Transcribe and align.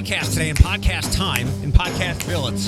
podcast 0.00 0.32
today 0.32 0.48
in 0.48 0.56
podcast 0.56 1.14
time 1.14 1.46
in 1.62 1.70
podcast 1.70 2.26
billets 2.26 2.66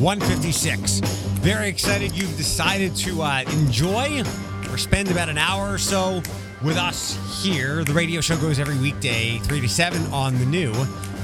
156 0.00 1.00
very 1.40 1.68
excited 1.68 2.16
you've 2.16 2.34
decided 2.38 2.96
to 2.96 3.20
uh, 3.20 3.44
enjoy 3.52 4.22
or 4.70 4.78
spend 4.78 5.10
about 5.10 5.28
an 5.28 5.36
hour 5.36 5.70
or 5.70 5.76
so 5.76 6.22
with 6.64 6.78
us 6.78 7.42
here. 7.42 7.84
The 7.84 7.92
radio 7.92 8.22
show 8.22 8.38
goes 8.38 8.58
every 8.58 8.78
weekday 8.78 9.38
3 9.40 9.60
to 9.60 9.68
7 9.68 10.00
on 10.14 10.38
the 10.38 10.46
new 10.46 10.72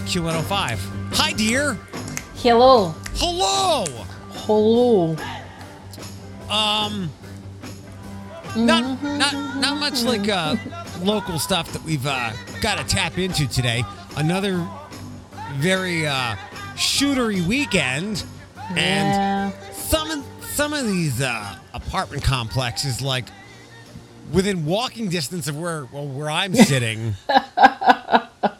q105 0.05 0.79
hi 1.15 1.33
dear. 1.33 1.79
Hello. 2.37 2.95
hello. 3.15 3.87
Hello. 4.31 5.17
um 6.51 7.11
not 8.55 9.03
not 9.03 9.57
not 9.57 9.81
much 9.81 10.03
like 10.03 10.29
uh 10.29 10.57
local 11.01 11.39
stuff 11.39 11.73
that 11.73 11.83
we've 11.85 12.07
uh 12.07 12.33
got 12.61 12.77
to 12.77 12.85
tap 12.85 13.17
into 13.17 13.49
today. 13.49 13.83
Another 14.15 14.69
very 15.57 16.07
uh 16.07 16.35
shootery 16.77 17.45
weekend 17.47 18.25
and 18.77 19.53
some 19.73 20.11
of 20.11 20.25
some 20.43 20.73
of 20.73 20.87
these 20.87 21.21
uh 21.21 21.57
apartment 21.75 22.23
complexes 22.23 23.01
like 23.03 23.25
within 24.33 24.65
walking 24.67 25.09
distance 25.09 25.49
of 25.49 25.59
where 25.59 25.87
well, 25.93 26.07
where 26.07 26.31
I'm 26.31 26.55
sitting 26.71 27.15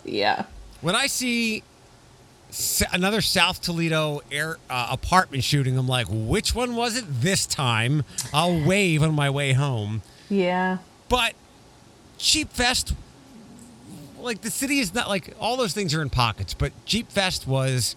Yeah. 0.05 0.45
when 0.81 0.97
I 0.97 1.07
see 1.07 1.63
another 2.93 3.21
South 3.21 3.61
Toledo 3.61 4.23
air 4.33 4.57
uh, 4.71 4.89
apartment 4.91 5.45
shooting, 5.45 5.77
I'm 5.77 5.87
like, 5.87 6.07
which 6.09 6.55
one 6.55 6.75
was 6.77 6.97
it 6.97 7.05
this 7.07 7.45
time? 7.45 8.05
I'll 8.33 8.65
wave 8.65 9.03
on 9.03 9.15
my 9.15 9.29
way 9.29 9.53
home. 9.53 10.01
Yeah. 10.31 10.79
But 11.11 11.35
Jeep 12.17 12.51
Fest, 12.51 12.95
like 14.21 14.41
the 14.43 14.51
city 14.51 14.79
is 14.79 14.95
not 14.95 15.09
like 15.09 15.35
all 15.41 15.57
those 15.57 15.73
things 15.75 15.95
are 15.95 16.03
in 16.03 16.11
pockets, 16.11 16.55
but 16.55 16.73
Jeep 16.85 17.11
Fest 17.11 17.47
was 17.47 17.97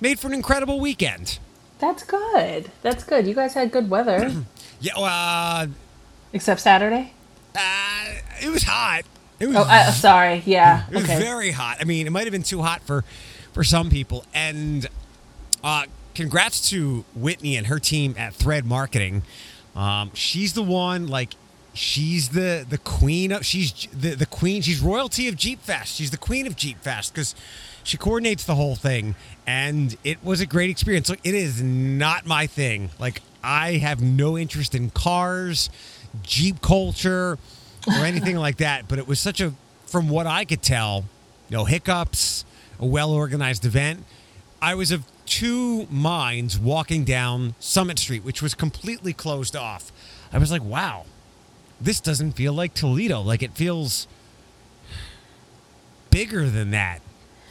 made 0.00 0.18
for 0.18 0.26
an 0.28 0.34
incredible 0.34 0.80
weekend. 0.80 1.38
That's 1.78 2.02
good. 2.04 2.70
That's 2.82 3.04
good. 3.04 3.26
You 3.26 3.34
guys 3.34 3.54
had 3.54 3.70
good 3.70 3.90
weather. 3.90 4.32
Yeah, 4.78 4.94
uh, 4.98 5.68
Except 6.34 6.60
Saturday? 6.60 7.14
uh, 7.54 8.04
it 8.42 8.50
was 8.50 8.62
hot. 8.64 9.04
It 9.40 9.46
was 9.46 9.56
Oh, 9.56 9.62
uh, 9.62 9.90
sorry. 9.90 10.42
Yeah. 10.44 10.84
It 10.90 10.94
was 10.96 11.04
Okay. 11.04 11.18
very 11.18 11.50
hot. 11.50 11.78
I 11.80 11.84
mean, 11.84 12.06
it 12.06 12.10
might 12.10 12.24
have 12.24 12.32
been 12.32 12.42
too 12.42 12.60
hot 12.60 12.82
for 12.82 13.02
for 13.54 13.64
some 13.64 13.88
people. 13.88 14.26
And 14.34 14.86
uh, 15.64 15.84
congrats 16.14 16.68
to 16.70 17.06
Whitney 17.14 17.56
and 17.56 17.68
her 17.68 17.78
team 17.78 18.14
at 18.18 18.34
Thread 18.34 18.66
Marketing. 18.66 19.22
Um, 19.74 20.10
she's 20.12 20.52
the 20.52 20.62
one 20.62 21.06
like 21.06 21.32
she's 21.76 22.30
the 22.30 22.66
the 22.68 22.78
queen 22.78 23.32
of 23.32 23.44
she's 23.44 23.72
the 23.92 24.14
the 24.14 24.26
queen. 24.26 24.62
She's 24.62 24.80
royalty 24.80 25.28
of 25.28 25.36
Jeep 25.36 25.60
Fest. 25.60 25.94
She's 25.96 26.10
the 26.10 26.16
queen 26.16 26.46
of 26.46 26.56
Jeep 26.56 26.80
Fest 26.80 27.14
because 27.14 27.34
she 27.84 27.96
coordinates 27.96 28.44
the 28.44 28.54
whole 28.54 28.74
thing, 28.74 29.14
and 29.46 29.96
it 30.02 30.24
was 30.24 30.40
a 30.40 30.46
great 30.46 30.70
experience. 30.70 31.08
Look, 31.08 31.20
it 31.22 31.34
is 31.34 31.62
not 31.62 32.26
my 32.26 32.46
thing. 32.46 32.90
Like 32.98 33.22
I 33.42 33.74
have 33.74 34.02
no 34.02 34.36
interest 34.36 34.74
in 34.74 34.90
cars, 34.90 35.70
Jeep 36.22 36.60
culture 36.60 37.38
or 37.86 38.04
anything 38.04 38.36
like 38.36 38.56
that. 38.56 38.88
But 38.88 38.98
it 38.98 39.06
was 39.06 39.20
such 39.20 39.40
a, 39.40 39.52
from 39.86 40.08
what 40.08 40.26
I 40.26 40.44
could 40.44 40.62
tell, 40.62 41.04
no 41.50 41.64
hiccups, 41.64 42.44
a 42.80 42.86
well 42.86 43.12
organized 43.12 43.64
event. 43.64 44.04
I 44.60 44.74
was 44.74 44.90
of 44.90 45.04
two 45.26 45.86
minds 45.90 46.58
walking 46.58 47.04
down 47.04 47.54
Summit 47.60 47.98
Street, 47.98 48.24
which 48.24 48.42
was 48.42 48.54
completely 48.54 49.12
closed 49.12 49.54
off. 49.54 49.92
I 50.32 50.38
was 50.38 50.50
like, 50.50 50.62
wow, 50.62 51.04
this 51.80 52.00
doesn't 52.00 52.32
feel 52.32 52.52
like 52.52 52.74
Toledo. 52.74 53.20
Like 53.20 53.42
it 53.42 53.52
feels 53.52 54.06
bigger 56.10 56.48
than 56.48 56.70
that 56.70 57.00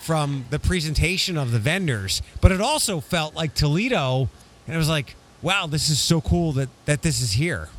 from 0.02 0.46
the 0.50 0.60
presentation 0.60 1.38
of 1.38 1.52
the 1.52 1.60
vendors. 1.60 2.22
But 2.42 2.52
it 2.52 2.62
also 2.62 3.00
felt 3.00 3.36
like 3.36 3.54
Toledo. 3.54 4.30
And 4.68 4.76
I 4.76 4.78
was 4.78 4.90
like, 4.90 5.16
wow, 5.42 5.68
this 5.68 5.90
is 5.90 6.00
so 6.00 6.22
cool 6.22 6.52
that, 6.54 6.70
that 6.86 7.02
this 7.02 7.22
is 7.22 7.34
here. 7.34 7.70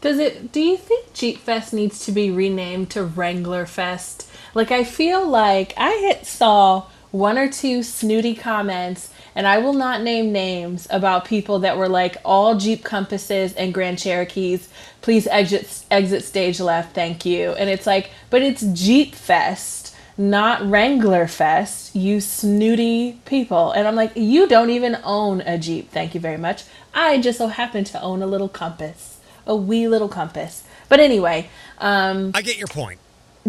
Does 0.00 0.18
it? 0.18 0.52
Do 0.52 0.60
you 0.60 0.76
think 0.76 1.14
Jeep 1.14 1.38
Fest 1.38 1.72
needs 1.72 2.04
to 2.04 2.12
be 2.12 2.30
renamed 2.30 2.90
to 2.90 3.02
Wrangler 3.02 3.66
Fest? 3.66 4.30
Like 4.54 4.70
I 4.70 4.84
feel 4.84 5.26
like 5.26 5.72
I 5.76 5.90
hit 5.96 6.26
saw 6.26 6.86
one 7.18 7.38
or 7.38 7.48
two 7.48 7.82
snooty 7.82 8.34
comments, 8.34 9.10
and 9.34 9.46
I 9.46 9.58
will 9.58 9.72
not 9.72 10.02
name 10.02 10.32
names 10.32 10.86
about 10.90 11.24
people 11.24 11.60
that 11.60 11.76
were 11.76 11.88
like 11.88 12.16
all 12.24 12.56
Jeep 12.56 12.84
Compasses 12.84 13.54
and 13.54 13.74
Grand 13.74 13.98
Cherokees. 13.98 14.68
Please 15.00 15.26
exit 15.26 15.84
exit 15.90 16.24
stage 16.24 16.60
left, 16.60 16.94
thank 16.94 17.24
you. 17.24 17.50
And 17.52 17.70
it's 17.70 17.86
like, 17.86 18.10
but 18.30 18.42
it's 18.42 18.62
Jeep 18.62 19.14
Fest, 19.14 19.94
not 20.16 20.68
Wrangler 20.68 21.26
Fest. 21.26 21.94
You 21.94 22.20
snooty 22.20 23.20
people, 23.24 23.72
and 23.72 23.86
I'm 23.86 23.96
like, 23.96 24.12
you 24.16 24.48
don't 24.48 24.70
even 24.70 24.98
own 25.04 25.40
a 25.42 25.58
Jeep. 25.58 25.90
Thank 25.90 26.14
you 26.14 26.20
very 26.20 26.38
much. 26.38 26.64
I 26.94 27.20
just 27.20 27.38
so 27.38 27.48
happen 27.48 27.84
to 27.84 28.00
own 28.00 28.22
a 28.22 28.26
little 28.26 28.48
Compass 28.48 29.16
a 29.46 29.56
wee 29.56 29.88
little 29.88 30.08
compass. 30.08 30.64
But 30.88 31.00
anyway, 31.00 31.48
um, 31.78 32.32
I 32.34 32.42
get 32.42 32.58
your 32.58 32.66
point. 32.66 32.98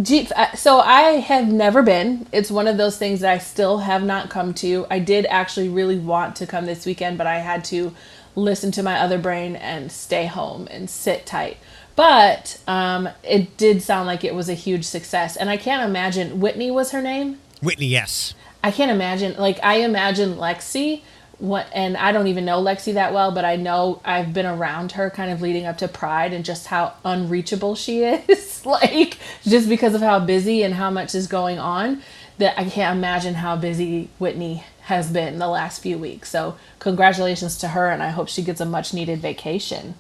Jeep. 0.01 0.31
uh, 0.35 0.55
So 0.55 0.79
I 0.79 1.19
have 1.19 1.47
never 1.47 1.81
been. 1.81 2.27
It's 2.31 2.51
one 2.51 2.67
of 2.67 2.77
those 2.77 2.97
things 2.97 3.21
that 3.21 3.31
I 3.31 3.37
still 3.37 3.79
have 3.79 4.03
not 4.03 4.29
come 4.29 4.53
to. 4.55 4.85
I 4.89 4.99
did 4.99 5.25
actually 5.27 5.69
really 5.69 5.97
want 5.97 6.35
to 6.37 6.47
come 6.47 6.65
this 6.65 6.85
weekend, 6.85 7.17
but 7.17 7.27
I 7.27 7.39
had 7.39 7.63
to 7.65 7.93
listen 8.35 8.71
to 8.71 8.83
my 8.83 8.99
other 8.99 9.17
brain 9.17 9.55
and 9.55 9.91
stay 9.91 10.27
home 10.27 10.67
and 10.69 10.89
sit 10.89 11.25
tight. 11.25 11.57
But 11.95 12.59
um, 12.67 13.09
it 13.23 13.57
did 13.57 13.81
sound 13.81 14.05
like 14.05 14.23
it 14.23 14.35
was 14.35 14.49
a 14.49 14.53
huge 14.53 14.85
success, 14.85 15.35
and 15.35 15.49
I 15.49 15.57
can't 15.57 15.87
imagine. 15.89 16.39
Whitney 16.39 16.69
was 16.69 16.91
her 16.91 17.01
name. 17.01 17.39
Whitney, 17.61 17.87
yes. 17.87 18.35
I 18.63 18.69
can't 18.69 18.91
imagine. 18.91 19.35
Like 19.37 19.59
I 19.63 19.77
imagine 19.77 20.35
Lexi. 20.35 21.01
What 21.39 21.67
and 21.71 21.95
I 21.97 22.11
don't 22.11 22.27
even 22.27 22.45
know 22.45 22.61
Lexi 22.61 22.93
that 22.95 23.13
well, 23.13 23.31
but 23.31 23.45
I 23.45 23.57
know 23.57 24.01
I've 24.03 24.33
been 24.33 24.47
around 24.47 24.93
her 24.93 25.09
kind 25.11 25.31
of 25.31 25.41
leading 25.41 25.65
up 25.65 25.77
to 25.79 25.87
Pride 25.87 26.33
and 26.33 26.43
just 26.43 26.67
how 26.67 26.93
unreachable 27.05 27.75
she 27.75 28.03
is. 28.03 28.65
like 28.65 29.17
just 29.43 29.69
because 29.69 29.93
of 29.93 30.01
how 30.01 30.19
busy 30.19 30.63
and 30.63 30.73
how 30.73 30.89
much 30.89 31.13
is 31.13 31.27
going 31.27 31.59
on, 31.59 32.01
that 32.39 32.59
I 32.59 32.69
can't 32.69 32.97
imagine 32.97 33.35
how 33.35 33.55
busy 33.55 34.09
Whitney 34.19 34.63
has 34.83 35.11
been 35.11 35.37
the 35.37 35.47
last 35.47 35.81
few 35.81 35.97
weeks. 35.97 36.29
So 36.29 36.57
congratulations 36.79 37.57
to 37.59 37.69
her, 37.69 37.89
and 37.89 38.01
I 38.01 38.09
hope 38.09 38.29
she 38.29 38.41
gets 38.41 38.61
a 38.61 38.65
much 38.65 38.93
needed 38.93 39.19
vacation. 39.19 39.95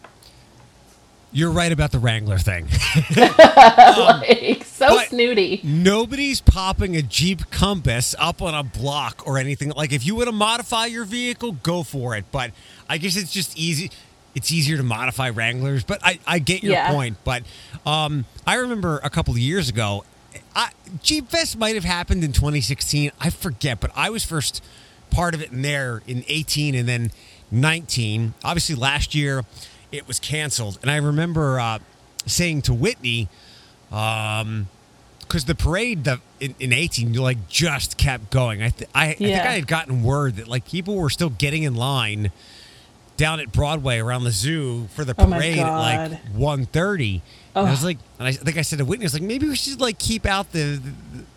You're 1.31 1.51
right 1.51 1.71
about 1.71 1.91
the 1.91 1.99
Wrangler 1.99 2.37
thing. 2.37 2.67
like 3.15 4.63
so 4.63 4.97
snooty. 5.07 5.61
Nobody's 5.63 6.41
popping 6.41 6.95
a 6.95 7.01
Jeep 7.01 7.49
Compass 7.51 8.15
up 8.17 8.41
on 8.41 8.53
a 8.55 8.63
block 8.63 9.23
or 9.27 9.37
anything. 9.37 9.69
Like 9.71 9.91
if 9.91 10.05
you 10.05 10.15
want 10.15 10.27
to 10.27 10.31
modify 10.31 10.85
your 10.85 11.05
vehicle, 11.05 11.53
go 11.63 11.83
for 11.83 12.15
it. 12.15 12.25
But 12.31 12.51
I 12.89 12.97
guess 12.97 13.15
it's 13.15 13.31
just 13.31 13.57
easy. 13.57 13.91
It's 14.35 14.51
easier 14.51 14.77
to 14.77 14.83
modify 14.83 15.29
Wranglers. 15.29 15.83
But 15.83 15.99
I, 16.03 16.19
I 16.25 16.39
get 16.39 16.63
your 16.63 16.73
Yeah. 16.73 16.91
point. 16.91 17.17
But 17.23 17.43
um, 17.85 18.25
I 18.45 18.55
remember 18.55 18.99
a 19.03 19.09
couple 19.09 19.33
of 19.33 19.39
years 19.39 19.67
ago, 19.69 20.05
I, 20.55 20.69
Jeep 21.03 21.29
Fest 21.29 21.57
might 21.57 21.75
have 21.75 21.83
happened 21.83 22.23
in 22.23 22.31
2016. 22.31 23.11
I 23.19 23.29
forget, 23.31 23.79
but 23.79 23.91
I 23.95 24.09
was 24.09 24.23
first 24.23 24.63
part 25.09 25.33
of 25.33 25.41
it 25.41 25.51
in 25.51 25.61
there 25.61 26.01
in 26.07 26.23
18 26.27 26.73
and 26.75 26.87
then 26.87 27.11
19. 27.51 28.33
Obviously, 28.43 28.75
last 28.75 29.15
year 29.15 29.43
it 29.91 30.07
was 30.07 30.19
canceled. 30.19 30.79
And 30.81 30.91
I 30.91 30.97
remember 30.97 31.59
uh, 31.59 31.79
saying 32.25 32.63
to 32.63 32.73
Whitney, 32.73 33.29
um, 33.91 34.67
because 35.19 35.45
the 35.45 35.55
parade 35.55 36.05
the, 36.05 36.21
in, 36.39 36.55
in 36.59 36.71
18 36.73 37.13
like 37.13 37.49
just 37.49 37.97
kept 37.97 38.29
going. 38.31 38.63
I, 38.63 38.69
th- 38.69 38.89
I, 38.95 39.09
I 39.09 39.13
think 39.13 39.39
I 39.39 39.51
had 39.53 39.67
gotten 39.67 40.03
word 40.03 40.37
that 40.37 40.47
like 40.47 40.65
people 40.65 40.95
were 40.95 41.09
still 41.09 41.29
getting 41.29 41.63
in 41.63 41.75
line 41.75 42.31
down 43.17 43.39
at 43.39 43.51
Broadway 43.51 43.97
around 43.97 44.23
the 44.23 44.31
zoo 44.31 44.87
for 44.95 45.03
the 45.03 45.15
Oh 45.17 45.25
parade 45.25 45.57
at 45.57 45.77
like 45.77 46.11
God. 46.11 46.67
1.30. 46.71 47.21
And 47.55 47.67
I 47.67 47.71
was 47.71 47.83
like, 47.83 47.97
and 48.19 48.27
I 48.27 48.31
think 48.31 48.57
I 48.57 48.61
said 48.61 48.79
to 48.79 48.85
Whitney, 48.85 49.05
I 49.05 49.07
was 49.07 49.13
like, 49.13 49.23
maybe 49.23 49.49
we 49.49 49.55
should 49.55 49.81
like 49.81 49.97
keep 49.97 50.25
out 50.25 50.51
the 50.51 50.79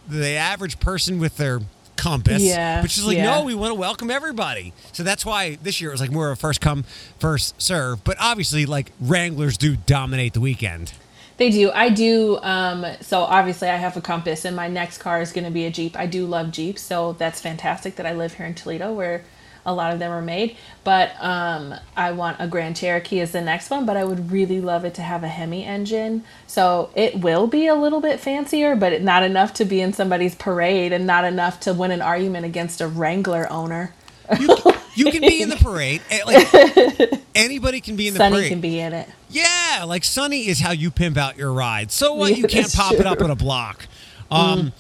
the, 0.09 0.19
the 0.19 0.29
average 0.35 0.79
person 0.79 1.19
with 1.19 1.37
their 1.37 1.61
compass. 2.01 2.43
Yeah, 2.43 2.81
But 2.81 2.91
she's 2.91 3.05
like, 3.05 3.19
yeah. 3.19 3.25
no, 3.25 3.45
we 3.45 3.55
want 3.55 3.71
to 3.71 3.75
welcome 3.75 4.11
everybody. 4.11 4.73
So 4.93 5.03
that's 5.03 5.25
why 5.25 5.57
this 5.57 5.81
year 5.81 5.91
it 5.91 5.95
was 5.95 6.01
like 6.01 6.11
more 6.11 6.31
of 6.31 6.39
a 6.39 6.41
first 6.41 6.61
come, 6.61 6.85
first 7.19 7.61
serve. 7.61 8.03
But 8.05 8.17
obviously, 8.19 8.67
like 8.67 8.91
Wranglers 9.01 9.57
do 9.57 9.77
dominate 9.77 10.33
the 10.33 10.41
weekend. 10.41 10.95
They 11.37 11.51
do. 11.51 11.71
I 11.73 11.89
do. 11.89 12.39
Um, 12.43 12.85
so 13.01 13.21
obviously, 13.21 13.69
I 13.69 13.77
have 13.77 13.97
a 13.97 14.01
Compass, 14.01 14.45
and 14.45 14.55
my 14.55 14.69
next 14.69 14.99
car 14.99 15.23
is 15.23 15.33
going 15.33 15.45
to 15.45 15.51
be 15.51 15.65
a 15.65 15.71
Jeep. 15.71 15.99
I 15.99 16.07
do 16.07 16.27
love 16.27 16.51
Jeeps, 16.51 16.83
so 16.83 17.15
that's 17.15 17.41
fantastic 17.41 17.97
that 17.97 18.05
I 18.05 18.13
live 18.13 18.35
here 18.35 18.45
in 18.45 18.55
Toledo, 18.55 18.93
where 18.93 19.25
a 19.67 19.73
lot 19.75 19.93
of 19.93 19.99
them 19.99 20.11
are 20.13 20.23
made. 20.23 20.57
But 20.85 21.13
um, 21.21 21.75
I 21.97 22.13
want 22.13 22.37
a 22.41 22.47
Grand 22.47 22.77
Cherokee 22.77 23.21
as 23.21 23.33
the 23.33 23.41
next 23.41 23.71
one, 23.71 23.87
but 23.87 23.97
I 23.97 24.05
would 24.05 24.31
really 24.31 24.61
love 24.61 24.85
it 24.85 24.95
to 24.95 25.03
have 25.03 25.23
a 25.23 25.29
Hemi 25.29 25.65
engine. 25.65 26.25
So 26.47 26.91
it 26.95 27.21
will 27.21 27.47
be 27.47 27.67
a 27.67 27.75
little 27.75 28.01
bit 28.01 28.21
fancier, 28.21 28.75
but 28.77 29.03
not 29.03 29.23
enough 29.23 29.55
to 29.55 29.65
be 29.65 29.81
in 29.81 29.93
somebody's 29.93 30.35
parade, 30.35 30.93
and 30.93 31.07
not 31.07 31.25
enough 31.25 31.61
to 31.61 31.73
win 31.75 31.91
an 31.91 32.03
argument 32.03 32.47
against 32.47 32.81
a 32.81 32.87
Wrangler 32.89 33.47
owner. 33.51 33.95
You, 34.39 34.57
you 34.95 35.11
can 35.11 35.23
be 35.23 35.43
in 35.43 35.49
the 35.49 35.57
parade. 35.61 36.01
eh, 36.11 36.21
Like 36.25 37.21
anybody 37.35 37.81
can 37.81 37.97
be 37.97 38.09
in 38.09 38.15
the 38.15 38.19
parade. 38.21 38.31
Sunny 38.33 38.41
parade. 38.43 38.51
can 38.53 38.61
be 38.61 38.79
in 38.81 38.93
it. 38.93 39.09
Yeah, 39.29 39.85
like 39.87 40.05
Sunny 40.05 40.47
is 40.49 40.61
how 40.61 40.71
you 40.73 40.91
pimp 40.91 41.17
out 41.17 41.37
your 41.37 41.53
ride. 41.53 41.91
So 41.91 42.15
what? 42.15 42.31
Yeah, 42.31 42.37
you 42.39 42.47
can't 42.47 42.73
pop 42.73 42.93
it 42.95 43.07
up 43.07 43.19
true. 43.19 43.25
on 43.27 43.31
a 43.31 43.37
block. 43.37 43.87
Um, 44.31 44.73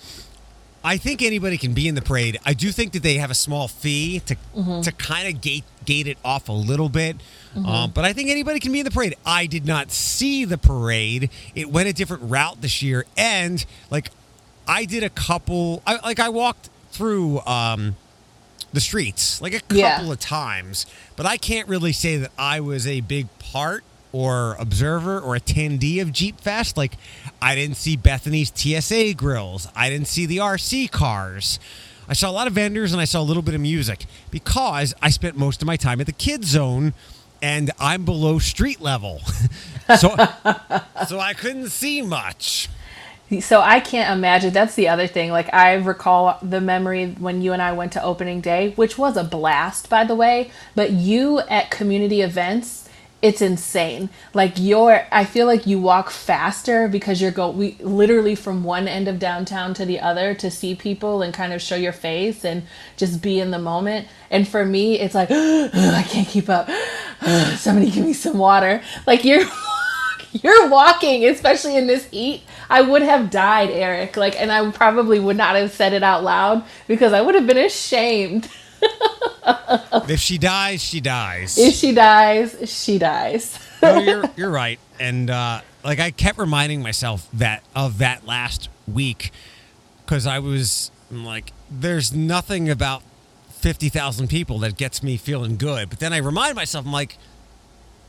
I 0.82 0.96
think 0.96 1.20
anybody 1.22 1.58
can 1.58 1.74
be 1.74 1.88
in 1.88 1.94
the 1.94 2.00
parade. 2.02 2.38
I 2.44 2.54
do 2.54 2.72
think 2.72 2.92
that 2.92 3.02
they 3.02 3.14
have 3.16 3.30
a 3.30 3.34
small 3.34 3.68
fee 3.68 4.20
to 4.20 4.36
Mm-hmm. 4.56 4.80
to 4.82 4.92
kind 4.92 5.28
of 5.34 5.40
gate 5.40 5.64
gate 5.84 6.06
it 6.06 6.18
off 6.24 6.48
a 6.48 6.52
little 6.52 6.88
bit. 6.88 7.16
Um, 7.56 7.90
but 7.92 8.04
I 8.04 8.12
think 8.12 8.30
anybody 8.30 8.60
can 8.60 8.72
be 8.72 8.78
in 8.80 8.84
the 8.84 8.90
parade. 8.90 9.14
I 9.26 9.46
did 9.46 9.66
not 9.66 9.90
see 9.90 10.44
the 10.44 10.56
parade. 10.58 11.30
It 11.54 11.70
went 11.70 11.88
a 11.88 11.92
different 11.92 12.22
route 12.30 12.60
this 12.62 12.80
year, 12.82 13.04
and 13.16 13.64
like 13.90 14.10
I 14.66 14.84
did 14.84 15.02
a 15.02 15.10
couple. 15.10 15.82
I, 15.86 15.96
like 16.06 16.18
I 16.20 16.28
walked 16.30 16.70
through 16.92 17.40
um, 17.40 17.96
the 18.72 18.80
streets 18.80 19.40
like 19.40 19.52
a 19.54 19.60
couple 19.60 19.76
Yeah. 19.76 20.10
of 20.10 20.18
times, 20.20 20.86
but 21.16 21.26
I 21.26 21.36
can't 21.36 21.68
really 21.68 21.92
say 21.92 22.16
that 22.18 22.30
I 22.38 22.60
was 22.60 22.86
a 22.86 23.00
big 23.00 23.26
part 23.38 23.84
or 24.12 24.56
observer 24.58 25.20
or 25.20 25.36
attendee 25.36 26.00
of 26.00 26.12
Jeep 26.12 26.40
Fest. 26.40 26.76
Like 26.76 26.94
I 27.40 27.54
didn't 27.54 27.76
see 27.76 27.96
Bethany's 27.96 28.52
TSA 28.54 29.14
grills. 29.14 29.68
I 29.74 29.90
didn't 29.90 30.08
see 30.08 30.26
the 30.26 30.38
RC 30.38 30.90
cars. 30.90 31.58
I 32.08 32.12
saw 32.12 32.28
a 32.28 32.32
lot 32.32 32.46
of 32.48 32.54
vendors 32.54 32.92
and 32.92 33.00
I 33.00 33.04
saw 33.04 33.20
a 33.20 33.22
little 33.22 33.42
bit 33.42 33.54
of 33.54 33.60
music 33.60 34.06
because 34.30 34.94
I 35.00 35.10
spent 35.10 35.36
most 35.36 35.62
of 35.62 35.66
my 35.66 35.76
time 35.76 36.00
at 36.00 36.06
the 36.06 36.12
kids 36.12 36.48
zone 36.48 36.92
and 37.40 37.70
I'm 37.78 38.04
below 38.04 38.38
street 38.38 38.80
level. 38.80 39.20
so 39.98 40.16
so 41.06 41.20
I 41.20 41.34
couldn't 41.36 41.68
see 41.68 42.02
much. 42.02 42.68
So 43.40 43.60
I 43.60 43.78
can't 43.78 44.12
imagine. 44.18 44.52
That's 44.52 44.74
the 44.74 44.88
other 44.88 45.06
thing. 45.06 45.30
Like 45.30 45.54
I 45.54 45.74
recall 45.74 46.36
the 46.42 46.60
memory 46.60 47.12
when 47.12 47.42
you 47.42 47.52
and 47.52 47.62
I 47.62 47.72
went 47.72 47.92
to 47.92 48.02
opening 48.02 48.40
day, 48.40 48.72
which 48.74 48.98
was 48.98 49.16
a 49.16 49.22
blast, 49.22 49.88
by 49.88 50.02
the 50.04 50.16
way. 50.16 50.50
But 50.74 50.90
you 50.90 51.38
at 51.40 51.70
community 51.70 52.22
events, 52.22 52.88
it's 53.22 53.42
insane. 53.42 54.08
Like 54.32 54.54
you're, 54.56 55.06
I 55.12 55.24
feel 55.24 55.46
like 55.46 55.66
you 55.66 55.78
walk 55.78 56.10
faster 56.10 56.88
because 56.88 57.20
you're 57.20 57.30
go. 57.30 57.50
We 57.50 57.76
literally 57.80 58.34
from 58.34 58.64
one 58.64 58.88
end 58.88 59.08
of 59.08 59.18
downtown 59.18 59.74
to 59.74 59.84
the 59.84 60.00
other 60.00 60.34
to 60.34 60.50
see 60.50 60.74
people 60.74 61.20
and 61.22 61.34
kind 61.34 61.52
of 61.52 61.60
show 61.60 61.76
your 61.76 61.92
face 61.92 62.44
and 62.44 62.62
just 62.96 63.20
be 63.20 63.38
in 63.38 63.50
the 63.50 63.58
moment. 63.58 64.08
And 64.30 64.48
for 64.48 64.64
me, 64.64 64.98
it's 64.98 65.14
like 65.14 65.30
I 65.32 66.04
can't 66.08 66.28
keep 66.28 66.48
up. 66.48 66.70
Somebody 67.56 67.90
give 67.90 68.06
me 68.06 68.14
some 68.14 68.38
water. 68.38 68.82
Like 69.06 69.24
you're. 69.24 69.44
You're 70.32 70.68
walking, 70.68 71.26
especially 71.26 71.76
in 71.76 71.88
this 71.88 72.06
heat. 72.06 72.44
I 72.68 72.82
would 72.82 73.02
have 73.02 73.30
died, 73.30 73.68
Eric. 73.70 74.16
Like, 74.16 74.40
and 74.40 74.52
I 74.52 74.70
probably 74.70 75.18
would 75.18 75.36
not 75.36 75.56
have 75.56 75.72
said 75.72 75.92
it 75.92 76.04
out 76.04 76.22
loud 76.22 76.62
because 76.86 77.12
I 77.12 77.20
would 77.20 77.34
have 77.34 77.48
been 77.48 77.58
ashamed. 77.58 78.48
If 80.08 80.20
she 80.20 80.38
dies, 80.38 80.82
she 80.82 81.00
dies. 81.00 81.56
If 81.56 81.74
she 81.74 81.92
dies, 81.92 82.56
she 82.64 82.98
dies. 82.98 83.58
no, 83.82 83.98
you're 83.98 84.24
you're 84.36 84.50
right. 84.50 84.80
And 84.98 85.30
uh, 85.30 85.60
like 85.84 86.00
I 86.00 86.10
kept 86.10 86.38
reminding 86.38 86.82
myself 86.82 87.28
that 87.32 87.62
of 87.74 87.98
that 87.98 88.26
last 88.26 88.68
week 88.88 89.30
because 90.04 90.26
I 90.26 90.40
was 90.40 90.90
I'm 91.10 91.24
like, 91.24 91.52
there's 91.70 92.12
nothing 92.12 92.68
about 92.68 93.02
fifty 93.50 93.88
thousand 93.88 94.28
people 94.28 94.58
that 94.60 94.76
gets 94.76 95.02
me 95.02 95.16
feeling 95.16 95.56
good. 95.56 95.88
But 95.90 96.00
then 96.00 96.12
I 96.12 96.18
remind 96.18 96.56
myself, 96.56 96.86
I'm 96.86 96.92
like, 96.92 97.16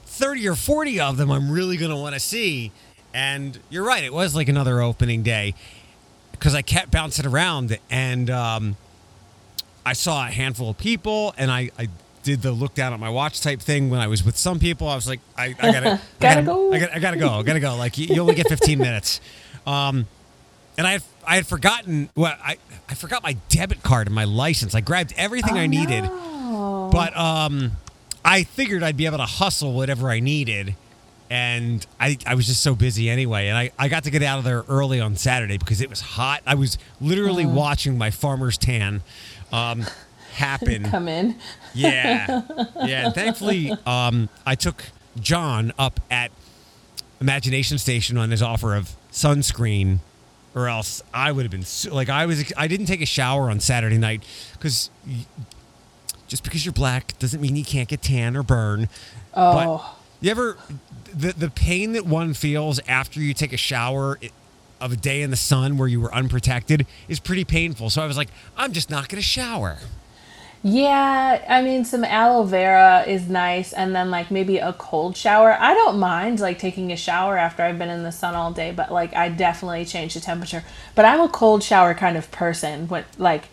thirty 0.05 0.47
or 0.47 0.55
forty 0.55 0.99
of 0.99 1.17
them, 1.17 1.29
I'm 1.29 1.51
really 1.51 1.77
gonna 1.77 1.97
want 1.97 2.15
to 2.15 2.19
see. 2.19 2.71
And 3.13 3.59
you're 3.69 3.85
right, 3.85 4.03
it 4.03 4.13
was 4.13 4.33
like 4.35 4.47
another 4.49 4.81
opening 4.81 5.21
day 5.21 5.53
because 6.31 6.55
I 6.55 6.61
kept 6.63 6.89
bouncing 6.91 7.27
around 7.27 7.77
and. 7.89 8.29
Um, 8.29 8.77
I 9.85 9.93
saw 9.93 10.25
a 10.27 10.29
handful 10.29 10.69
of 10.69 10.77
people, 10.77 11.33
and 11.37 11.49
I, 11.51 11.71
I 11.77 11.87
did 12.23 12.41
the 12.41 12.51
look 12.51 12.75
down 12.75 12.93
at 12.93 12.99
my 12.99 13.09
watch 13.09 13.41
type 13.41 13.59
thing 13.61 13.89
when 13.89 13.99
I 13.99 14.07
was 14.07 14.23
with 14.23 14.37
some 14.37 14.59
people. 14.59 14.87
I 14.87 14.95
was 14.95 15.07
like, 15.07 15.19
I, 15.37 15.55
I 15.59 15.71
gotta, 15.71 15.91
I 15.93 15.99
Gotta 16.19 16.41
go. 16.43 16.71
I 16.73 16.79
gotta, 16.79 16.95
I 16.95 16.99
gotta 16.99 17.17
go, 17.17 17.29
I 17.29 17.43
gotta 17.43 17.59
go. 17.59 17.75
Like 17.75 17.97
you, 17.97 18.07
you 18.13 18.21
only 18.21 18.35
get 18.35 18.47
15 18.47 18.77
minutes. 18.79 19.19
Um, 19.65 20.05
and 20.77 20.85
I 20.87 20.91
had, 20.93 21.03
I 21.27 21.35
had 21.35 21.47
forgotten. 21.47 22.09
Well, 22.15 22.35
I, 22.43 22.57
I 22.89 22.93
forgot 22.93 23.23
my 23.23 23.37
debit 23.49 23.81
card 23.83 24.07
and 24.07 24.15
my 24.15 24.23
license. 24.25 24.75
I 24.75 24.81
grabbed 24.81 25.13
everything 25.17 25.57
I 25.57 25.67
needed, 25.67 26.03
Oh. 26.07 26.89
but 26.91 27.15
um, 27.17 27.71
I 28.23 28.43
figured 28.43 28.83
I'd 28.83 28.97
be 28.97 29.05
able 29.07 29.17
to 29.17 29.25
hustle 29.25 29.73
whatever 29.73 30.09
I 30.09 30.19
needed. 30.19 30.75
And 31.29 31.85
I, 31.97 32.17
I 32.25 32.35
was 32.35 32.45
just 32.45 32.61
so 32.61 32.75
busy 32.75 33.09
anyway. 33.09 33.47
And 33.47 33.57
I, 33.57 33.71
I 33.79 33.87
got 33.87 34.03
to 34.03 34.11
get 34.11 34.21
out 34.21 34.37
of 34.39 34.43
there 34.43 34.63
early 34.67 34.99
on 34.99 35.15
Saturday 35.15 35.57
because 35.57 35.79
it 35.79 35.89
was 35.89 36.01
hot. 36.01 36.41
I 36.45 36.55
was 36.55 36.77
literally 36.99 37.45
watching 37.45 37.97
my 37.97 38.11
farmer's 38.11 38.57
tan 38.57 39.01
um, 39.51 39.85
happen. 40.33 40.83
Come 40.91 41.07
in. 41.07 41.35
Yeah, 41.73 42.41
yeah. 42.85 43.05
And 43.05 43.15
thankfully, 43.15 43.71
um, 43.85 44.29
I 44.45 44.55
took 44.55 44.83
John 45.19 45.73
up 45.77 45.99
at 46.09 46.31
Imagination 47.19 47.77
Station 47.77 48.17
on 48.17 48.31
his 48.31 48.41
offer 48.41 48.75
of 48.75 48.91
sunscreen, 49.11 49.99
or 50.55 50.67
else 50.67 51.03
I 51.13 51.31
would 51.31 51.43
have 51.43 51.51
been 51.51 51.63
su- 51.63 51.91
like 51.91 52.09
I 52.09 52.25
was. 52.25 52.51
I 52.57 52.67
didn't 52.67 52.87
take 52.87 53.01
a 53.01 53.05
shower 53.05 53.49
on 53.49 53.59
Saturday 53.59 53.97
night 53.97 54.23
because 54.53 54.89
just 56.27 56.43
because 56.43 56.65
you're 56.65 56.73
black 56.73 57.17
doesn't 57.19 57.41
mean 57.41 57.55
you 57.55 57.65
can't 57.65 57.89
get 57.89 58.01
tan 58.01 58.35
or 58.37 58.43
burn. 58.43 58.87
Oh, 59.33 59.53
But 59.53 60.25
you 60.25 60.31
ever 60.31 60.57
the 61.13 61.33
the 61.33 61.49
pain 61.49 61.93
that 61.93 62.05
one 62.05 62.33
feels 62.33 62.79
after 62.87 63.19
you 63.19 63.33
take 63.33 63.53
a 63.53 63.57
shower 63.57 64.17
of 64.81 64.91
a 64.91 64.95
day 64.97 65.21
in 65.21 65.29
the 65.29 65.37
sun 65.37 65.77
where 65.77 65.87
you 65.87 66.01
were 66.01 66.13
unprotected 66.13 66.85
is 67.07 67.19
pretty 67.19 67.45
painful. 67.45 67.89
So 67.89 68.01
I 68.01 68.07
was 68.07 68.17
like, 68.17 68.29
I'm 68.57 68.73
just 68.73 68.89
not 68.89 69.07
going 69.07 69.21
to 69.21 69.27
shower. 69.27 69.77
yeah. 70.63 71.43
I 71.49 71.61
mean, 71.63 71.85
some 71.85 72.03
aloe 72.03 72.43
vera 72.43 73.03
is 73.07 73.27
nice, 73.27 73.73
and 73.73 73.95
then 73.95 74.11
like 74.11 74.29
maybe 74.29 74.57
a 74.59 74.73
cold 74.73 75.17
shower. 75.17 75.57
I 75.59 75.73
don't 75.73 75.97
mind 75.99 76.39
like 76.39 76.59
taking 76.59 76.91
a 76.91 76.97
shower 76.97 77.37
after 77.37 77.63
I've 77.63 77.79
been 77.79 77.89
in 77.89 78.03
the 78.03 78.11
sun 78.11 78.35
all 78.35 78.51
day, 78.51 78.71
but 78.71 78.91
like 78.91 79.15
I 79.15 79.29
definitely 79.29 79.85
change 79.85 80.13
the 80.13 80.19
temperature. 80.19 80.63
But 80.93 81.05
I'm 81.05 81.21
a 81.21 81.29
cold 81.29 81.63
shower 81.63 81.93
kind 81.95 82.15
of 82.17 82.29
person. 82.31 82.87
When 82.87 83.05
like, 83.17 83.45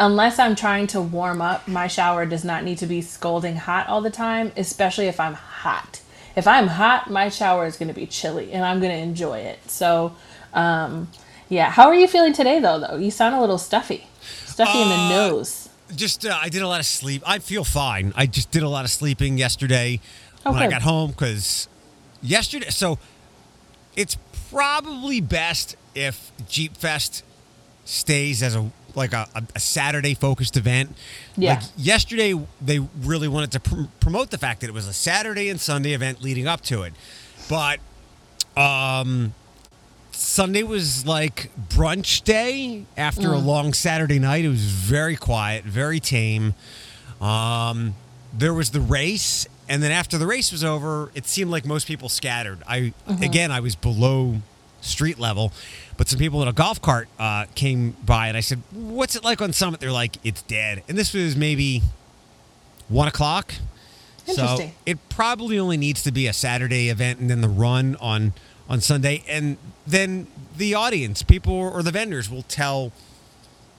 unless 0.00 0.38
I'm 0.38 0.56
trying 0.56 0.86
to 0.88 1.00
warm 1.02 1.42
up, 1.42 1.68
my 1.68 1.86
shower 1.86 2.24
does 2.26 2.44
not 2.44 2.64
need 2.64 2.78
to 2.78 2.86
be 2.86 3.02
scalding 3.02 3.56
hot 3.56 3.86
all 3.88 4.00
the 4.00 4.10
time, 4.10 4.52
especially 4.56 5.06
if 5.06 5.20
I'm 5.20 5.34
hot. 5.34 6.00
If 6.34 6.48
I'm 6.48 6.66
hot, 6.66 7.10
my 7.10 7.28
shower 7.28 7.66
is 7.66 7.76
going 7.76 7.88
to 7.88 7.94
be 7.94 8.06
chilly, 8.06 8.52
and 8.52 8.64
I'm 8.64 8.80
going 8.80 8.90
to 8.90 8.98
enjoy 8.98 9.38
it. 9.38 9.70
So, 9.70 10.16
um, 10.54 11.08
yeah. 11.48 11.70
How 11.70 11.86
are 11.88 11.94
you 11.94 12.08
feeling 12.08 12.32
today, 12.32 12.58
though? 12.60 12.78
Though 12.80 12.96
you 12.96 13.10
sound 13.10 13.34
a 13.34 13.40
little 13.40 13.58
stuffy, 13.58 14.06
stuffy 14.46 14.80
in 14.80 14.88
the 14.88 14.94
Uh, 14.94 15.08
nose. 15.10 15.68
Just 15.94 16.24
uh, 16.24 16.36
I 16.40 16.48
did 16.48 16.62
a 16.62 16.68
lot 16.68 16.80
of 16.80 16.86
sleep. 16.86 17.22
I 17.26 17.38
feel 17.38 17.64
fine. 17.64 18.12
I 18.16 18.26
just 18.26 18.50
did 18.50 18.62
a 18.62 18.68
lot 18.68 18.84
of 18.84 18.90
sleeping 18.90 19.36
yesterday 19.38 20.00
Oh, 20.46 20.52
when 20.52 20.62
I 20.62 20.68
got 20.68 20.82
home 20.82 21.10
because 21.10 21.68
yesterday. 22.22 22.70
So 22.70 22.98
it's 23.94 24.16
probably 24.50 25.20
best 25.20 25.76
if 25.94 26.32
Jeep 26.48 26.76
Fest 26.76 27.22
stays 27.84 28.42
as 28.42 28.56
a 28.56 28.70
like 28.94 29.12
a, 29.12 29.26
a, 29.34 29.42
a 29.56 29.60
Saturday 29.60 30.14
focused 30.14 30.56
event. 30.56 30.94
Yeah. 31.36 31.54
Like 31.54 31.62
yesterday, 31.76 32.34
they 32.60 32.78
really 33.02 33.28
wanted 33.28 33.52
to 33.52 33.60
pr- 33.60 33.82
promote 34.00 34.30
the 34.30 34.38
fact 34.38 34.60
that 34.60 34.68
it 34.68 34.72
was 34.74 34.86
a 34.86 34.92
Saturday 34.92 35.48
and 35.48 35.60
Sunday 35.60 35.92
event 35.92 36.22
leading 36.22 36.46
up 36.46 36.60
to 36.62 36.82
it, 36.82 36.92
but 37.48 37.80
um, 38.56 39.34
Sunday 40.14 40.62
was 40.62 41.06
like 41.06 41.50
brunch 41.68 42.22
day 42.24 42.84
after 42.96 43.32
a 43.32 43.38
long 43.38 43.72
Saturday 43.72 44.18
night. 44.18 44.44
It 44.44 44.48
was 44.48 44.64
very 44.64 45.16
quiet, 45.16 45.64
very 45.64 46.00
tame. 46.00 46.54
Um, 47.20 47.94
there 48.32 48.54
was 48.54 48.70
the 48.70 48.80
race, 48.80 49.46
and 49.68 49.82
then 49.82 49.92
after 49.92 50.18
the 50.18 50.26
race 50.26 50.50
was 50.52 50.64
over, 50.64 51.10
it 51.14 51.26
seemed 51.26 51.50
like 51.50 51.64
most 51.64 51.86
people 51.86 52.08
scattered. 52.08 52.62
I 52.66 52.92
again, 53.06 53.50
I 53.50 53.60
was 53.60 53.76
below 53.76 54.36
street 54.80 55.18
level, 55.18 55.52
but 55.96 56.08
some 56.08 56.18
people 56.18 56.42
in 56.42 56.48
a 56.48 56.52
golf 56.52 56.80
cart 56.82 57.08
uh, 57.18 57.46
came 57.54 57.96
by, 58.04 58.28
and 58.28 58.36
I 58.36 58.40
said, 58.40 58.62
"What's 58.72 59.16
it 59.16 59.24
like 59.24 59.40
on 59.40 59.52
Summit?" 59.52 59.80
They're 59.80 59.92
like, 59.92 60.16
"It's 60.24 60.42
dead." 60.42 60.82
And 60.88 60.98
this 60.98 61.14
was 61.14 61.36
maybe 61.36 61.82
one 62.88 63.08
o'clock. 63.08 63.54
So 64.26 64.32
Interesting. 64.32 64.72
it 64.86 64.98
probably 65.10 65.58
only 65.58 65.76
needs 65.76 66.02
to 66.04 66.10
be 66.12 66.26
a 66.26 66.32
Saturday 66.32 66.88
event 66.88 67.20
and 67.20 67.28
then 67.28 67.42
the 67.42 67.48
run 67.48 67.94
on 68.00 68.32
on 68.68 68.80
Sunday, 68.80 69.22
and 69.28 69.56
then 69.86 70.26
the 70.56 70.74
audience, 70.74 71.22
people 71.22 71.54
or 71.54 71.82
the 71.82 71.90
vendors 71.90 72.30
will 72.30 72.42
tell 72.42 72.92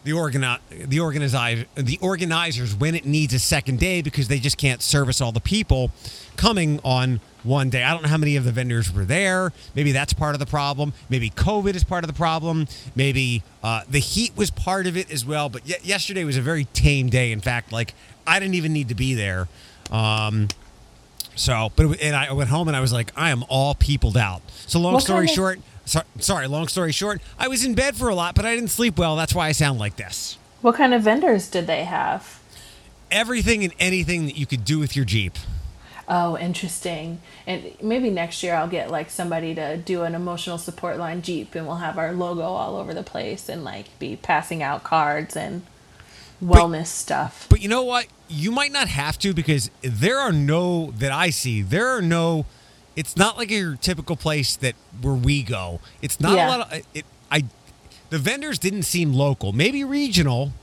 the 0.04 0.12
organi- 0.12 0.60
the 0.70 1.00
organizer 1.00 1.65
the 1.75 1.98
organizers 2.00 2.75
when 2.75 2.94
it 2.94 3.06
needs 3.06 3.34
a 3.34 3.39
second 3.39 3.80
day 3.80 4.01
because 4.04 4.27
they 4.27 4.38
just 4.39 4.58
can't 4.58 4.82
service 4.84 5.20
all 5.20 5.32
the 5.32 5.39
people 5.39 5.89
coming 6.38 6.80
on 6.84 7.20
one 7.44 7.70
day. 7.70 7.84
I 7.84 7.92
don't 7.92 8.04
know 8.04 8.10
how 8.10 8.18
many 8.18 8.36
of 8.36 8.44
the 8.44 8.51
vendors 8.51 8.94
were 8.94 9.06
there. 9.06 9.51
Maybe 9.75 9.92
that's 9.92 10.13
part 10.13 10.36
of 10.36 10.39
the 10.39 10.46
problem. 10.46 10.94
Maybe 11.10 11.32
COVID 11.32 11.75
is 11.75 11.84
part 11.84 12.04
of 12.04 12.08
the 12.08 12.15
problem. 12.15 12.68
Maybe 12.96 13.42
uh, 13.63 13.82
the 13.89 14.00
heat 14.00 14.36
was 14.38 14.51
part 14.51 14.86
of 14.88 14.96
it 14.96 15.12
as 15.12 15.25
well. 15.25 15.50
But 15.50 15.63
y- 15.68 15.75
yesterday 15.84 16.24
was 16.24 16.38
a 16.38 16.42
very 16.42 16.65
tame 16.65 17.10
day. 17.10 17.32
In 17.32 17.42
fact, 17.42 17.72
like 17.72 17.94
I 18.27 18.39
didn't 18.39 18.56
even 18.56 18.74
need 18.74 18.89
to 18.89 18.96
be 18.96 19.15
there. 19.15 19.48
Um, 19.92 20.50
so, 21.36 21.72
but 21.75 21.86
it, 21.92 22.01
and 22.01 22.15
I 22.15 22.32
went 22.34 22.50
home 22.50 22.68
and 22.68 22.75
I 22.75 22.80
was 22.80 22.92
like, 22.94 23.12
I 23.15 23.30
am 23.30 23.44
all 23.50 23.75
peopled 23.75 24.18
out. 24.18 24.42
So 24.68 24.80
long 24.80 24.94
What 24.94 25.04
story 25.04 25.27
kind 25.27 25.30
of- 25.30 25.36
short, 25.36 25.60
so, 25.86 26.01
sorry, 26.20 26.48
long 26.48 26.68
story 26.68 26.92
short, 26.92 27.22
I 27.38 27.48
was 27.48 27.63
in 27.63 27.75
bed 27.75 27.96
for 27.96 28.10
a 28.10 28.15
lot, 28.15 28.34
but 28.36 28.46
I 28.46 28.56
didn't 28.56 28.70
sleep 28.72 28.98
well. 28.98 29.15
That's 29.15 29.36
why 29.36 29.48
I 29.48 29.51
sound 29.51 29.80
like 29.80 29.98
this. 29.98 30.38
What 30.62 30.75
kind 30.75 30.94
of 30.94 31.04
vendors 31.04 31.48
did 31.48 31.68
they 31.68 31.84
have? 31.84 32.39
Everything 33.12 33.63
and 33.63 33.74
anything 33.80 34.25
that 34.25 34.36
you 34.38 34.46
could 34.48 34.65
do 34.65 34.80
with 34.80 34.96
your 34.96 35.06
Jeep. 35.06 35.34
Oh, 36.08 36.38
interesting. 36.38 37.20
And 37.48 37.74
maybe 37.82 38.10
next 38.10 38.42
year 38.44 38.56
I'll 38.56 38.68
get 38.68 38.92
like 38.92 39.10
somebody 39.10 39.54
to 39.56 39.77
do 39.77 40.04
an 40.04 40.13
emotional 40.15 40.58
support 40.58 40.98
line 40.98 41.22
Jeep 41.22 41.56
and 41.56 41.65
we'll 41.68 41.77
have 41.77 41.98
our 41.98 42.13
logo 42.13 42.42
all 42.44 42.77
over 42.77 42.94
the 42.94 43.04
place 43.04 43.50
and 43.50 43.63
like 43.63 43.98
be 44.00 44.15
passing 44.15 44.62
out 44.63 44.84
cards 44.84 45.36
and 45.36 45.63
wellness 46.44 46.88
stuff. 46.88 47.48
But 47.50 47.62
you 47.62 47.70
know 47.70 47.84
what? 47.84 48.08
You 48.27 48.51
might 48.51 48.72
not 48.72 48.88
have 48.88 49.20
to 49.20 49.34
because 49.34 49.70
there 49.82 50.20
are 50.20 50.32
no 50.32 50.91
that 50.98 51.12
I 51.12 51.29
see. 51.29 51.62
There 51.62 51.88
are 51.89 52.01
no. 52.01 52.46
It's 52.96 53.15
not 53.17 53.38
like 53.38 53.51
your 53.51 53.75
typical 53.75 54.15
place 54.15 54.55
that 54.58 54.75
where 55.01 55.13
we 55.13 55.44
go. 55.44 55.79
It's 56.01 56.20
not 56.20 56.36
Yeah. 56.36 56.48
a 56.48 56.50
lot 56.58 56.72
of 56.74 56.86
it. 56.94 57.05
I 57.29 57.44
the 58.10 58.17
vendors 58.20 58.58
didn't 58.60 58.84
seem 58.84 59.13
local. 59.13 59.51
Maybe 59.53 59.84
regional. 59.84 60.53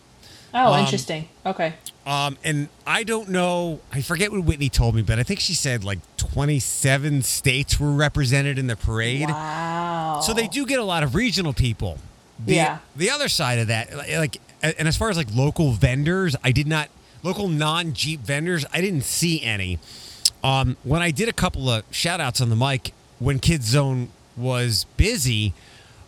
Oh, 0.55 0.73
Um, 0.75 0.81
interesting. 0.81 1.29
Okay. 1.47 1.75
Um, 2.07 2.37
and 2.45 2.69
I 2.87 3.05
don't 3.05 3.29
know. 3.31 3.81
I 3.93 4.03
forget 4.03 4.31
what 4.33 4.45
Whitney 4.45 4.69
told 4.69 4.95
me, 4.95 5.03
but 5.03 5.19
I 5.19 5.23
think 5.23 5.41
she 5.41 5.55
said 5.55 5.83
like 5.85 5.99
27 6.17 7.23
states 7.23 7.79
were 7.79 7.93
represented 7.93 8.59
in 8.59 8.67
the 8.67 8.77
parade. 8.77 9.29
Wow. 9.29 10.21
So 10.25 10.33
they 10.35 10.49
do 10.49 10.67
get 10.67 10.79
a 10.79 10.85
lot 10.85 11.03
of 11.03 11.15
regional 11.15 11.53
people. 11.53 11.99
The, 12.45 12.55
Yeah. 12.55 12.79
The 12.97 13.11
other 13.11 13.29
side 13.29 13.59
of 13.61 13.69
that, 13.69 13.95
like, 14.19 14.39
and 14.63 14.89
as 14.89 14.97
far 14.97 15.11
as 15.11 15.17
like 15.17 15.29
local 15.35 15.73
vendors, 15.73 16.35
I 16.45 16.53
did 16.53 16.67
not 16.67 16.89
local 17.23 17.49
non 17.49 17.93
Jeep 17.93 18.21
vendors. 18.21 18.65
I 18.73 18.81
didn't 18.81 19.03
see 19.05 19.43
any. 19.43 19.79
Um, 20.45 20.77
when 20.83 21.03
I 21.03 21.11
did 21.11 21.29
a 21.29 21.33
couple 21.33 21.69
of 21.71 21.85
shout 21.91 22.21
outs 22.21 22.41
on 22.41 22.49
the 22.51 22.57
mic 22.57 22.93
when 23.19 23.39
Kids 23.39 23.67
Zone 23.69 24.09
was 24.37 24.85
busy, 24.97 25.55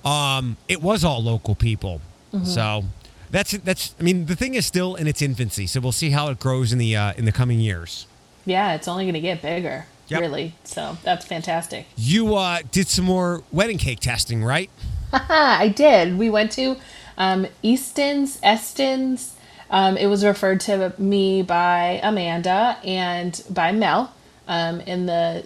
um, 0.05 0.57
it 0.69 0.83
was 0.83 1.05
all 1.05 1.23
local 1.23 1.55
people. 1.55 2.01
Mm-hmm. 2.33 2.45
So 2.47 2.85
that's 3.31 3.53
that's. 3.53 3.95
I 4.01 4.03
mean, 4.03 4.27
the 4.27 4.37
thing 4.37 4.55
is 4.55 4.67
still 4.67 4.95
in 4.97 5.07
its 5.07 5.23
infancy, 5.23 5.67
so 5.67 5.81
we'll 5.81 5.93
see 5.93 6.11
how 6.11 6.29
it 6.31 6.41
grows 6.41 6.73
in 6.73 6.79
the 6.79 6.97
uh, 6.97 7.13
in 7.17 7.25
the 7.25 7.33
coming 7.33 7.61
years. 7.61 8.07
Yeah, 8.47 8.75
it's 8.75 8.89
only 8.89 9.05
going 9.05 9.15
to 9.15 9.21
get 9.21 9.41
bigger, 9.41 9.87
Yep. 10.09 10.21
really. 10.21 10.55
So 10.65 10.99
that's 11.03 11.25
fantastic. 11.25 11.87
You 11.97 12.35
uh, 12.35 12.59
did 12.73 12.89
some 12.89 13.07
more 13.07 13.43
wedding 13.53 13.79
cake 13.79 14.01
testing, 14.01 14.45
right? 14.45 14.69
I 15.13 15.69
did. 15.75 16.19
We 16.19 16.29
went 16.29 16.53
to 16.53 16.77
um, 17.17 17.47
Easton's, 17.63 18.39
Eston's. 18.43 19.35
Um, 19.75 19.97
it 19.97 20.07
was 20.07 20.25
referred 20.25 20.61
to 20.61 20.95
me 20.99 21.43
by 21.43 21.99
Amanda 22.01 22.79
and 22.85 23.43
by 23.51 23.73
Mel 23.73 24.15
um, 24.47 24.81
in 24.83 25.07
the 25.07 25.45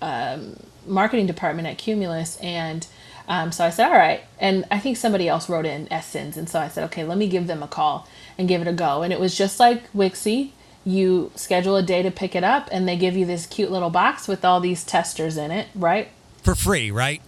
um, 0.00 0.56
marketing 0.86 1.26
department 1.26 1.66
at 1.66 1.76
Cumulus. 1.76 2.36
And 2.36 2.86
um, 3.26 3.50
so 3.50 3.64
I 3.64 3.70
said, 3.70 3.88
all 3.88 3.98
right. 3.98 4.22
And 4.38 4.66
I 4.70 4.78
think 4.78 4.96
somebody 4.96 5.26
else 5.26 5.48
wrote 5.48 5.66
in 5.66 5.92
Essence. 5.92 6.36
And 6.36 6.48
so 6.48 6.60
I 6.60 6.68
said, 6.68 6.84
okay, 6.84 7.02
let 7.02 7.18
me 7.18 7.26
give 7.26 7.48
them 7.48 7.60
a 7.60 7.66
call 7.66 8.06
and 8.38 8.46
give 8.46 8.60
it 8.60 8.68
a 8.68 8.72
go. 8.72 9.02
And 9.02 9.12
it 9.12 9.18
was 9.18 9.36
just 9.36 9.58
like 9.58 9.92
Wixey. 9.92 10.52
You 10.84 11.32
schedule 11.34 11.74
a 11.74 11.82
day 11.82 12.04
to 12.04 12.12
pick 12.12 12.36
it 12.36 12.44
up, 12.44 12.68
and 12.70 12.88
they 12.88 12.96
give 12.96 13.16
you 13.16 13.26
this 13.26 13.46
cute 13.46 13.72
little 13.72 13.90
box 13.90 14.28
with 14.28 14.44
all 14.44 14.60
these 14.60 14.84
testers 14.84 15.36
in 15.36 15.50
it, 15.50 15.66
right? 15.74 16.10
For 16.44 16.54
free, 16.54 16.92
right? 16.92 17.20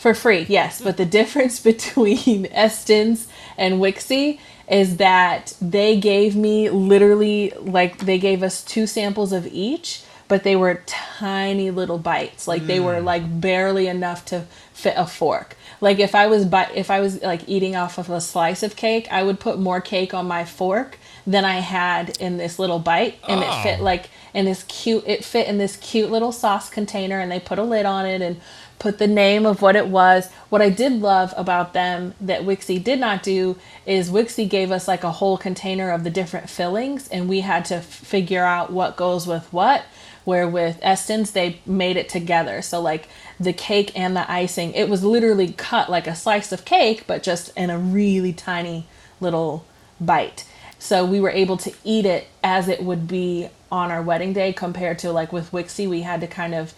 For 0.00 0.14
free, 0.14 0.46
yes. 0.48 0.80
But 0.80 0.96
the 0.96 1.04
difference 1.04 1.60
between 1.72 2.46
Eston's 2.46 3.28
and 3.58 3.74
Wixey 3.74 4.40
is 4.66 4.96
that 4.96 5.52
they 5.60 6.00
gave 6.00 6.34
me 6.34 6.70
literally 6.70 7.52
like 7.58 7.98
they 7.98 8.18
gave 8.18 8.42
us 8.42 8.64
two 8.64 8.86
samples 8.86 9.30
of 9.30 9.46
each, 9.48 10.02
but 10.26 10.42
they 10.42 10.56
were 10.56 10.82
tiny 10.86 11.70
little 11.70 11.98
bites. 11.98 12.48
Like 12.48 12.66
they 12.66 12.80
were 12.80 12.94
mm. 12.94 13.04
like 13.04 13.42
barely 13.42 13.88
enough 13.88 14.24
to 14.26 14.46
fit 14.72 14.94
a 14.96 15.06
fork. 15.06 15.54
Like 15.82 15.98
if 15.98 16.14
I 16.14 16.28
was 16.28 16.46
bi- 16.46 16.72
if 16.74 16.90
I 16.90 17.00
was 17.00 17.20
like 17.20 17.46
eating 17.46 17.76
off 17.76 17.98
of 17.98 18.08
a 18.08 18.22
slice 18.22 18.62
of 18.62 18.76
cake, 18.76 19.06
I 19.10 19.22
would 19.22 19.38
put 19.38 19.58
more 19.58 19.82
cake 19.82 20.14
on 20.14 20.26
my 20.26 20.46
fork 20.46 20.96
than 21.26 21.44
I 21.44 21.60
had 21.60 22.16
in 22.18 22.38
this 22.38 22.58
little 22.58 22.78
bite, 22.78 23.18
and 23.28 23.42
it 23.42 23.62
fit 23.62 23.80
Oh. 23.80 23.84
like 23.84 24.08
in 24.32 24.46
this 24.46 24.62
cute. 24.62 25.04
It 25.06 25.26
fit 25.26 25.46
in 25.46 25.58
this 25.58 25.76
cute 25.76 26.10
little 26.10 26.32
sauce 26.32 26.70
container, 26.70 27.20
and 27.20 27.30
they 27.30 27.40
put 27.40 27.58
a 27.58 27.62
lid 27.64 27.84
on 27.84 28.06
it 28.06 28.22
and 28.22 28.40
put 28.80 28.98
the 28.98 29.06
name 29.06 29.46
of 29.46 29.62
what 29.62 29.76
it 29.76 29.86
was. 29.86 30.28
What 30.48 30.62
I 30.62 30.70
did 30.70 31.00
love 31.00 31.32
about 31.36 31.74
them 31.74 32.14
that 32.20 32.42
Wixey 32.42 32.82
did 32.82 32.98
not 32.98 33.22
do 33.22 33.56
is 33.86 34.10
Wixey 34.10 34.48
gave 34.48 34.72
us 34.72 34.88
like 34.88 35.04
a 35.04 35.12
whole 35.12 35.38
container 35.38 35.90
of 35.90 36.02
the 36.02 36.10
different 36.10 36.50
fillings, 36.50 37.06
and 37.08 37.28
we 37.28 37.40
had 37.40 37.64
to 37.66 37.76
f- 37.76 37.84
figure 37.84 38.42
out 38.44 38.72
what 38.72 38.96
goes 38.96 39.28
with 39.28 39.52
what. 39.52 39.84
Where 40.24 40.48
with 40.48 40.78
Eston's, 40.82 41.30
they 41.32 41.60
made 41.64 41.96
it 41.96 42.08
together. 42.08 42.60
So, 42.62 42.80
like 42.80 43.08
the 43.38 43.52
cake 43.52 43.92
and 43.98 44.16
the 44.16 44.30
icing, 44.30 44.72
it 44.74 44.88
was 44.88 45.02
literally 45.04 45.52
cut 45.52 45.90
like 45.90 46.06
a 46.06 46.14
slice 46.14 46.52
of 46.52 46.64
cake, 46.64 47.04
but 47.06 47.22
just 47.22 47.56
in 47.56 47.70
a 47.70 47.78
really 47.78 48.32
tiny 48.32 48.86
little 49.20 49.64
bite. 50.00 50.44
So, 50.78 51.04
we 51.04 51.20
were 51.20 51.30
able 51.30 51.56
to 51.58 51.72
eat 51.84 52.06
it 52.06 52.28
as 52.44 52.68
it 52.68 52.82
would 52.82 53.08
be 53.08 53.48
on 53.72 53.90
our 53.90 54.02
wedding 54.02 54.32
day 54.32 54.52
compared 54.52 54.98
to 55.00 55.12
like 55.12 55.32
with 55.32 55.52
Wixey, 55.52 55.88
we 55.88 56.02
had 56.02 56.20
to 56.20 56.26
kind 56.26 56.54
of 56.54 56.74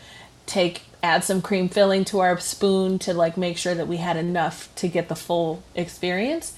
take 0.47 0.83
add 1.03 1.25
some 1.25 1.43
cream 1.43 1.69
filling 1.69 2.05
to 2.07 2.21
our 2.21 2.39
spoon 2.39 2.99
to 3.01 3.13
like 3.13 3.37
make 3.37 3.57
sure 3.59 3.75
that 3.75 3.89
we 3.89 3.97
had 3.99 4.17
enough 4.17 4.73
to 4.77 4.89
get 4.89 5.09
the 5.09 5.17
full 5.17 5.63
experience. 5.75 6.55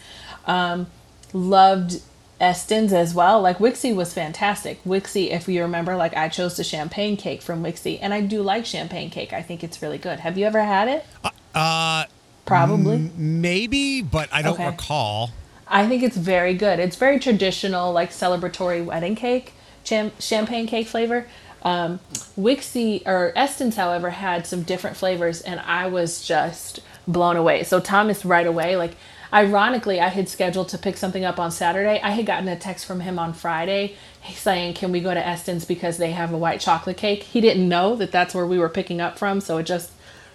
Um, 0.47 0.87
loved 1.33 2.03
Eston's 2.41 2.93
as 2.93 3.15
well. 3.15 3.41
Like 3.41 3.59
Wixey 3.59 3.95
was 3.95 4.13
fantastic. 4.13 4.83
Wixey, 4.85 5.31
if 5.31 5.49
you 5.49 5.63
remember, 5.63 5.97
like 5.97 6.15
I 6.17 6.29
chose 6.29 6.57
the 6.57 6.65
champagne 6.65 7.17
cake 7.17 7.41
from 7.43 7.63
Wixey, 7.63 7.99
and 8.03 8.13
I 8.13 8.21
do 8.21 8.43
like 8.43 8.67
champagne 8.67 9.09
cake. 9.11 9.33
I 9.33 9.41
think 9.41 9.65
it's 9.65 9.81
really 9.81 9.99
good. 9.99 10.21
Have 10.21 10.37
you 10.37 10.45
ever 10.45 10.63
had 10.63 10.89
it? 10.89 11.07
Uh, 11.55 12.05
Probably. 12.45 13.11
maybe, 13.17 14.03
but 14.03 14.29
I 14.33 14.43
don't 14.43 14.55
Okay. 14.55 14.67
recall. 14.67 15.31
I 15.67 15.87
think 15.87 16.03
it's 16.03 16.17
very 16.17 16.53
good. 16.55 16.79
It's 16.79 16.97
very 16.97 17.19
traditional, 17.19 17.93
like 17.93 18.11
celebratory 18.11 18.85
wedding 18.85 19.15
cake, 19.17 19.55
cham- 19.83 20.13
champagne 20.19 20.67
cake 20.67 20.87
flavor. 20.89 21.27
Um, 21.65 22.01
Wixey 22.39 23.07
or 23.07 23.33
Eston's, 23.35 23.77
however, 23.77 24.11
had 24.11 24.47
some 24.47 24.63
different 24.63 24.97
flavors, 24.97 25.41
and 25.41 25.61
I 25.61 25.87
was 25.87 26.27
just 26.27 26.81
blown 27.09 27.37
away. 27.37 27.65
So 27.65 27.81
Thomas, 27.81 28.25
right 28.25 28.47
away, 28.47 28.77
like 28.77 28.97
ironically, 29.33 30.01
I 30.01 30.09
had 30.09 30.29
scheduled 30.29 30.69
to 30.69 30.79
pick 30.79 30.97
something 30.97 31.25
up 31.25 31.39
on 31.39 31.51
Saturday. 31.51 32.01
I 32.03 32.11
had 32.11 32.27
gotten 32.27 32.49
a 32.49 32.57
text 32.57 32.85
from 32.85 33.01
him 33.01 33.19
on 33.19 33.33
Friday 33.33 33.97
saying, 34.35 34.75
"Can 34.75 34.93
we 34.93 35.01
go 35.01 35.15
to 35.15 35.27
Eston's 35.27 35.65
because 35.65 35.97
they 35.97 36.13
have 36.13 36.33
a 36.33 36.39
white 36.39 36.61
chocolate 36.61 36.99
cake?" 36.99 37.23
He 37.23 37.41
didn't 37.41 37.69
know 37.69 37.97
that 37.97 38.13
that's 38.13 38.35
where 38.35 38.47
we 38.47 38.59
were 38.59 38.69
picking 38.69 39.01
up 39.01 39.19
from, 39.19 39.41
so 39.41 39.57
it 39.59 39.65
just 39.65 39.91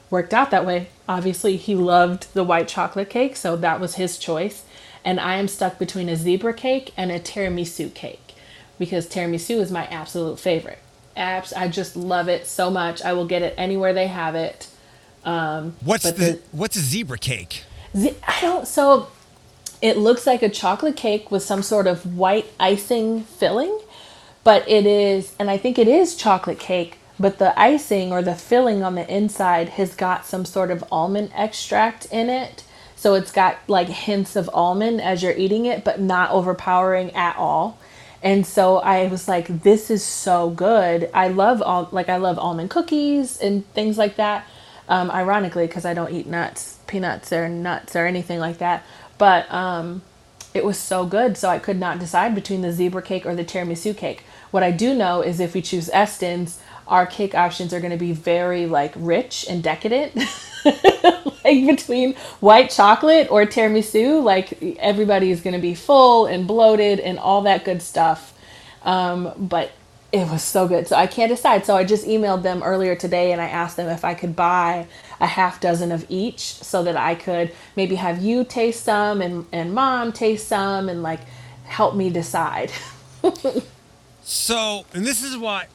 worked 0.09 0.33
out 0.33 0.49
that 0.51 0.65
way. 0.65 0.87
Obviously, 1.07 1.57
he 1.57 1.75
loved 1.75 2.33
the 2.33 2.43
white 2.43 2.67
chocolate 2.67 3.09
cake, 3.09 3.35
so 3.35 3.55
that 3.55 3.79
was 3.79 3.95
his 3.95 4.17
choice. 4.17 4.63
And 5.05 5.19
I 5.19 5.35
am 5.35 5.47
stuck 5.47 5.77
between 5.77 6.09
a 6.09 6.15
zebra 6.15 6.53
cake 6.53 6.91
and 6.97 7.11
a 7.11 7.19
tiramisu 7.19 7.93
cake 7.93 8.33
because 8.77 9.07
tiramisu 9.07 9.59
is 9.59 9.71
my 9.71 9.85
absolute 9.85 10.39
favorite. 10.39 10.79
Abs- 11.19 11.53
I 11.53 11.67
just 11.67 11.95
love 11.95 12.27
it 12.29 12.47
so 12.47 12.71
much. 12.71 13.01
I 13.03 13.13
will 13.13 13.25
get 13.27 13.41
it 13.41 13.53
anywhere 13.57 13.93
they 13.93 14.07
have 14.07 14.35
it. 14.35 14.67
Um, 15.25 15.75
what's 15.83 16.03
the, 16.05 16.11
the- 16.11 16.39
what's 16.51 16.75
a 16.75 16.79
zebra 16.79 17.17
cake? 17.17 17.63
I 17.93 18.37
don't. 18.41 18.67
So 18.67 19.07
it 19.81 19.97
looks 19.97 20.25
like 20.27 20.41
a 20.41 20.49
chocolate 20.49 20.95
cake 20.95 21.29
with 21.31 21.43
some 21.43 21.61
sort 21.63 21.87
of 21.87 22.15
white 22.17 22.45
icing 22.59 23.23
filling, 23.23 23.77
but 24.43 24.67
it 24.69 24.85
is, 24.85 25.35
and 25.39 25.49
I 25.49 25.57
think 25.57 25.77
it 25.77 25.87
is 25.87 26.15
chocolate 26.15 26.59
cake. 26.59 26.97
But 27.19 27.37
the 27.37 27.59
icing 27.59 28.13
or 28.13 28.21
the 28.21 28.35
filling 28.35 28.81
on 28.83 28.95
the 28.95 29.05
inside 29.13 29.69
has 29.69 29.93
got 29.95 30.25
some 30.25 30.45
sort 30.45 30.71
of 30.71 30.83
almond 30.89 31.31
extract 31.35 32.05
in 32.05 32.29
it. 32.29 32.63
So 32.95 33.13
it's 33.15 33.31
got 33.31 33.57
like 33.67 33.87
hints 33.87 34.35
of 34.35 34.49
almond 34.53 35.01
as 35.01 35.23
you're 35.23 35.33
eating 35.37 35.65
it, 35.65 35.83
but 35.83 35.99
not 35.99 36.31
overpowering 36.31 37.11
at 37.15 37.35
all. 37.37 37.78
And 38.21 38.45
so 38.45 38.77
I 38.79 39.07
was 39.07 39.27
like, 39.27 39.47
this 39.63 39.89
is 39.89 40.03
so 40.03 40.49
good. 40.49 41.09
I 41.13 41.29
love 41.29 41.61
all 41.61 41.87
like 41.91 42.09
I 42.09 42.17
love 42.17 42.37
almond 42.37 42.69
cookies 42.69 43.37
and 43.37 43.65
things 43.73 43.97
like 43.97 44.17
that. 44.17 44.45
Um, 44.87 45.11
ironically, 45.11 45.67
because 45.67 45.85
I 45.85 45.93
don't 45.93 46.11
eat 46.11 46.25
nuts, 46.25 46.79
peanuts 46.87 47.31
or 47.31 47.47
nuts 47.47 47.95
or 47.95 48.05
anything 48.07 48.39
like 48.39 48.57
that. 48.57 48.83
But 49.19 49.51
um, 49.53 50.01
it 50.53 50.65
was 50.65 50.79
so 50.79 51.05
good, 51.05 51.37
so 51.37 51.49
I 51.49 51.59
could 51.59 51.79
not 51.79 51.99
decide 51.99 52.33
between 52.33 52.61
the 52.61 52.71
zebra 52.71 53.03
cake 53.03 53.25
or 53.25 53.35
the 53.35 53.45
tiramisu 53.45 53.95
cake. 53.95 54.23
What 54.51 54.63
I 54.63 54.71
do 54.71 54.95
know 54.95 55.21
is 55.21 55.39
if 55.39 55.53
we 55.53 55.61
choose 55.61 55.89
Eston's, 55.89 56.59
our 56.87 57.05
cake 57.05 57.35
options 57.35 57.71
are 57.71 57.79
going 57.79 57.91
to 57.91 57.97
be 57.97 58.13
very 58.13 58.65
like 58.65 58.93
rich 58.95 59.45
and 59.47 59.61
decadent. 59.61 60.13
like 61.45 61.65
between 61.65 62.15
white 62.39 62.69
chocolate 62.69 63.27
or 63.31 63.45
tiramisu, 63.45 64.23
like 64.23 64.77
everybody 64.79 65.31
is 65.31 65.41
going 65.41 65.53
to 65.53 65.61
be 65.61 65.75
full 65.75 66.25
and 66.25 66.47
bloated 66.47 66.99
and 66.99 67.19
all 67.19 67.41
that 67.43 67.65
good 67.65 67.81
stuff. 67.81 68.33
Um, 68.83 69.33
but 69.37 69.71
it 70.11 70.29
was 70.29 70.43
so 70.43 70.67
good. 70.67 70.87
So 70.87 70.95
I 70.95 71.07
can't 71.07 71.29
decide. 71.29 71.65
So 71.65 71.75
I 71.75 71.83
just 71.83 72.05
emailed 72.07 72.43
them 72.43 72.63
earlier 72.63 72.95
today 72.95 73.31
and 73.31 73.41
I 73.41 73.47
asked 73.47 73.77
them 73.77 73.89
if 73.89 74.03
I 74.03 74.15
could 74.15 74.35
buy 74.35 74.87
a 75.19 75.27
half 75.27 75.61
dozen 75.61 75.91
of 75.91 76.05
each 76.09 76.39
so 76.39 76.83
that 76.83 76.97
I 76.97 77.15
could 77.15 77.51
maybe 77.75 77.95
have 77.95 78.21
you 78.21 78.43
taste 78.43 78.83
some 78.83 79.21
and, 79.21 79.45
and 79.51 79.73
mom 79.73 80.11
taste 80.11 80.47
some 80.47 80.89
and 80.89 81.03
like 81.03 81.19
help 81.65 81.95
me 81.95 82.09
decide. 82.09 82.71
So, 84.29 84.85
and 84.93 85.05
this 85.07 85.23
is 85.23 85.35
why. 85.35 85.65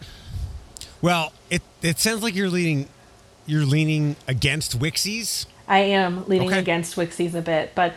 Well, 1.02 1.32
it 1.50 1.62
it 1.82 1.98
sounds 1.98 2.22
like 2.22 2.36
you're 2.36 2.48
leaning, 2.48 2.88
you're 3.46 3.64
leaning 3.64 4.16
against 4.28 4.78
Wixey's. 4.78 5.46
I 5.66 5.80
am 5.80 6.26
leaning 6.26 6.48
Okay. 6.48 6.58
against 6.58 6.96
Wixey's 6.96 7.34
a 7.34 7.42
bit, 7.42 7.72
but 7.74 7.94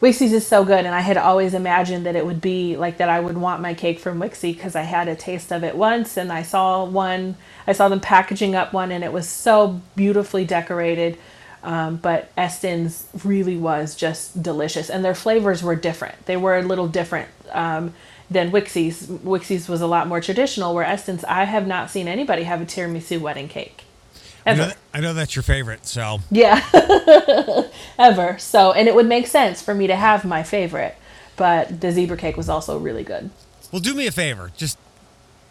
Wixey's 0.00 0.32
is 0.32 0.46
so 0.46 0.64
good, 0.64 0.86
and 0.86 0.94
I 0.94 1.00
had 1.00 1.16
always 1.18 1.52
imagined 1.54 2.06
that 2.06 2.16
it 2.16 2.24
would 2.24 2.40
be 2.40 2.76
like 2.76 2.96
that. 2.98 3.08
I 3.10 3.20
would 3.20 3.36
want 3.36 3.60
my 3.60 3.74
cake 3.74 3.98
from 3.98 4.18
Wixey 4.20 4.54
because 4.54 4.74
I 4.74 4.82
had 4.82 5.08
a 5.08 5.14
taste 5.14 5.52
of 5.52 5.62
it 5.62 5.76
once, 5.76 6.16
and 6.16 6.32
I 6.32 6.42
saw 6.42 6.84
one. 6.84 7.36
I 7.66 7.72
saw 7.72 7.88
them 7.88 8.00
packaging 8.00 8.54
up 8.54 8.72
one, 8.72 8.90
and 8.92 9.04
it 9.04 9.12
was 9.12 9.28
so 9.28 9.80
beautifully 9.96 10.44
decorated. 10.44 11.18
Um, 11.62 11.96
but 11.96 12.30
Eston's 12.38 13.06
really 13.24 13.58
was 13.58 13.94
just 13.94 14.42
delicious, 14.42 14.88
and 14.88 15.04
their 15.04 15.14
flavors 15.14 15.62
were 15.62 15.76
different. 15.76 16.24
They 16.24 16.36
were 16.38 16.56
a 16.56 16.62
little 16.62 16.88
different 16.88 17.28
um, 17.52 17.92
than 18.30 18.50
Wixey's. 18.50 19.06
Wixey's 19.06 19.68
was 19.68 19.82
a 19.82 19.86
lot 19.86 20.08
more 20.08 20.22
traditional, 20.22 20.74
where 20.74 20.84
Eston's 20.84 21.24
I 21.24 21.44
have 21.44 21.66
not 21.66 21.90
seen 21.90 22.08
anybody 22.08 22.44
have 22.44 22.62
a 22.62 22.64
tiramisu 22.64 23.20
wedding 23.20 23.48
cake. 23.48 23.84
I 24.46 24.50
Ever. 24.50 24.60
know, 24.68 24.72
I 24.94 25.00
know 25.00 25.14
that's 25.14 25.36
your 25.36 25.42
favorite, 25.42 25.86
so 25.86 26.20
Yeah. 26.30 26.62
Ever. 27.98 28.38
So, 28.38 28.72
and 28.72 28.88
it 28.88 28.94
would 28.94 29.06
make 29.06 29.26
sense 29.26 29.60
for 29.62 29.74
me 29.74 29.86
to 29.86 29.96
have 29.96 30.24
my 30.24 30.42
favorite, 30.42 30.96
but 31.36 31.80
the 31.80 31.92
zebra 31.92 32.16
cake 32.16 32.36
was 32.36 32.48
also 32.48 32.78
really 32.78 33.04
good. 33.04 33.30
well, 33.72 33.80
do 33.80 33.94
me 33.94 34.06
a 34.06 34.10
favor, 34.12 34.50
just 34.56 34.78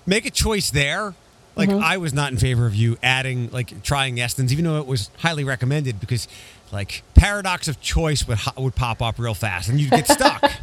make 0.06 0.26
a 0.26 0.32
choice 0.32 0.70
there. 0.72 1.14
Like 1.56 1.70
Mm-hmm. 1.70 1.84
I 1.84 1.98
was 1.98 2.14
not 2.14 2.32
in 2.32 2.38
favor 2.38 2.66
of 2.66 2.74
you 2.76 2.98
adding 3.04 3.50
like 3.52 3.84
trying 3.84 4.20
Eston's, 4.20 4.54
even 4.54 4.66
though 4.66 4.80
it 4.80 4.88
was 4.88 5.10
highly 5.18 5.44
recommended, 5.44 6.00
because 6.00 6.28
like 6.72 7.04
paradox 7.16 7.68
of 7.68 7.82
choice 7.82 8.28
would 8.28 8.40
would 8.58 8.76
pop 8.76 9.02
up 9.02 9.20
real 9.20 9.34
fast, 9.34 9.68
and 9.70 9.80
you'd 9.80 9.92
get 9.92 10.08
stuck. 10.08 10.52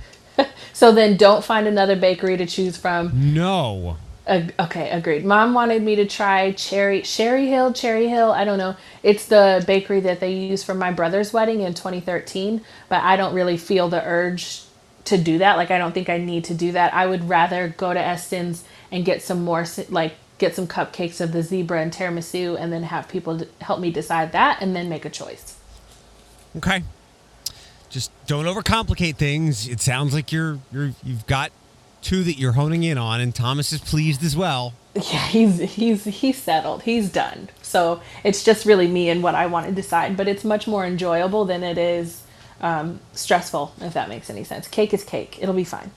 So 0.75 0.93
then 0.93 1.17
don't 1.17 1.43
find 1.43 1.67
another 1.67 1.97
bakery 1.97 2.37
to 2.37 2.45
choose 2.45 2.77
from. 2.77 3.33
no, 3.33 3.97
Ag- 4.27 4.55
okay, 4.59 4.91
agreed. 4.91 5.25
Mom 5.25 5.55
wanted 5.55 5.83
me 5.83 5.95
to 5.97 6.07
try 6.07 6.53
Cherry 6.53 7.03
Sherry 7.03 7.47
Hill, 7.47 7.73
Cherry 7.73 8.09
Hill, 8.09 8.33
I 8.33 8.45
don't 8.45 8.59
know. 8.59 8.77
It's 9.03 9.27
the 9.27 9.63
bakery 9.67 10.01
that 10.01 10.21
they 10.21 10.33
used 10.33 10.67
for 10.67 10.75
my 10.75 10.91
brother's 10.91 11.33
wedding 11.33 11.61
in 11.61 11.75
2013, 11.75 12.63
but 12.89 13.03
I 13.03 13.17
don't 13.17 13.35
really 13.35 13.57
feel 13.57 13.89
the 13.89 14.05
urge 14.05 14.63
to 15.05 15.17
do 15.17 15.39
that. 15.39 15.57
Like 15.57 15.71
I 15.71 15.79
don't 15.79 15.93
think 15.93 16.09
I 16.09 16.19
need 16.19 16.45
to 16.45 16.55
do 16.55 16.73
that. 16.73 16.93
I 16.93 17.07
would 17.07 17.29
rather 17.29 17.69
go 17.69 17.95
to 17.95 18.01
Eston's 18.01 18.65
and 18.91 19.05
get 19.05 19.23
some 19.23 19.45
more 19.45 19.65
like 19.89 20.15
get 20.39 20.55
some 20.55 20.67
cupcakes 20.67 21.21
of 21.21 21.33
the 21.33 21.43
zebra 21.43 21.81
and 21.81 21.93
tiramisu 21.93 22.61
and 22.61 22.73
then 22.73 22.83
have 22.83 23.09
people 23.09 23.41
help 23.61 23.81
me 23.81 23.91
decide 23.91 24.33
that 24.33 24.61
and 24.61 24.77
then 24.77 24.89
make 24.89 25.05
a 25.05 25.11
choice. 25.11 25.57
okay. 26.57 26.83
Just 27.89 28.11
don't 28.27 28.45
overcomplicate 28.45 29.17
things. 29.17 29.69
It 29.69 29.81
sounds 29.81 30.13
like 30.13 30.33
you're 30.33 30.59
you're 30.73 30.91
you've 31.05 31.27
got 31.27 31.53
two 32.07 32.23
that 32.23 32.39
you're 32.39 32.53
honing 32.53 32.85
in 32.85 32.99
on, 32.99 33.21
and 33.21 33.35
Thomas 33.35 33.73
is 33.73 33.81
pleased 33.81 34.23
as 34.23 34.37
well. 34.37 34.75
Yeah, 34.95 35.27
he's 35.27 35.59
he's 35.59 36.05
he's 36.05 36.39
settled. 36.41 36.83
He's 36.85 37.11
done. 37.11 37.49
So 37.63 38.01
it's 38.25 38.45
just 38.45 38.65
really 38.65 38.89
me 38.89 39.11
and 39.11 39.23
what 39.23 39.35
I 39.35 39.47
want 39.47 39.67
to 39.67 39.73
decide. 39.73 40.17
But 40.17 40.29
it's 40.29 40.45
much 40.45 40.67
more 40.67 40.87
enjoyable 40.87 41.45
than 41.45 41.63
it 41.63 41.77
is 41.77 42.23
um, 42.61 43.01
stressful. 43.13 43.75
If 43.81 43.93
that 43.95 44.09
makes 44.09 44.31
any 44.31 44.45
sense. 44.45 44.69
Cake 44.69 44.95
is 44.95 45.05
cake. 45.05 45.39
It'll 45.41 45.55
be 45.55 45.65
fine. 45.65 45.91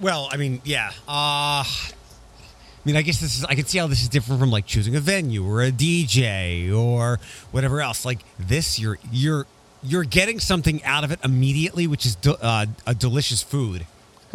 Well, 0.00 0.28
I 0.30 0.36
mean, 0.36 0.62
yeah. 0.64 0.92
Uh 1.06 1.64
I 1.64 2.88
mean, 2.88 2.96
I 2.96 3.02
guess 3.02 3.20
this 3.20 3.36
is 3.36 3.44
I 3.44 3.56
can 3.56 3.66
see 3.66 3.78
how 3.78 3.88
this 3.88 4.00
is 4.00 4.08
different 4.08 4.40
from 4.40 4.50
like 4.50 4.64
choosing 4.64 4.94
a 4.94 5.00
venue 5.00 5.44
or 5.44 5.60
a 5.62 5.72
DJ 5.72 6.72
or 6.72 7.18
whatever 7.50 7.80
else. 7.80 8.04
Like 8.04 8.20
this 8.38 8.78
you're 8.78 8.98
you're 9.10 9.46
you're 9.82 10.04
getting 10.04 10.38
something 10.38 10.82
out 10.84 11.02
of 11.02 11.10
it 11.10 11.18
immediately, 11.24 11.86
which 11.86 12.06
is 12.06 12.14
de- 12.14 12.42
uh, 12.42 12.66
a 12.86 12.94
delicious 12.94 13.42
food. 13.42 13.86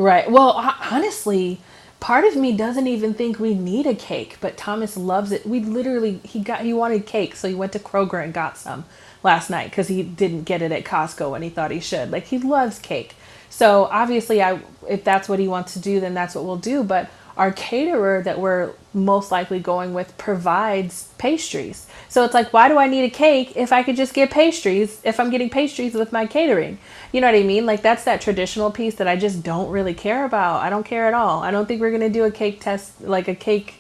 Right. 0.01 0.31
Well, 0.31 0.53
honestly, 0.91 1.61
part 1.99 2.25
of 2.25 2.35
me 2.35 2.57
doesn't 2.57 2.87
even 2.87 3.13
think 3.13 3.39
we 3.39 3.53
need 3.53 3.85
a 3.85 3.93
cake, 3.93 4.37
but 4.41 4.57
Thomas 4.57 4.97
loves 4.97 5.31
it. 5.31 5.45
We 5.45 5.59
literally 5.61 6.21
he 6.23 6.39
got 6.39 6.61
he 6.61 6.73
wanted 6.73 7.05
cake, 7.05 7.35
so 7.35 7.47
he 7.47 7.53
went 7.55 7.73
to 7.73 7.79
Kroger 7.79 8.23
and 8.23 8.33
got 8.33 8.57
some 8.57 8.85
last 9.23 9.51
night 9.51 9.69
because 9.69 9.89
he 9.89 10.03
didn't 10.03 10.43
get 10.45 10.63
it 10.63 10.71
at 10.71 10.85
Costco 10.85 11.35
and 11.35 11.43
he 11.43 11.51
thought 11.51 11.71
he 11.71 11.79
should. 11.79 12.11
Like 12.11 12.25
he 12.25 12.39
loves 12.39 12.79
cake. 12.79 13.15
So 13.51 13.85
obviously, 13.91 14.41
I 14.41 14.61
if 14.89 15.03
that's 15.03 15.29
what 15.29 15.39
he 15.39 15.47
wants 15.47 15.73
to 15.73 15.79
do, 15.79 15.99
then 15.99 16.15
that's 16.15 16.33
what 16.33 16.45
we'll 16.45 16.57
do. 16.57 16.83
But 16.83 17.09
our 17.37 17.51
caterer 17.51 18.21
that 18.23 18.39
we're 18.39 18.71
most 18.93 19.31
likely 19.31 19.59
going 19.59 19.93
with 19.93 20.17
provides 20.17 21.09
pastries. 21.17 21.87
So 22.09 22.25
it's 22.25 22.33
like, 22.33 22.51
why 22.51 22.67
do 22.67 22.77
I 22.77 22.87
need 22.87 23.05
a 23.05 23.09
cake 23.09 23.53
if 23.55 23.71
I 23.71 23.83
could 23.83 23.95
just 23.95 24.13
get 24.13 24.31
pastries 24.31 24.99
if 25.03 25.19
I'm 25.19 25.29
getting 25.29 25.49
pastries 25.49 25.93
with 25.93 26.11
my 26.11 26.25
catering? 26.25 26.77
You 27.11 27.21
know 27.21 27.27
what 27.27 27.35
I 27.35 27.43
mean? 27.43 27.65
Like 27.65 27.81
that's 27.81 28.03
that 28.03 28.21
traditional 28.21 28.71
piece 28.71 28.95
that 28.95 29.07
I 29.07 29.15
just 29.15 29.43
don't 29.43 29.69
really 29.71 29.93
care 29.93 30.25
about. 30.25 30.61
I 30.61 30.69
don't 30.69 30.85
care 30.85 31.07
at 31.07 31.13
all. 31.13 31.41
I 31.41 31.51
don't 31.51 31.67
think 31.67 31.81
we're 31.81 31.89
going 31.89 32.01
to 32.01 32.09
do 32.09 32.25
a 32.25 32.31
cake 32.31 32.59
test 32.59 33.01
like 33.01 33.27
a 33.27 33.35
cake 33.35 33.75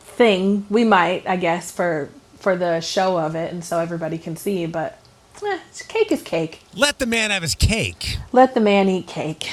thing. 0.00 0.66
We 0.70 0.84
might, 0.84 1.26
I 1.26 1.36
guess, 1.36 1.70
for 1.70 2.10
for 2.38 2.56
the 2.56 2.80
show 2.80 3.18
of 3.18 3.34
it 3.34 3.52
and 3.52 3.64
so 3.64 3.78
everybody 3.80 4.18
can 4.18 4.36
see, 4.36 4.66
but 4.66 5.00
eh, 5.44 5.58
cake 5.88 6.12
is 6.12 6.22
cake. 6.22 6.62
Let 6.74 6.98
the 6.98 7.06
man 7.06 7.30
have 7.30 7.42
his 7.42 7.54
cake. 7.54 8.18
Let 8.30 8.54
the 8.54 8.60
man 8.60 8.88
eat 8.88 9.06
cake. 9.06 9.48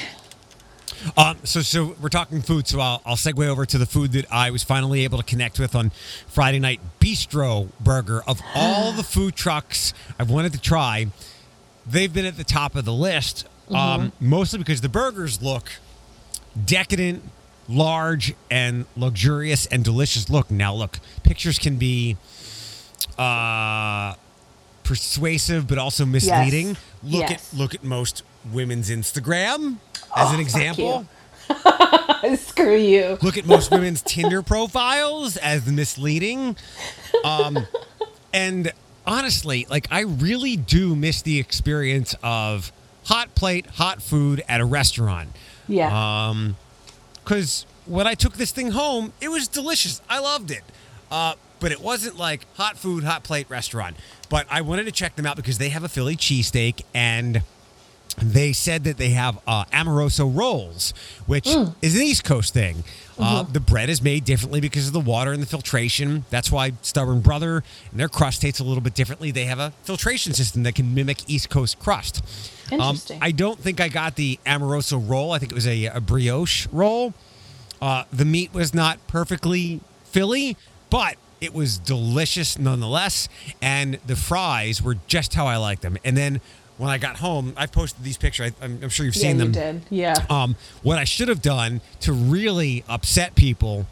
Um, 1.16 1.36
so, 1.44 1.60
so 1.62 1.96
we're 2.00 2.08
talking 2.08 2.40
food, 2.42 2.66
so 2.66 2.80
I'll, 2.80 3.02
I'll 3.04 3.16
segue 3.16 3.46
over 3.46 3.66
to 3.66 3.78
the 3.78 3.86
food 3.86 4.12
that 4.12 4.26
I 4.32 4.50
was 4.50 4.62
finally 4.62 5.04
able 5.04 5.18
to 5.18 5.24
connect 5.24 5.58
with 5.58 5.74
on 5.74 5.90
Friday 6.26 6.58
night. 6.58 6.80
Bistro 7.00 7.68
Burger. 7.80 8.22
Of 8.26 8.40
all 8.54 8.92
the 8.92 9.02
food 9.02 9.36
trucks 9.36 9.92
I've 10.18 10.30
wanted 10.30 10.52
to 10.54 10.60
try, 10.60 11.08
they've 11.86 12.12
been 12.12 12.24
at 12.26 12.36
the 12.36 12.44
top 12.44 12.74
of 12.76 12.84
the 12.84 12.92
list. 12.92 13.46
Um, 13.70 14.12
mostly 14.20 14.58
because 14.58 14.80
the 14.82 14.88
burgers 14.90 15.40
look 15.42 15.70
decadent, 16.64 17.22
large, 17.68 18.34
and 18.50 18.84
luxurious 18.96 19.64
and 19.66 19.82
delicious. 19.84 20.28
Look 20.28 20.50
now, 20.50 20.74
look, 20.74 20.98
pictures 21.22 21.58
can 21.58 21.76
be 21.76 22.16
uh, 23.18 24.14
persuasive, 24.82 25.66
but 25.66 25.78
also 25.78 26.04
misleading. 26.04 26.76
Look 27.02 27.28
Yes. 27.30 27.52
at 27.52 27.58
look 27.58 27.74
at 27.74 27.82
most 27.84 28.22
women's 28.52 28.90
Instagram 28.90 29.76
as 30.16 30.32
an 30.32 30.34
Oh, 30.34 30.38
fuck 30.38 30.40
example. 30.40 31.06
Screw 32.36 32.76
you. 32.76 33.18
Look 33.22 33.36
at 33.36 33.46
most 33.46 33.70
women's 33.70 34.02
Tinder 34.02 34.42
profiles 34.42 35.36
as 35.36 35.66
misleading. 35.66 36.56
Um, 37.22 37.66
and 38.32 38.72
honestly, 39.06 39.66
like 39.68 39.86
I 39.90 40.00
really 40.00 40.56
do 40.56 40.96
miss 40.96 41.22
the 41.22 41.38
experience 41.38 42.14
of 42.22 42.72
hot 43.04 43.34
plate, 43.34 43.66
hot 43.66 44.02
food 44.02 44.42
at 44.48 44.60
a 44.60 44.64
restaurant. 44.64 45.30
Yeah. 45.68 46.28
Um, 46.28 46.56
because 47.22 47.66
when 47.86 48.06
I 48.06 48.14
took 48.14 48.34
this 48.34 48.50
thing 48.50 48.70
home, 48.70 49.12
it 49.20 49.28
was 49.28 49.48
delicious. 49.48 50.00
I 50.08 50.18
loved 50.20 50.50
it. 50.50 50.62
Uh, 51.10 51.34
but 51.60 51.72
it 51.72 51.80
wasn't 51.80 52.16
like 52.18 52.46
hot 52.56 52.76
food, 52.76 53.04
hot 53.04 53.22
plate 53.22 53.48
restaurant. 53.48 53.96
But 54.28 54.46
I 54.50 54.60
wanted 54.62 54.84
to 54.84 54.92
check 54.92 55.16
them 55.16 55.24
out 55.26 55.36
because 55.36 55.58
they 55.58 55.68
have 55.70 55.84
a 55.84 55.88
Philly 55.88 56.16
cheesesteak 56.16 56.82
and 56.94 57.42
they 58.18 58.52
said 58.52 58.84
that 58.84 58.96
they 58.96 59.10
have 59.10 59.38
uh, 59.46 59.64
Amoroso 59.72 60.26
rolls, 60.26 60.94
which 61.26 61.46
is 61.82 61.96
an 61.96 62.02
East 62.02 62.24
Coast 62.24 62.54
thing. 62.54 62.84
Uh, 63.16 63.44
the 63.44 63.60
bread 63.60 63.88
is 63.88 64.02
made 64.02 64.24
differently 64.24 64.60
because 64.60 64.88
of 64.88 64.92
the 64.92 65.00
water 65.00 65.32
and 65.32 65.40
the 65.40 65.46
filtration. 65.46 66.24
That's 66.30 66.50
why 66.50 66.72
Stubborn 66.82 67.20
Brother 67.20 67.62
and 67.90 68.00
their 68.00 68.08
crust 68.08 68.42
tastes 68.42 68.58
a 68.58 68.64
little 68.64 68.82
bit 68.82 68.94
differently. 68.94 69.30
They 69.30 69.44
have 69.44 69.60
a 69.60 69.70
filtration 69.84 70.32
system 70.32 70.64
that 70.64 70.74
can 70.74 70.94
mimic 70.94 71.28
East 71.30 71.48
Coast 71.48 71.78
crust. 71.78 72.24
Um, 72.72 72.80
Interesting. 72.80 73.18
I 73.22 73.30
don't 73.30 73.58
think 73.58 73.80
I 73.80 73.88
got 73.88 74.16
the 74.16 74.40
Amoroso 74.44 74.98
roll. 74.98 75.30
I 75.32 75.38
think 75.38 75.52
it 75.52 75.54
was 75.54 75.66
a, 75.66 75.86
a 75.86 76.00
brioche 76.00 76.66
roll. 76.72 77.14
Uh, 77.80 78.04
the 78.12 78.24
meat 78.24 78.52
was 78.52 78.74
not 78.74 79.04
perfectly 79.06 79.80
Philly, 80.04 80.56
but 80.90 81.16
it 81.40 81.54
was 81.54 81.78
delicious 81.78 82.58
nonetheless. 82.58 83.28
And 83.62 83.98
the 84.06 84.16
fries 84.16 84.82
were 84.82 84.96
just 85.06 85.34
how 85.34 85.46
I 85.46 85.56
like 85.56 85.82
them. 85.82 85.98
And 86.04 86.16
then 86.16 86.40
when 86.76 86.90
I 86.90 86.98
got 86.98 87.16
home, 87.16 87.54
I 87.56 87.66
posted 87.66 88.04
these 88.04 88.16
pictures. 88.16 88.52
I, 88.60 88.64
I'm, 88.64 88.80
I'm 88.82 88.88
sure 88.88 89.06
you've 89.06 89.16
yeah, 89.16 89.22
seen 89.22 89.38
you 89.38 89.48
them. 89.48 89.52
did. 89.52 89.82
Yeah. 89.90 90.14
Um, 90.28 90.56
what 90.82 90.98
I 90.98 91.04
should 91.04 91.28
have 91.28 91.42
done 91.42 91.80
to 92.00 92.12
really 92.12 92.84
upset 92.88 93.34
people 93.34 93.86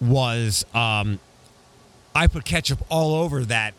was 0.00 0.64
um, 0.74 1.18
I 2.14 2.26
put 2.26 2.44
ketchup 2.44 2.80
all 2.88 3.14
over 3.14 3.44
that 3.44 3.74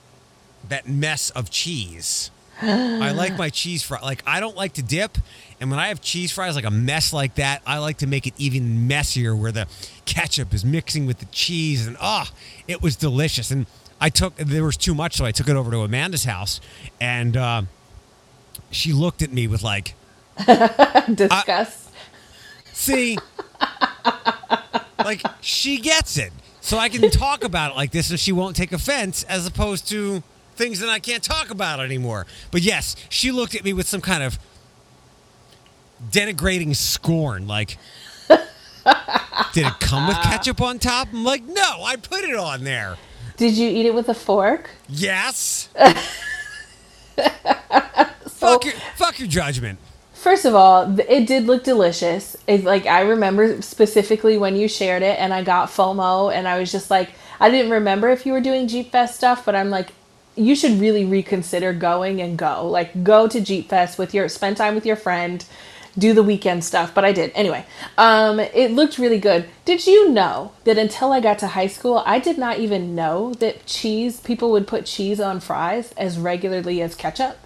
that 0.70 0.88
mess 0.88 1.30
of 1.32 1.50
cheese. 1.50 2.32
I 2.62 3.12
like 3.12 3.38
my 3.38 3.50
cheese 3.52 3.84
fry. 3.84 4.00
Like 4.02 4.24
I 4.26 4.40
don't 4.40 4.56
like 4.56 4.74
to 4.74 4.84
dip, 4.84 5.18
and 5.60 5.70
when 5.70 5.80
I 5.80 5.88
have 5.88 6.02
cheese 6.02 6.32
fries 6.32 6.56
like 6.56 6.66
a 6.66 6.72
mess 6.72 7.14
like 7.14 7.36
that, 7.36 7.62
I 7.66 7.80
like 7.80 7.98
to 7.98 8.08
make 8.08 8.28
it 8.28 8.34
even 8.38 8.88
messier, 8.88 9.36
where 9.36 9.52
the 9.52 9.68
ketchup 10.06 10.54
is 10.54 10.64
mixing 10.64 11.06
with 11.06 11.20
the 11.20 11.26
cheese, 11.28 11.86
and 11.88 11.98
ah, 12.00 12.32
it 12.68 12.82
was 12.82 12.96
delicious. 12.96 13.52
And 13.52 13.66
I 14.00 14.10
took 14.10 14.36
there 14.36 14.64
was 14.64 14.78
too 14.78 14.96
much, 14.96 15.16
so 15.16 15.26
I 15.26 15.32
took 15.32 15.50
it 15.50 15.56
over 15.56 15.72
to 15.72 15.80
Amanda's 15.80 16.24
house, 16.24 16.62
and 17.00 17.36
uh, 17.36 17.64
she 18.72 18.94
looked 18.94 19.22
at 19.22 19.32
me 19.32 19.48
with 19.48 19.64
like, 19.64 19.96
Discuss. 21.14 21.90
See, 22.74 23.18
like 25.00 25.22
she 25.42 25.80
gets 25.80 26.18
it, 26.18 26.34
so 26.62 26.78
I 26.78 26.90
can 26.90 27.10
talk 27.10 27.44
about 27.44 27.72
it 27.72 27.76
like 27.76 27.92
this, 27.92 28.10
so 28.10 28.16
she 28.16 28.32
won't 28.32 28.56
take 28.56 28.72
offense, 28.74 29.24
as 29.24 29.48
opposed 29.48 29.88
to 29.90 30.24
things 30.56 30.80
that 30.80 30.90
I 30.90 31.00
can't 31.00 31.24
talk 31.24 31.50
about 31.50 31.80
anymore. 31.80 32.26
But 32.52 32.62
yes, 32.62 32.96
she 33.10 33.32
looked 33.32 33.56
at 33.56 33.64
me 33.64 33.72
with 33.74 33.88
some 33.88 34.02
kind 34.02 34.24
of 34.24 34.38
denigrating 36.12 36.76
scorn, 36.76 37.48
like. 37.48 37.78
Did 39.54 39.66
it 39.68 39.80
come 39.80 40.08
with 40.08 40.18
ketchup 40.18 40.62
on 40.62 40.80
top? 40.80 41.08
I'm 41.12 41.24
like, 41.24 41.44
no, 41.44 41.84
I 41.84 41.96
put 41.96 42.24
it 42.24 42.36
on 42.36 42.64
there. 42.64 42.98
Did 43.38 43.58
you 43.58 43.70
eat 43.70 43.86
it 43.86 43.94
with 43.94 44.08
a 44.10 44.14
fork? 44.14 44.70
Yes. 44.88 45.70
Your, 48.66 48.74
fuck 48.96 49.20
your 49.20 49.28
judgment. 49.28 49.80
First 50.14 50.46
of 50.46 50.56
all, 50.56 51.00
it 51.00 51.28
did 51.28 51.46
look 51.46 51.64
delicious. 51.64 52.36
It, 52.48 52.64
like 52.64 52.86
I 52.88 53.02
remember 53.02 53.62
specifically 53.62 54.38
when 54.38 54.56
you 54.56 54.68
shared 54.68 55.04
it, 55.04 55.20
and 55.20 55.34
I 55.34 55.44
got 55.44 55.70
FOMO, 55.70 56.34
and 56.34 56.48
I 56.48 56.58
was 56.58 56.72
just 56.72 56.90
like, 56.90 57.12
I 57.40 57.50
didn't 57.50 57.72
remember 57.72 58.10
if 58.10 58.26
you 58.26 58.34
were 58.34 58.42
doing 58.42 58.68
Jeep 58.68 58.92
Fest 58.92 59.16
stuff, 59.16 59.46
but 59.46 59.56
I'm 59.56 59.70
like, 59.70 59.90
you 60.36 60.56
should 60.56 60.80
really 60.80 61.06
reconsider 61.06 61.74
going 61.74 62.22
and 62.22 62.38
go. 62.38 62.68
Like, 62.68 63.04
go 63.04 63.28
to 63.28 63.40
Jeep 63.40 63.70
Fest 63.70 63.98
with 63.98 64.14
your 64.14 64.28
spend 64.30 64.58
time 64.58 64.74
with 64.74 64.86
your 64.86 64.96
friend, 64.96 65.46
do 65.98 66.14
the 66.14 66.24
weekend 66.24 66.64
stuff. 66.64 66.94
But 66.94 67.06
I 67.06 67.12
did 67.12 67.32
anyway. 67.36 67.66
Um, 67.98 68.40
it 68.40 68.72
looked 68.72 68.98
really 68.98 69.20
good. 69.20 69.48
Did 69.64 69.86
you 69.86 70.10
know 70.10 70.54
that 70.64 70.78
until 70.78 71.14
I 71.14 71.20
got 71.20 71.40
to 71.40 71.48
high 71.48 71.68
school, 71.68 72.04
I 72.06 72.20
did 72.20 72.38
not 72.38 72.60
even 72.60 72.96
know 72.96 73.34
that 73.36 73.66
cheese 73.66 74.20
people 74.22 74.52
would 74.52 74.68
put 74.68 74.86
cheese 74.86 75.20
on 75.20 75.40
fries 75.40 75.94
as 75.98 76.18
regularly 76.18 76.82
as 76.82 76.96
ketchup? 76.96 77.38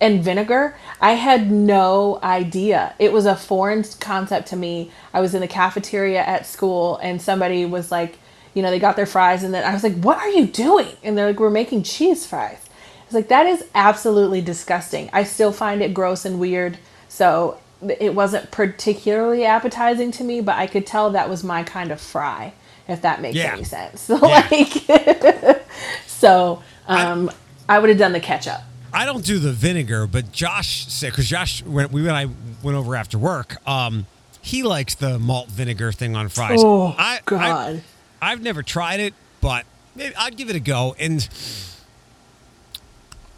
And 0.00 0.22
vinegar. 0.22 0.76
I 1.00 1.12
had 1.12 1.50
no 1.50 2.18
idea. 2.22 2.94
It 2.98 3.12
was 3.12 3.26
a 3.26 3.36
foreign 3.36 3.84
concept 4.00 4.48
to 4.48 4.56
me. 4.56 4.90
I 5.12 5.20
was 5.20 5.34
in 5.34 5.40
the 5.40 5.48
cafeteria 5.48 6.20
at 6.22 6.46
school 6.46 6.98
and 7.02 7.20
somebody 7.20 7.64
was 7.66 7.90
like, 7.90 8.18
you 8.54 8.62
know, 8.62 8.70
they 8.70 8.78
got 8.78 8.96
their 8.96 9.06
fries 9.06 9.42
and 9.44 9.52
then 9.54 9.64
I 9.64 9.72
was 9.72 9.82
like, 9.84 9.96
"What 10.00 10.18
are 10.18 10.28
you 10.30 10.46
doing?" 10.46 10.88
And 11.04 11.16
they're 11.16 11.26
like, 11.26 11.38
"We're 11.38 11.50
making 11.50 11.82
cheese 11.84 12.26
fries." 12.26 12.58
I 12.64 13.04
was 13.06 13.14
like, 13.14 13.28
"That 13.28 13.46
is 13.46 13.64
absolutely 13.74 14.40
disgusting." 14.40 15.10
I 15.12 15.22
still 15.24 15.52
find 15.52 15.82
it 15.82 15.94
gross 15.94 16.24
and 16.24 16.40
weird. 16.40 16.78
So, 17.08 17.58
it 18.00 18.14
wasn't 18.14 18.50
particularly 18.50 19.44
appetizing 19.44 20.10
to 20.12 20.24
me, 20.24 20.40
but 20.40 20.56
I 20.56 20.66
could 20.66 20.86
tell 20.86 21.10
that 21.10 21.28
was 21.30 21.44
my 21.44 21.62
kind 21.62 21.92
of 21.92 22.00
fry, 22.00 22.52
if 22.88 23.02
that 23.02 23.20
makes 23.22 23.36
Yeah. 23.36 23.52
any 23.52 23.64
sense. 23.64 24.02
So, 24.08 24.16
like 24.16 25.62
so 26.06 26.62
um 26.88 27.30
I, 27.68 27.76
I 27.76 27.78
would 27.78 27.90
have 27.90 27.98
done 27.98 28.12
the 28.12 28.20
ketchup. 28.20 28.60
I 28.92 29.04
don't 29.04 29.24
do 29.24 29.38
the 29.38 29.52
vinegar, 29.52 30.06
but 30.06 30.32
Josh 30.32 30.86
said 30.86 31.12
because 31.12 31.28
Josh 31.28 31.62
when 31.62 31.90
we 31.90 32.02
when 32.02 32.14
I 32.14 32.26
went 32.62 32.76
over 32.76 32.96
after 32.96 33.18
work, 33.18 33.56
um, 33.68 34.06
he 34.40 34.62
likes 34.62 34.94
the 34.94 35.18
malt 35.18 35.48
vinegar 35.48 35.92
thing 35.92 36.16
on 36.16 36.28
fries. 36.28 36.60
Oh, 36.62 36.94
I, 36.96 37.20
God. 37.24 37.82
I, 38.20 38.30
have 38.30 38.42
never 38.42 38.62
tried 38.62 39.00
it, 39.00 39.14
but 39.40 39.66
maybe 39.94 40.14
I'd 40.16 40.36
give 40.36 40.48
it 40.48 40.56
a 40.56 40.60
go. 40.60 40.96
And 40.98 41.28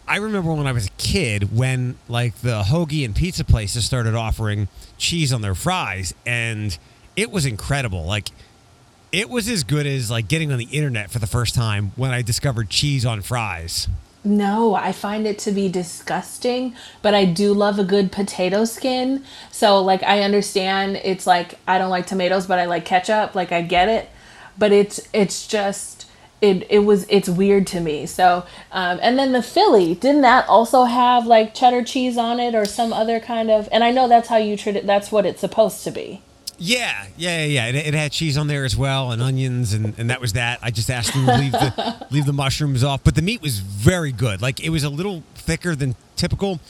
I 0.07 0.17
remember 0.17 0.53
when 0.53 0.67
I 0.67 0.73
was 0.73 0.87
a 0.87 0.91
kid 0.99 1.57
when 1.57 1.97
like 2.09 2.37
the 2.37 2.63
hoagie 2.63 3.05
and 3.05 3.15
pizza 3.15 3.45
places 3.45 3.85
started 3.85 4.15
offering 4.15 4.69
cheese 4.99 5.33
on 5.33 5.43
their 5.43 5.55
fries, 5.55 6.15
and 6.25 6.77
it 7.17 7.31
was 7.31 7.45
incredible. 7.45 8.05
Like 8.05 8.31
it 9.13 9.29
was 9.29 9.49
as 9.49 9.65
good 9.65 9.87
as 9.87 10.11
like 10.11 10.29
getting 10.29 10.53
on 10.53 10.59
the 10.59 10.67
internet 10.67 11.11
for 11.11 11.19
the 11.19 11.27
first 11.27 11.55
time 11.55 11.93
when 11.97 12.13
I 12.13 12.23
discovered 12.23 12.71
cheese 12.71 13.05
on 13.05 13.23
fries. 13.23 13.89
No, 14.23 14.75
I 14.75 14.93
find 14.93 15.27
it 15.27 15.39
to 15.41 15.53
be 15.53 15.71
disgusting, 15.71 16.75
but 17.01 17.15
I 17.15 17.25
do 17.25 17.55
love 17.55 17.79
a 17.79 17.85
good 17.85 18.13
potato 18.13 18.67
skin. 18.67 19.25
So, 19.51 19.81
like, 19.81 20.03
I 20.03 20.23
understand 20.23 20.97
it's 20.97 21.27
like 21.27 21.59
I 21.67 21.79
don't 21.79 21.89
like 21.89 22.07
tomatoes, 22.07 22.47
but 22.47 22.59
I 22.59 22.67
like 22.67 22.85
ketchup. 22.85 23.35
Like, 23.35 23.51
I 23.51 23.63
get 23.63 23.89
it, 23.89 24.11
but 24.59 24.73
it's 24.73 25.01
it's 25.15 25.47
just 25.47 26.07
it 26.43 26.67
it 26.71 26.81
was 26.81 27.07
it's 27.09 27.31
weird 27.31 27.67
to 27.69 27.81
me. 27.81 28.05
So, 28.05 28.45
um, 28.73 28.99
and 29.03 29.19
then 29.19 29.33
the 29.33 29.43
Philly 29.43 29.95
didn't 29.95 30.23
that 30.23 30.47
also 30.49 30.85
have 30.85 31.27
like 31.27 31.55
cheddar 31.55 31.83
cheese 31.83 32.19
on 32.19 32.41
it 32.41 32.55
or 32.55 32.67
some 32.67 32.93
other 32.93 33.21
kind 33.21 33.51
of? 33.51 33.71
And 33.73 33.83
I 33.83 33.91
know 33.91 34.07
that's 34.07 34.29
how 34.29 34.37
you 34.37 34.57
treat 34.57 34.77
it. 34.77 34.87
That's 34.87 35.11
what 35.11 35.25
it's 35.25 35.41
supposed 35.41 35.83
to 35.85 35.91
be. 35.91 36.23
Yeah, 36.63 37.07
yeah, 37.17 37.43
yeah. 37.45 37.67
It, 37.69 37.75
it 37.75 37.95
had 37.95 38.13
cheese 38.13 38.37
on 38.37 38.47
there 38.47 38.65
as 38.67 38.77
well, 38.77 39.13
and 39.13 39.23
onions, 39.23 39.73
and, 39.73 39.99
and 39.99 40.11
that 40.11 40.21
was 40.21 40.35
that. 40.35 40.59
I 40.63 40.71
just 40.71 40.91
asked 40.91 41.15
them 41.15 41.25
to 41.25 41.37
leave 41.39 41.53
the 41.53 42.07
leave 42.11 42.27
the 42.27 42.35
mushrooms 42.35 42.85
off, 42.85 43.03
but 43.03 43.15
the 43.15 43.23
meat 43.23 43.41
was 43.41 43.59
very 43.61 44.13
good. 44.13 44.43
Like 44.43 44.61
it 44.61 44.69
was 44.69 44.85
a 44.85 44.91
little 44.91 45.23
thicker 45.35 45.75
than 45.75 45.97
typical 46.17 46.61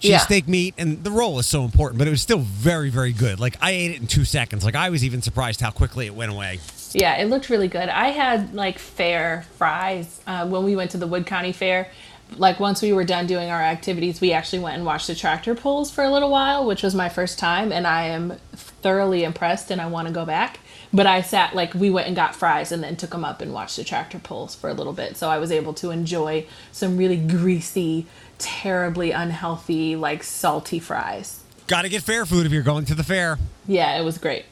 Yeah. 0.00 0.18
cheesesteak 0.20 0.46
meat, 0.46 0.74
and 0.78 1.02
the 1.02 1.10
roll 1.10 1.40
is 1.40 1.46
so 1.46 1.64
important, 1.64 1.98
but 1.98 2.06
it 2.06 2.12
was 2.12 2.22
still 2.22 2.38
very, 2.38 2.90
very 2.90 3.12
good. 3.12 3.40
Like 3.40 3.56
I 3.60 3.72
ate 3.72 3.90
it 3.90 4.00
in 4.00 4.06
two 4.06 4.24
seconds. 4.24 4.64
Like 4.64 4.76
I 4.76 4.88
was 4.88 5.04
even 5.04 5.20
surprised 5.20 5.60
how 5.60 5.70
quickly 5.72 6.06
it 6.06 6.14
went 6.14 6.30
away. 6.30 6.60
Yeah, 6.92 7.16
it 7.16 7.26
looked 7.26 7.50
really 7.50 7.68
good. 7.68 7.88
I 7.88 8.10
had 8.10 8.54
like 8.54 8.78
fair 8.78 9.44
fries 9.58 10.20
uh, 10.28 10.46
when 10.48 10.62
we 10.64 10.76
went 10.76 10.92
to 10.92 10.98
the 10.98 11.06
Wood 11.08 11.26
County 11.26 11.52
Fair. 11.52 11.88
Like 12.36 12.60
once 12.60 12.80
we 12.80 12.92
were 12.92 13.04
done 13.04 13.26
doing 13.26 13.50
our 13.50 13.60
activities, 13.60 14.20
we 14.20 14.32
actually 14.32 14.60
went 14.60 14.76
and 14.76 14.84
watched 14.86 15.06
the 15.06 15.14
tractor 15.14 15.54
pulls 15.54 15.90
for 15.90 16.04
a 16.04 16.10
little 16.10 16.30
while, 16.30 16.64
which 16.64 16.82
was 16.82 16.94
my 16.94 17.08
first 17.08 17.38
time, 17.38 17.72
and 17.72 17.86
I 17.86 18.04
am 18.04 18.34
thoroughly 18.52 19.24
impressed, 19.24 19.70
and 19.70 19.80
I 19.80 19.86
want 19.86 20.08
to 20.08 20.14
go 20.14 20.24
back. 20.24 20.60
But 20.92 21.06
I 21.06 21.20
sat 21.20 21.54
like 21.54 21.74
we 21.74 21.90
went 21.90 22.06
and 22.06 22.16
got 22.16 22.34
fries, 22.34 22.72
and 22.72 22.82
then 22.82 22.96
took 22.96 23.10
them 23.10 23.24
up 23.24 23.40
and 23.40 23.52
watched 23.52 23.76
the 23.76 23.84
tractor 23.84 24.18
pulls 24.18 24.54
for 24.54 24.70
a 24.70 24.74
little 24.74 24.92
bit, 24.92 25.16
so 25.16 25.28
I 25.28 25.38
was 25.38 25.52
able 25.52 25.74
to 25.74 25.90
enjoy 25.90 26.46
some 26.72 26.96
really 26.96 27.16
greasy, 27.16 28.06
terribly 28.38 29.10
unhealthy, 29.10 29.96
like 29.96 30.22
salty 30.22 30.78
fries. 30.78 31.42
Got 31.66 31.82
to 31.82 31.88
get 31.88 32.02
fair 32.02 32.26
food 32.26 32.46
if 32.46 32.52
you're 32.52 32.62
going 32.62 32.84
to 32.86 32.94
the 32.94 33.04
fair. 33.04 33.38
Yeah, 33.68 34.00
it 34.00 34.04
was 34.04 34.18
great. 34.18 34.46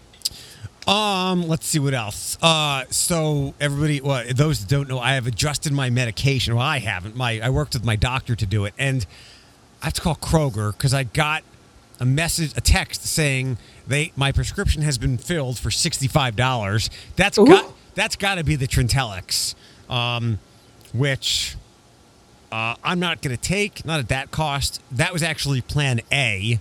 Um, 0.88 1.46
let's 1.46 1.66
see 1.66 1.78
what 1.78 1.92
else. 1.92 2.38
Uh, 2.40 2.84
so 2.88 3.52
everybody, 3.60 4.00
well, 4.00 4.24
those 4.34 4.60
that 4.60 4.70
don't 4.70 4.88
know, 4.88 4.98
I 4.98 5.12
have 5.12 5.26
adjusted 5.26 5.70
my 5.70 5.90
medication. 5.90 6.54
Well, 6.54 6.64
I 6.64 6.78
haven't. 6.78 7.14
My 7.14 7.40
I 7.40 7.50
worked 7.50 7.74
with 7.74 7.84
my 7.84 7.94
doctor 7.94 8.34
to 8.34 8.46
do 8.46 8.64
it, 8.64 8.72
and 8.78 9.04
I 9.82 9.86
have 9.86 9.94
to 9.94 10.00
call 10.00 10.16
Kroger 10.16 10.72
because 10.72 10.94
I 10.94 11.04
got 11.04 11.42
a 12.00 12.06
message, 12.06 12.56
a 12.56 12.62
text 12.62 13.04
saying 13.04 13.58
they 13.86 14.12
my 14.16 14.32
prescription 14.32 14.80
has 14.80 14.96
been 14.96 15.18
filled 15.18 15.58
for 15.58 15.70
sixty 15.70 16.08
five 16.08 16.36
dollars. 16.36 16.88
That's 17.16 17.36
Ooh. 17.36 17.44
got 17.44 17.70
that's 17.94 18.16
got 18.16 18.36
to 18.36 18.44
be 18.44 18.56
the 18.56 18.66
Trintellix, 18.66 19.54
um, 19.90 20.38
which 20.94 21.56
uh, 22.50 22.76
I'm 22.82 22.98
not 22.98 23.20
going 23.20 23.36
to 23.36 23.42
take. 23.42 23.84
Not 23.84 24.00
at 24.00 24.08
that 24.08 24.30
cost. 24.30 24.80
That 24.90 25.12
was 25.12 25.22
actually 25.22 25.60
Plan 25.60 26.00
A, 26.10 26.60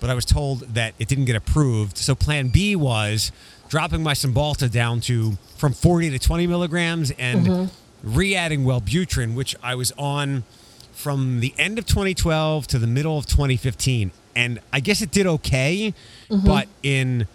but 0.00 0.10
I 0.10 0.14
was 0.14 0.24
told 0.24 0.60
that 0.74 0.94
it 0.98 1.06
didn't 1.06 1.26
get 1.26 1.36
approved. 1.36 1.96
So 1.96 2.16
Plan 2.16 2.48
B 2.48 2.74
was 2.74 3.30
dropping 3.68 4.02
my 4.02 4.14
Cymbalta 4.14 4.70
down 4.70 5.00
to 5.02 5.32
from 5.56 5.72
40 5.72 6.10
to 6.10 6.18
20 6.18 6.46
milligrams 6.46 7.10
and 7.12 7.70
re-adding 8.02 8.64
Wellbutrin, 8.64 9.34
which 9.34 9.54
I 9.62 9.74
was 9.74 9.92
on 9.98 10.44
from 10.92 11.40
the 11.40 11.54
end 11.58 11.78
of 11.78 11.86
2012 11.86 12.66
to 12.68 12.78
the 12.78 12.86
middle 12.86 13.18
of 13.18 13.26
2015. 13.26 14.10
And 14.34 14.60
I 14.72 14.80
guess 14.80 15.02
it 15.02 15.10
did 15.10 15.26
okay, 15.26 15.92
but 16.28 16.68
in 16.82 17.26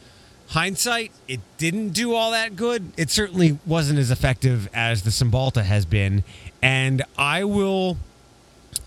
hindsight, 0.50 1.12
it 1.28 1.40
didn't 1.58 1.90
do 1.90 2.14
all 2.14 2.32
that 2.32 2.56
good. 2.56 2.92
It 2.98 3.10
certainly 3.10 3.58
wasn't 3.66 4.00
as 4.00 4.10
effective 4.12 4.70
as 4.74 5.04
the 5.04 5.10
Cymbalta 5.10 5.64
has 5.64 5.86
been. 5.86 6.24
And 6.62 7.04
I 7.18 7.44
will 7.44 7.98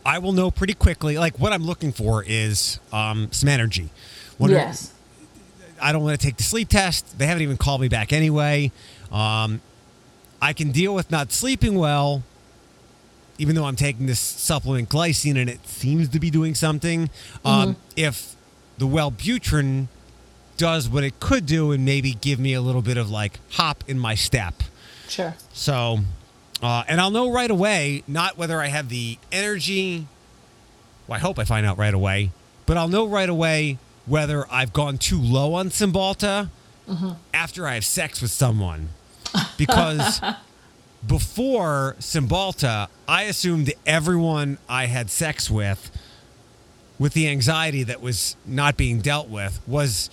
I 0.04 0.18
will 0.18 0.32
know 0.32 0.50
pretty 0.50 0.74
quickly. 0.74 1.18
Like 1.18 1.38
what 1.38 1.52
I'm 1.52 1.64
looking 1.64 1.92
for 1.92 2.24
is 2.26 2.80
um, 2.92 3.28
some 3.32 3.48
energy. 3.48 3.90
Yes. 4.50 4.92
I 5.81 5.93
don't 5.93 6.03
want 6.03 6.19
to 6.19 6.25
take 6.25 6.37
the 6.37 6.43
sleep 6.43 6.69
test. 6.69 7.19
They 7.19 7.27
haven't 7.27 7.43
even 7.43 7.57
called 7.57 7.81
me 7.81 7.89
back 7.89 8.12
anyway. 8.12 8.73
Um, 9.11 9.61
I 10.41 10.53
can 10.53 10.71
deal 10.71 10.95
with 10.95 11.11
not 11.11 11.33
sleeping 11.33 11.77
well, 11.77 12.23
even 13.39 13.55
though 13.55 13.65
I'm 13.65 13.77
taking 13.77 14.07
this 14.07 14.21
supplement 14.21 14.89
glycine 14.89 15.41
and 15.41 15.49
it 15.49 15.67
seems 15.67 16.09
to 16.11 16.21
be 16.21 16.31
doing 16.31 16.55
something. 16.55 17.11
Um, 17.45 17.77
if 17.97 18.35
the 18.79 18.87
Wellbutrin 18.87 19.89
does 20.57 20.89
what 20.89 21.05
it 21.05 21.21
could 21.21 21.47
do 21.47 21.73
and 21.73 21.85
maybe 21.85 22.15
give 22.15 22.39
me 22.39 22.55
a 22.55 22.61
little 22.61 22.83
bit 22.83 22.97
of 22.97 23.11
like 23.11 23.39
hop 23.53 23.85
in 23.87 23.99
my 23.99 24.15
step. 24.15 24.55
Sure. 25.09 25.35
So, 25.53 26.01
uh, 26.62 26.85
and 26.89 27.01
I'll 27.01 27.11
know 27.11 27.31
right 27.31 27.51
away, 27.51 28.03
not 28.07 28.39
whether 28.39 28.61
I 28.61 28.69
have 28.69 28.89
the 28.89 29.19
energy. 29.31 30.07
Well, 31.07 31.17
I 31.17 31.21
hope 31.21 31.39
I 31.39 31.45
find 31.45 31.67
out 31.67 31.79
right 31.79 31.95
away, 31.95 32.33
but 32.65 32.77
I'll 32.77 32.89
know 32.89 33.07
right 33.07 33.29
away 33.29 33.79
whether 34.07 34.47
I've 34.51 34.73
gone 34.73 34.99
too 34.99 35.21
low 35.21 35.55
on 35.55 35.69
Cymbalta 35.69 36.49
mm-hmm. 36.88 37.11
after 37.35 37.66
I 37.66 37.75
have 37.75 37.85
sex 37.85 38.23
with 38.23 38.31
someone. 38.31 38.90
Because 39.59 40.21
before 41.07 41.97
Cymbalta, 41.99 42.88
I 43.07 43.23
assumed 43.25 43.73
everyone 43.85 44.59
I 44.69 44.87
had 44.87 45.11
sex 45.11 45.51
with, 45.51 45.90
with 46.99 47.12
the 47.12 47.29
anxiety 47.29 47.83
that 47.83 48.01
was 48.01 48.37
not 48.47 48.77
being 48.77 49.01
dealt 49.01 49.29
with, 49.29 49.61
was 49.66 50.09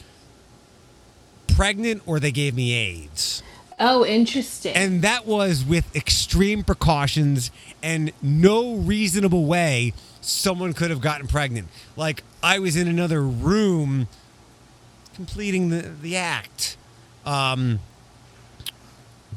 pregnant 1.48 2.02
or 2.06 2.20
they 2.20 2.32
gave 2.32 2.56
me 2.56 2.74
AIDS. 2.74 3.44
Oh, 3.80 4.06
interesting. 4.06 4.76
And 4.76 5.02
that 5.02 5.26
was 5.26 5.64
with 5.64 5.96
extreme 5.96 6.64
precautions 6.64 7.52
and 7.82 8.12
no 8.22 8.76
reasonable 8.76 9.46
way 9.46 9.94
someone 10.26 10.74
could 10.74 10.90
have 10.90 11.02
gotten 11.02 11.28
pregnant. 11.28 11.68
Like 11.96 12.24
I 12.42 12.60
was 12.60 12.76
in 12.76 12.88
another 12.88 13.22
room 13.24 14.08
completing 15.16 15.70
the, 15.70 15.82
the 16.02 16.18
act. 16.18 16.78
Um, 17.26 17.80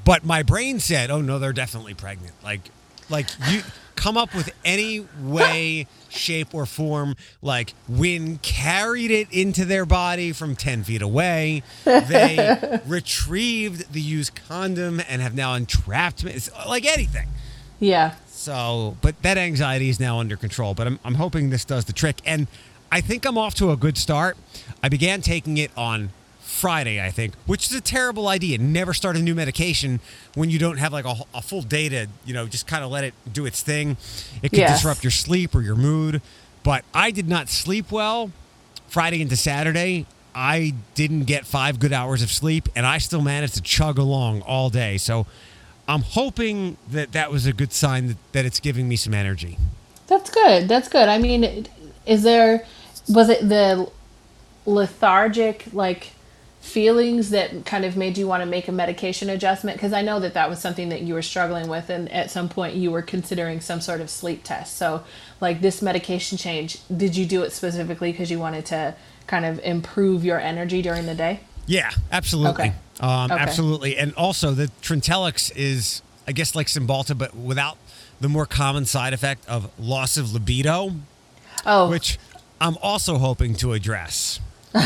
but 0.05 0.25
my 0.25 0.43
brain 0.43 0.81
said, 0.81 1.11
"Oh 1.11 1.21
no, 1.21 1.39
they're 1.39 1.53
definitely 1.53 1.95
pregnant." 1.95 2.35
Like 2.43 2.71
like 3.09 3.27
you 3.49 3.63
come 3.97 4.17
up 4.17 4.35
with 4.35 4.51
any 4.65 5.07
way, 5.21 5.87
shape 6.09 6.55
or 6.55 6.67
form 6.67 7.15
like 7.43 7.75
wind 7.89 8.43
carried 8.43 9.11
it 9.11 9.29
into 9.31 9.65
their 9.65 9.87
body 9.87 10.33
from 10.33 10.55
10 10.57 10.85
feet 10.85 11.03
away. 11.03 11.63
They 11.85 12.81
retrieved 12.87 13.93
the 13.93 14.01
used 14.01 14.35
condom 14.49 15.01
and 15.09 15.23
have 15.23 15.35
now 15.35 15.55
entrapped 15.55 16.25
me. 16.25 16.33
It's 16.33 16.51
like 16.69 16.85
anything. 16.87 17.29
yeah. 17.81 18.15
So, 18.47 18.97
but 19.01 19.21
that 19.23 19.37
anxiety 19.39 19.89
is 19.89 19.99
now 19.99 20.21
under 20.21 20.37
control. 20.37 20.73
But 20.73 20.87
I'm, 20.87 21.01
I'm 21.05 21.15
hoping 21.15 21.51
this 21.51 21.65
does 21.65 21.85
the 21.87 21.93
trick. 21.93 22.19
And 22.25 22.47
I 22.93 23.01
think 23.01 23.27
I'm 23.27 23.37
off 23.37 23.57
to 23.57 23.73
a 23.73 23.77
good 23.77 23.99
start. 23.99 24.37
I 24.85 24.89
began 24.89 25.21
taking 25.21 25.59
it 25.59 25.73
on 25.77 26.11
Friday, 26.39 27.03
I 27.05 27.11
think, 27.11 27.35
which 27.47 27.67
is 27.69 27.75
a 27.75 27.81
terrible 27.81 28.29
idea. 28.29 28.59
Never 28.59 28.95
start 28.95 29.17
a 29.17 29.19
new 29.19 29.35
medication 29.35 29.99
when 30.37 30.49
you 30.49 30.61
don't 30.61 30.77
have 30.77 30.93
like 30.93 31.05
a, 31.05 31.17
a 31.35 31.43
full 31.43 31.63
day 31.63 31.89
to, 31.89 32.07
you 32.25 32.35
know, 32.35 32.47
just 32.47 32.69
kind 32.69 32.85
of 32.85 32.91
let 32.93 33.03
it 33.03 33.15
do 33.33 33.47
its 33.47 33.65
thing. 33.65 33.97
It 34.45 34.51
can 34.51 34.61
Yes. 34.61 34.77
disrupt 34.79 35.03
your 35.03 35.11
sleep 35.11 35.53
or 35.57 35.61
your 35.61 35.75
mood. 35.75 36.23
But 36.63 36.85
I 36.95 37.11
did 37.11 37.29
not 37.29 37.49
sleep 37.49 37.91
well 37.91 38.31
Friday 38.87 39.23
into 39.23 39.35
Saturday. 39.35 40.07
I 40.37 40.75
didn't 40.95 41.25
get 41.25 41.47
five 41.47 41.81
good 41.81 41.93
hours 41.93 42.23
of 42.23 42.31
sleep, 42.31 42.69
and 42.77 42.87
I 42.87 42.99
still 42.99 43.23
managed 43.23 43.55
to 43.55 43.61
chug 43.63 43.99
along 43.99 44.43
all 44.43 44.71
day. 44.71 44.99
So 44.99 45.27
I'm 45.89 46.03
hoping 46.03 46.77
that 46.91 47.13
that 47.13 47.31
was 47.31 47.47
a 47.47 47.53
good 47.53 47.73
sign 47.73 48.09
that, 48.09 48.17
that 48.33 48.45
it's 48.45 48.61
giving 48.61 48.89
me 48.89 48.97
some 48.97 49.15
energy. 49.15 49.59
That's 50.07 50.31
good. 50.31 50.69
That's 50.69 50.89
good. 50.89 51.09
I 51.09 51.19
mean, 51.19 51.67
is 52.07 52.23
there 52.23 52.65
was 53.09 53.29
it 53.29 53.49
the 53.49 53.91
lethargic 54.65 55.67
like 55.73 56.13
feelings 56.61 57.31
that 57.31 57.65
kind 57.65 57.85
of 57.85 57.97
made 57.97 58.19
you 58.19 58.27
want 58.27 58.43
to 58.43 58.47
make 58.47 58.67
a 58.67 58.73
medication 58.73 59.31
adjustment 59.31 59.77
because 59.77 59.93
I 59.93 60.03
know 60.03 60.19
that 60.19 60.35
that 60.35 60.51
was 60.51 60.59
something 60.59 60.89
that 60.89 61.03
you 61.03 61.15
were 61.15 61.23
struggling 61.23 61.69
with 61.69 61.89
and 61.91 62.11
at 62.11 62.31
some 62.31 62.49
point 62.49 62.75
you 62.75 62.91
were 62.91 63.03
considering 63.03 63.61
some 63.61 63.81
sort 63.81 64.01
of 64.01 64.11
sleep 64.11 64.43
test. 64.43 64.77
So, 64.77 65.05
like 65.41 65.61
this 65.61 65.81
medication 65.81 66.37
change, 66.37 66.79
did 66.95 67.17
you 67.17 67.25
do 67.25 67.43
it 67.43 67.53
specifically 67.53 68.11
because 68.11 68.31
you 68.31 68.41
wanted 68.41 68.67
to 68.67 68.97
kind 69.27 69.45
of 69.45 69.61
improve 69.61 70.25
your 70.25 70.41
energy 70.41 70.83
during 70.83 71.07
the 71.07 71.15
day? 71.15 71.41
Yeah, 71.67 71.91
absolutely. 72.11 72.65
Okay. 72.67 72.73
Um, 73.01 73.31
Okay. 73.31 73.41
Absolutely. 73.43 73.97
And 73.97 74.15
also, 74.15 74.53
the 74.53 74.71
Trintellix 74.83 75.53
is, 75.55 76.03
I 76.27 76.33
guess, 76.33 76.55
like 76.55 76.67
Cymbalta, 76.67 77.17
but 77.17 77.35
without 77.37 77.77
the 78.21 78.29
more 78.29 78.47
common 78.47 78.87
side 78.87 79.13
effect 79.13 79.47
of 79.49 79.71
loss 79.79 80.17
of 80.17 80.33
libido, 80.33 80.93
Oh, 81.65 81.91
which 81.91 82.19
I'm 82.61 82.77
also 82.83 83.19
hoping 83.19 83.55
to 83.57 83.73
address. 83.73 84.41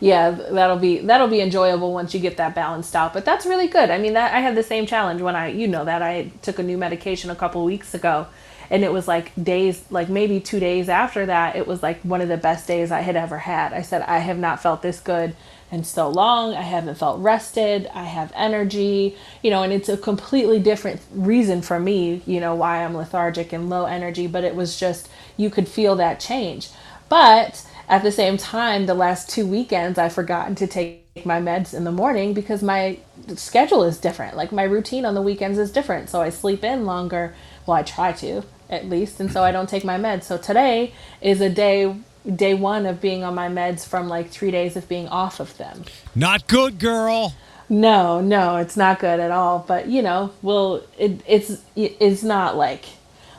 yeah 0.00 0.30
that'll 0.30 0.78
be 0.78 0.98
that'll 1.00 1.28
be 1.28 1.40
enjoyable 1.40 1.92
once 1.92 2.14
you 2.14 2.20
get 2.20 2.36
that 2.36 2.54
balanced 2.54 2.94
out 2.96 3.12
but 3.12 3.24
that's 3.24 3.44
really 3.46 3.66
good 3.66 3.90
i 3.90 3.98
mean 3.98 4.14
that 4.14 4.34
i 4.34 4.40
had 4.40 4.54
the 4.54 4.62
same 4.62 4.86
challenge 4.86 5.20
when 5.20 5.36
i 5.36 5.48
you 5.48 5.66
know 5.68 5.84
that 5.84 6.02
i 6.02 6.30
took 6.42 6.58
a 6.58 6.62
new 6.62 6.78
medication 6.78 7.30
a 7.30 7.34
couple 7.34 7.64
weeks 7.64 7.94
ago 7.94 8.26
and 8.70 8.84
it 8.84 8.92
was 8.92 9.06
like 9.08 9.32
days 9.42 9.84
like 9.90 10.08
maybe 10.08 10.40
two 10.40 10.60
days 10.60 10.88
after 10.88 11.26
that 11.26 11.56
it 11.56 11.66
was 11.66 11.82
like 11.82 12.00
one 12.02 12.20
of 12.20 12.28
the 12.28 12.36
best 12.36 12.66
days 12.66 12.90
i 12.90 13.00
had 13.00 13.16
ever 13.16 13.38
had 13.38 13.72
i 13.72 13.82
said 13.82 14.02
i 14.02 14.18
have 14.18 14.38
not 14.38 14.62
felt 14.62 14.82
this 14.82 15.00
good 15.00 15.34
in 15.70 15.82
so 15.82 16.08
long 16.08 16.54
i 16.54 16.62
haven't 16.62 16.96
felt 16.96 17.20
rested 17.20 17.88
i 17.94 18.04
have 18.04 18.32
energy 18.34 19.16
you 19.42 19.50
know 19.50 19.62
and 19.62 19.72
it's 19.72 19.88
a 19.88 19.96
completely 19.96 20.58
different 20.58 21.00
reason 21.12 21.60
for 21.60 21.78
me 21.78 22.22
you 22.26 22.40
know 22.40 22.54
why 22.54 22.84
i'm 22.84 22.96
lethargic 22.96 23.52
and 23.52 23.68
low 23.68 23.84
energy 23.84 24.26
but 24.26 24.44
it 24.44 24.54
was 24.54 24.78
just 24.78 25.08
you 25.36 25.50
could 25.50 25.68
feel 25.68 25.96
that 25.96 26.20
change 26.20 26.70
but 27.08 27.66
at 27.88 28.02
the 28.02 28.10
same 28.10 28.36
time, 28.36 28.86
the 28.86 28.94
last 28.94 29.30
two 29.30 29.46
weekends, 29.46 29.98
I've 29.98 30.12
forgotten 30.12 30.54
to 30.56 30.66
take 30.66 31.04
my 31.24 31.40
meds 31.40 31.72
in 31.72 31.84
the 31.84 31.92
morning 31.92 32.34
because 32.34 32.62
my 32.62 32.98
schedule 33.36 33.84
is 33.84 33.98
different. 33.98 34.36
Like 34.36 34.50
my 34.50 34.64
routine 34.64 35.04
on 35.04 35.14
the 35.14 35.22
weekends 35.22 35.58
is 35.58 35.70
different. 35.70 36.10
So 36.10 36.20
I 36.20 36.30
sleep 36.30 36.64
in 36.64 36.84
longer. 36.84 37.34
Well, 37.64 37.76
I 37.76 37.82
try 37.82 38.12
to 38.12 38.42
at 38.68 38.88
least. 38.88 39.20
And 39.20 39.30
so 39.30 39.42
I 39.42 39.52
don't 39.52 39.68
take 39.68 39.84
my 39.84 39.98
meds. 39.98 40.24
So 40.24 40.36
today 40.36 40.92
is 41.20 41.40
a 41.40 41.50
day, 41.50 41.94
day 42.34 42.54
one 42.54 42.86
of 42.86 43.00
being 43.00 43.24
on 43.24 43.34
my 43.34 43.48
meds 43.48 43.86
from 43.86 44.08
like 44.08 44.28
three 44.28 44.50
days 44.50 44.76
of 44.76 44.88
being 44.88 45.08
off 45.08 45.40
of 45.40 45.56
them. 45.58 45.84
Not 46.14 46.46
good, 46.46 46.78
girl. 46.78 47.34
No, 47.68 48.20
no, 48.20 48.56
it's 48.56 48.76
not 48.76 49.00
good 49.00 49.18
at 49.18 49.30
all. 49.30 49.64
But 49.66 49.88
you 49.88 50.02
know, 50.02 50.32
well, 50.42 50.82
it, 50.98 51.20
it's 51.26 51.60
it's 51.74 52.22
not 52.22 52.56
like 52.56 52.84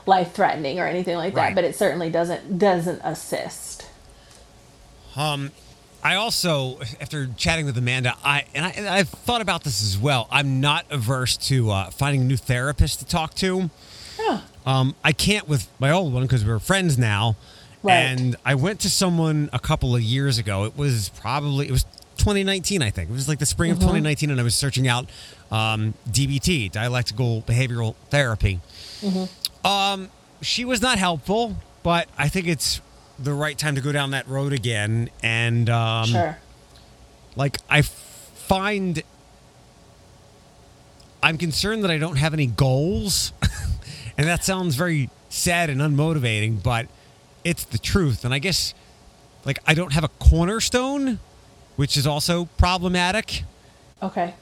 life 0.05 0.33
threatening 0.33 0.79
or 0.79 0.85
anything 0.85 1.15
like 1.15 1.33
that. 1.35 1.41
Right. 1.41 1.55
But 1.55 1.63
it 1.63 1.75
certainly 1.75 2.09
doesn't 2.09 2.59
doesn't 2.59 2.99
assist. 3.03 3.89
Um, 5.15 5.51
I 6.03 6.15
also, 6.15 6.79
after 7.01 7.27
chatting 7.37 7.65
with 7.65 7.77
Amanda, 7.77 8.15
I 8.23 8.45
and, 8.53 8.65
I 8.65 8.69
and 8.69 8.87
I've 8.87 9.09
thought 9.09 9.41
about 9.41 9.63
this 9.63 9.81
as 9.81 9.97
well. 9.97 10.27
I'm 10.29 10.61
not 10.61 10.85
averse 10.89 11.37
to 11.47 11.71
uh, 11.71 11.89
finding 11.89 12.21
a 12.21 12.25
new 12.25 12.37
therapist 12.37 12.99
to 12.99 13.05
talk 13.05 13.33
to. 13.35 13.69
Yeah. 14.19 14.41
Um, 14.67 14.95
I 15.01 15.13
can't 15.13 15.47
with 15.47 15.67
my 15.79 15.91
old 15.91 16.13
one 16.13 16.23
because 16.23 16.43
we're 16.45 16.59
friends 16.59 16.97
now. 16.97 17.37
Right. 17.83 17.93
And 17.95 18.35
I 18.45 18.55
went 18.55 18.81
to 18.81 18.89
someone 18.89 19.49
a 19.53 19.59
couple 19.59 19.95
of 19.95 20.01
years 20.01 20.37
ago. 20.37 20.65
It 20.65 20.77
was 20.77 21.09
probably 21.09 21.67
it 21.67 21.71
was 21.71 21.83
2019, 22.17 22.81
I 22.81 22.89
think. 22.89 23.09
It 23.09 23.13
was 23.13 23.29
like 23.29 23.39
the 23.39 23.45
spring 23.45 23.71
of 23.71 23.77
2019, 23.77 24.29
and 24.29 24.39
I 24.39 24.43
was 24.43 24.55
searching 24.55 24.87
out 24.87 25.09
um, 25.51 25.93
DBT, 26.09 26.69
dialectical 26.71 27.43
behavioral 27.43 27.95
therapy. 28.09 28.59
Um, 29.63 30.09
she 30.41 30.65
was 30.65 30.81
not 30.81 30.97
helpful, 30.97 31.55
but 31.81 32.09
I 32.17 32.27
think 32.27 32.47
it's 32.47 32.81
the 33.17 33.33
right 33.33 33.57
time 33.57 33.75
to 33.75 33.81
go 33.81 33.91
down 33.93 34.11
that 34.11 34.27
road 34.27 34.51
again. 34.51 35.09
And 35.23 35.69
um, 35.69 36.07
Sure. 36.07 36.37
like 37.37 37.57
I 37.69 37.83
find 37.83 39.01
I'm 41.23 41.37
concerned 41.37 41.83
that 41.83 41.91
I 41.91 41.97
don't 41.97 42.17
have 42.17 42.33
any 42.33 42.47
goals. 42.47 43.31
and 44.17 44.27
that 44.27 44.43
sounds 44.43 44.75
very 44.75 45.09
sad 45.29 45.69
and 45.69 45.79
unmotivating, 45.81 46.61
but 46.61 46.87
it's 47.43 47.63
the 47.63 47.77
truth. 47.77 48.25
And 48.25 48.33
I 48.33 48.39
guess 48.39 48.73
like 49.45 49.59
I 49.65 49.73
don't 49.73 49.93
have 49.93 50.03
a 50.03 50.09
cornerstone, 50.09 51.19
which 51.75 51.95
is 51.97 52.05
also 52.05 52.45
problematic. 52.57 53.43
Okay. 54.01 54.35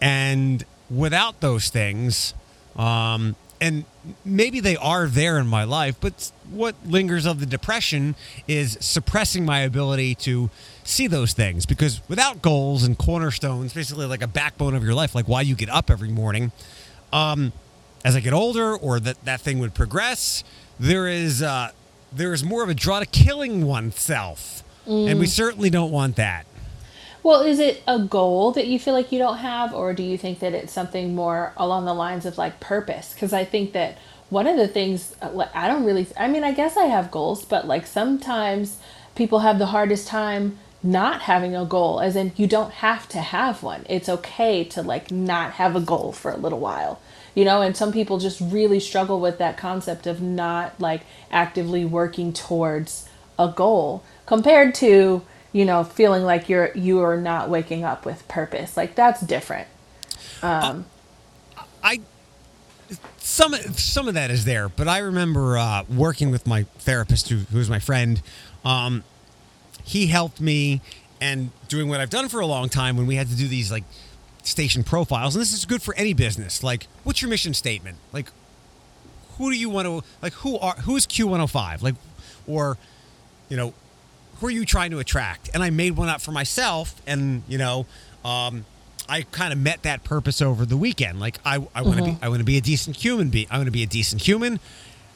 And 0.00 0.64
without 0.90 1.40
those 1.40 1.68
things, 1.68 2.34
um, 2.76 3.36
and 3.60 3.84
maybe 4.24 4.60
they 4.60 4.76
are 4.76 5.06
there 5.06 5.38
in 5.38 5.46
my 5.46 5.64
life, 5.64 5.96
but 6.00 6.30
what 6.50 6.76
lingers 6.86 7.26
of 7.26 7.40
the 7.40 7.46
depression 7.46 8.14
is 8.46 8.78
suppressing 8.80 9.44
my 9.44 9.60
ability 9.60 10.14
to 10.14 10.50
see 10.84 11.06
those 11.06 11.32
things. 11.32 11.66
Because 11.66 12.00
without 12.08 12.40
goals 12.40 12.84
and 12.84 12.96
cornerstones, 12.96 13.72
basically 13.72 14.06
like 14.06 14.22
a 14.22 14.28
backbone 14.28 14.74
of 14.74 14.84
your 14.84 14.94
life, 14.94 15.14
like 15.14 15.26
why 15.26 15.40
you 15.40 15.54
get 15.54 15.68
up 15.68 15.90
every 15.90 16.08
morning, 16.08 16.52
um, 17.12 17.52
as 18.04 18.16
I 18.16 18.20
get 18.20 18.32
older, 18.32 18.76
or 18.76 19.00
that 19.00 19.24
that 19.24 19.40
thing 19.40 19.58
would 19.58 19.74
progress, 19.74 20.44
there 20.78 21.08
is 21.08 21.42
uh, 21.42 21.72
there 22.12 22.32
is 22.32 22.44
more 22.44 22.62
of 22.62 22.68
a 22.68 22.74
draw 22.74 23.00
to 23.00 23.06
killing 23.06 23.66
oneself, 23.66 24.62
and 24.86 25.18
we 25.18 25.26
certainly 25.26 25.70
don't 25.70 25.90
want 25.90 26.16
that. 26.16 26.46
Well, 27.22 27.42
is 27.42 27.58
it 27.58 27.82
a 27.86 27.98
goal 27.98 28.52
that 28.52 28.68
you 28.68 28.78
feel 28.78 28.94
like 28.94 29.12
you 29.12 29.18
don't 29.18 29.38
have, 29.38 29.74
or 29.74 29.92
do 29.92 30.02
you 30.02 30.16
think 30.16 30.38
that 30.38 30.54
it's 30.54 30.72
something 30.72 31.14
more 31.14 31.52
along 31.56 31.84
the 31.84 31.94
lines 31.94 32.24
of 32.24 32.38
like 32.38 32.60
purpose? 32.60 33.12
Because 33.12 33.32
I 33.32 33.44
think 33.44 33.72
that 33.72 33.98
one 34.30 34.46
of 34.46 34.56
the 34.56 34.68
things 34.68 35.14
uh, 35.20 35.46
I 35.54 35.68
don't 35.68 35.84
really, 35.84 36.06
I 36.16 36.28
mean, 36.28 36.44
I 36.44 36.52
guess 36.52 36.76
I 36.76 36.84
have 36.84 37.10
goals, 37.10 37.44
but 37.44 37.66
like 37.66 37.86
sometimes 37.86 38.78
people 39.14 39.40
have 39.40 39.58
the 39.58 39.66
hardest 39.66 40.06
time 40.06 40.58
not 40.82 41.22
having 41.22 41.56
a 41.56 41.64
goal, 41.64 42.00
as 42.00 42.14
in 42.14 42.32
you 42.36 42.46
don't 42.46 42.72
have 42.72 43.08
to 43.08 43.18
have 43.18 43.62
one. 43.62 43.84
It's 43.88 44.08
okay 44.08 44.62
to 44.64 44.82
like 44.82 45.10
not 45.10 45.54
have 45.54 45.74
a 45.74 45.80
goal 45.80 46.12
for 46.12 46.30
a 46.30 46.36
little 46.36 46.60
while. 46.60 47.00
You 47.38 47.44
know, 47.44 47.62
and 47.62 47.76
some 47.76 47.92
people 47.92 48.18
just 48.18 48.40
really 48.40 48.80
struggle 48.80 49.20
with 49.20 49.38
that 49.38 49.56
concept 49.56 50.08
of 50.08 50.20
not 50.20 50.80
like 50.80 51.02
actively 51.30 51.84
working 51.84 52.32
towards 52.32 53.08
a 53.38 53.46
goal 53.48 54.02
compared 54.26 54.74
to 54.74 55.22
you 55.52 55.64
know 55.64 55.84
feeling 55.84 56.24
like 56.24 56.48
you're 56.48 56.72
you 56.74 57.00
are 57.00 57.16
not 57.16 57.48
waking 57.48 57.84
up 57.84 58.04
with 58.04 58.26
purpose 58.26 58.76
like 58.76 58.96
that's 58.96 59.20
different 59.20 59.68
Um 60.42 60.84
I 61.82 62.00
some 63.18 63.54
some 63.72 64.08
of 64.08 64.14
that 64.14 64.30
is 64.30 64.44
there, 64.44 64.68
but 64.68 64.88
I 64.88 64.98
remember 64.98 65.58
uh, 65.58 65.84
working 65.84 66.30
with 66.30 66.46
my 66.46 66.62
therapist, 66.78 67.28
who 67.28 67.36
who 67.36 67.58
was 67.58 67.68
my 67.68 67.78
friend. 67.78 68.22
Um, 68.64 69.04
he 69.84 70.06
helped 70.06 70.40
me 70.40 70.80
and 71.20 71.50
doing 71.68 71.88
what 71.88 72.00
I've 72.00 72.10
done 72.10 72.28
for 72.28 72.40
a 72.40 72.46
long 72.46 72.68
time 72.68 72.96
when 72.96 73.06
we 73.06 73.16
had 73.16 73.28
to 73.28 73.36
do 73.36 73.48
these 73.48 73.70
like 73.70 73.84
station 74.48 74.82
profiles, 74.84 75.34
and 75.34 75.42
this 75.42 75.52
is 75.52 75.64
good 75.64 75.82
for 75.82 75.94
any 75.94 76.14
business. 76.14 76.62
Like, 76.62 76.88
what's 77.04 77.22
your 77.22 77.28
mission 77.30 77.54
statement? 77.54 77.98
Like, 78.12 78.30
who 79.36 79.50
do 79.50 79.56
you 79.56 79.70
want 79.70 79.86
to 79.86 80.02
like? 80.20 80.32
Who 80.34 80.58
are 80.58 80.74
who's 80.74 81.06
Q 81.06 81.28
one 81.28 81.40
hundred 81.40 81.52
five? 81.52 81.82
Like, 81.82 81.94
or 82.46 82.76
you 83.48 83.56
know, 83.56 83.74
who 84.40 84.46
are 84.46 84.50
you 84.50 84.64
trying 84.64 84.90
to 84.90 84.98
attract? 84.98 85.50
And 85.54 85.62
I 85.62 85.70
made 85.70 85.96
one 85.96 86.08
up 86.08 86.20
for 86.20 86.32
myself, 86.32 87.00
and 87.06 87.42
you 87.48 87.58
know, 87.58 87.86
um, 88.24 88.64
I 89.08 89.22
kind 89.22 89.52
of 89.52 89.58
met 89.58 89.82
that 89.84 90.04
purpose 90.04 90.42
over 90.42 90.66
the 90.66 90.76
weekend. 90.76 91.20
Like, 91.20 91.38
I, 91.44 91.66
I 91.74 91.82
want 91.82 91.98
to 91.98 92.04
be, 92.04 92.18
I 92.20 92.28
want 92.28 92.40
to 92.40 92.44
be 92.44 92.58
a 92.58 92.60
decent 92.60 92.96
human 92.96 93.30
being. 93.30 93.46
I 93.50 93.56
want 93.56 93.66
to 93.66 93.72
be 93.72 93.82
a 93.82 93.86
decent 93.86 94.22
human. 94.22 94.54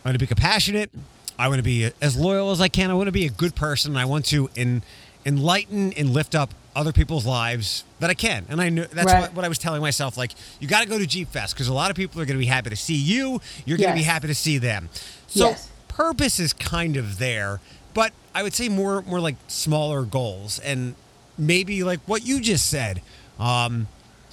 I 0.05 0.09
want 0.09 0.15
to 0.15 0.19
be 0.19 0.27
compassionate. 0.27 0.91
I 1.39 1.49
want 1.49 1.59
to 1.59 1.65
be 1.65 1.91
as 2.01 2.17
loyal 2.17 2.51
as 2.51 2.61
I 2.61 2.69
can. 2.69 2.91
I 2.91 2.95
want 2.95 3.09
to 3.09 3.13
be 3.13 3.27
a 3.27 3.31
good 3.31 3.55
person. 3.55 3.97
I 3.97 4.05
want 4.05 4.27
to 4.27 4.49
en, 4.57 4.83
enlighten 5.27 5.93
and 5.95 6.11
lift 6.11 6.35
up 6.35 6.55
other 6.75 6.93
people's 6.93 7.27
lives 7.27 7.85
that 8.01 8.09
I 8.11 8.15
can. 8.15 8.47
And 8.49 8.61
I 8.61 8.69
knew 8.71 8.85
that's 8.87 9.07
Right. 9.13 9.21
what, 9.21 9.35
what 9.35 9.45
I 9.45 9.49
was 9.49 9.59
telling 9.59 9.83
myself. 9.83 10.17
Like, 10.17 10.33
you 10.61 10.67
got 10.69 10.83
to 10.83 10.89
go 10.89 10.99
to 10.99 11.07
Jeep 11.07 11.29
Fest 11.29 11.55
because 11.55 11.69
a 11.69 11.73
lot 11.75 11.91
of 11.91 11.97
people 11.97 12.21
are 12.21 12.25
going 12.25 12.37
to 12.39 12.43
be 12.43 12.47
happy 12.47 12.71
to 12.71 12.77
see 12.77 12.95
you. 12.97 13.41
You're 13.67 13.77
going 13.79 13.91
to 13.91 13.95
be 13.97 14.03
happy 14.05 14.27
to 14.29 14.35
see 14.35 14.59
them. 14.59 14.89
So 15.27 15.49
Yes. 15.51 15.69
purpose 15.89 16.41
is 16.41 16.53
kind 16.53 16.97
of 16.97 17.19
there, 17.19 17.61
but 17.95 18.13
I 18.35 18.43
would 18.43 18.55
say 18.55 18.69
more 18.71 19.03
more 19.03 19.21
like 19.21 19.37
smaller 19.49 20.03
goals 20.05 20.59
and 20.61 20.95
maybe 21.37 21.85
like 21.85 22.01
what 22.07 22.25
you 22.25 22.41
just 22.41 22.69
said. 22.71 23.03
Um, 23.39 23.89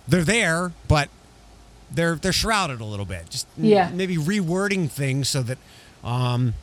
they're 0.08 0.24
there, 0.24 0.72
but 0.88 1.10
they're 1.92 2.16
they're 2.16 2.32
shrouded 2.34 2.80
a 2.80 2.86
little 2.86 3.06
bit. 3.06 3.30
Just 3.30 3.48
Yeah. 3.58 3.90
maybe 3.94 4.16
rewording 4.16 4.90
things 4.90 5.28
so 5.28 5.42
that 5.44 5.58
um, 6.04 6.54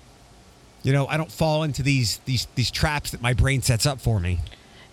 you 0.82 0.92
know, 0.92 1.06
I 1.06 1.16
don't 1.18 1.30
fall 1.32 1.62
into 1.64 1.82
these 1.82 2.18
these 2.24 2.46
these 2.54 2.70
traps 2.70 3.10
that 3.10 3.20
my 3.20 3.34
brain 3.34 3.60
sets 3.60 3.84
up 3.84 4.00
for 4.00 4.18
me. 4.20 4.38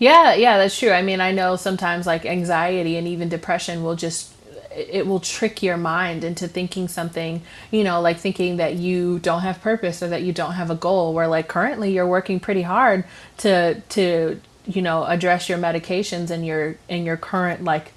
Yeah, 0.03 0.33
yeah, 0.33 0.57
that's 0.57 0.77
true. 0.77 0.91
I 0.91 1.01
mean, 1.01 1.21
I 1.21 1.31
know 1.31 1.55
sometimes 1.55 2.05
like 2.05 2.25
anxiety 2.25 2.97
and 2.97 3.07
even 3.07 3.29
depression 3.29 3.83
will 3.83 3.95
just 3.95 4.33
it 4.69 5.07
will 5.07 5.21
trick 5.21 5.63
your 5.63 5.77
mind 5.77 6.25
into 6.25 6.45
thinking 6.45 6.89
something, 6.89 7.41
you 7.71 7.85
know, 7.85 8.01
like 8.01 8.17
thinking 8.17 8.57
that 8.57 8.73
you 8.75 9.19
don't 9.19 9.41
have 9.41 9.61
purpose 9.61 10.03
or 10.03 10.09
that 10.09 10.23
you 10.23 10.33
don't 10.33 10.53
have 10.53 10.69
a 10.69 10.75
goal 10.75 11.13
where 11.13 11.27
like 11.27 11.47
currently 11.47 11.93
you're 11.93 12.07
working 12.07 12.41
pretty 12.41 12.63
hard 12.63 13.05
to 13.37 13.79
to 13.79 14.41
you 14.65 14.81
know, 14.81 15.05
address 15.05 15.47
your 15.47 15.57
medications 15.57 16.29
and 16.31 16.45
your 16.45 16.75
and 16.89 17.05
your 17.05 17.15
current 17.15 17.63
like 17.63 17.93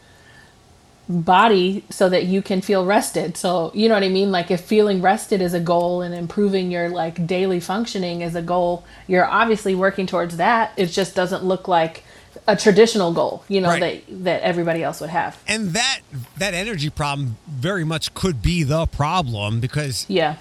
body 1.08 1.84
so 1.90 2.08
that 2.08 2.24
you 2.24 2.42
can 2.42 2.60
feel 2.60 2.84
rested. 2.84 3.36
So, 3.36 3.70
you 3.74 3.88
know 3.88 3.94
what 3.94 4.02
I 4.02 4.08
mean? 4.08 4.32
Like 4.32 4.50
if 4.50 4.60
feeling 4.60 5.00
rested 5.02 5.40
is 5.40 5.54
a 5.54 5.60
goal 5.60 6.02
and 6.02 6.14
improving 6.14 6.70
your 6.70 6.88
like 6.88 7.26
daily 7.26 7.60
functioning 7.60 8.22
is 8.22 8.34
a 8.34 8.42
goal, 8.42 8.84
you're 9.06 9.26
obviously 9.26 9.74
working 9.74 10.06
towards 10.06 10.36
that. 10.38 10.72
It 10.76 10.86
just 10.86 11.14
doesn't 11.14 11.44
look 11.44 11.68
like 11.68 12.04
a 12.48 12.56
traditional 12.56 13.12
goal, 13.12 13.44
you 13.48 13.60
know, 13.60 13.68
right. 13.68 14.06
that 14.08 14.24
that 14.24 14.42
everybody 14.42 14.82
else 14.82 15.00
would 15.00 15.10
have. 15.10 15.40
And 15.48 15.70
that 15.70 16.00
that 16.38 16.54
energy 16.54 16.90
problem 16.90 17.36
very 17.46 17.84
much 17.84 18.12
could 18.14 18.42
be 18.42 18.62
the 18.62 18.86
problem 18.86 19.60
because 19.60 20.06
Yeah 20.08 20.36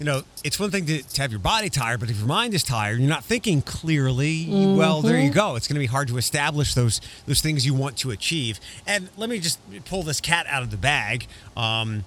you 0.00 0.06
know, 0.06 0.22
it's 0.42 0.58
one 0.58 0.70
thing 0.70 0.86
to, 0.86 1.02
to, 1.02 1.20
have 1.20 1.30
your 1.30 1.40
body 1.40 1.68
tired, 1.68 2.00
but 2.00 2.08
if 2.08 2.18
your 2.18 2.26
mind 2.26 2.54
is 2.54 2.62
tired, 2.62 2.94
and 2.94 3.02
you're 3.02 3.10
not 3.10 3.22
thinking 3.22 3.60
clearly. 3.60 4.46
Mm-hmm. 4.46 4.76
Well, 4.78 5.02
there 5.02 5.18
you 5.18 5.28
mm-hmm. 5.28 5.34
go. 5.34 5.56
It's 5.56 5.68
going 5.68 5.74
to 5.74 5.80
be 5.80 5.86
hard 5.86 6.08
to 6.08 6.16
establish 6.16 6.72
those 6.72 7.02
those 7.26 7.42
things 7.42 7.66
you 7.66 7.74
want 7.74 7.98
to 7.98 8.10
achieve. 8.10 8.58
And 8.86 9.10
let 9.18 9.28
me 9.28 9.38
just 9.38 9.60
pull 9.84 10.02
this 10.02 10.18
cat 10.18 10.46
out 10.48 10.62
of 10.62 10.70
the 10.70 10.78
bag. 10.78 11.26
Um, 11.54 12.04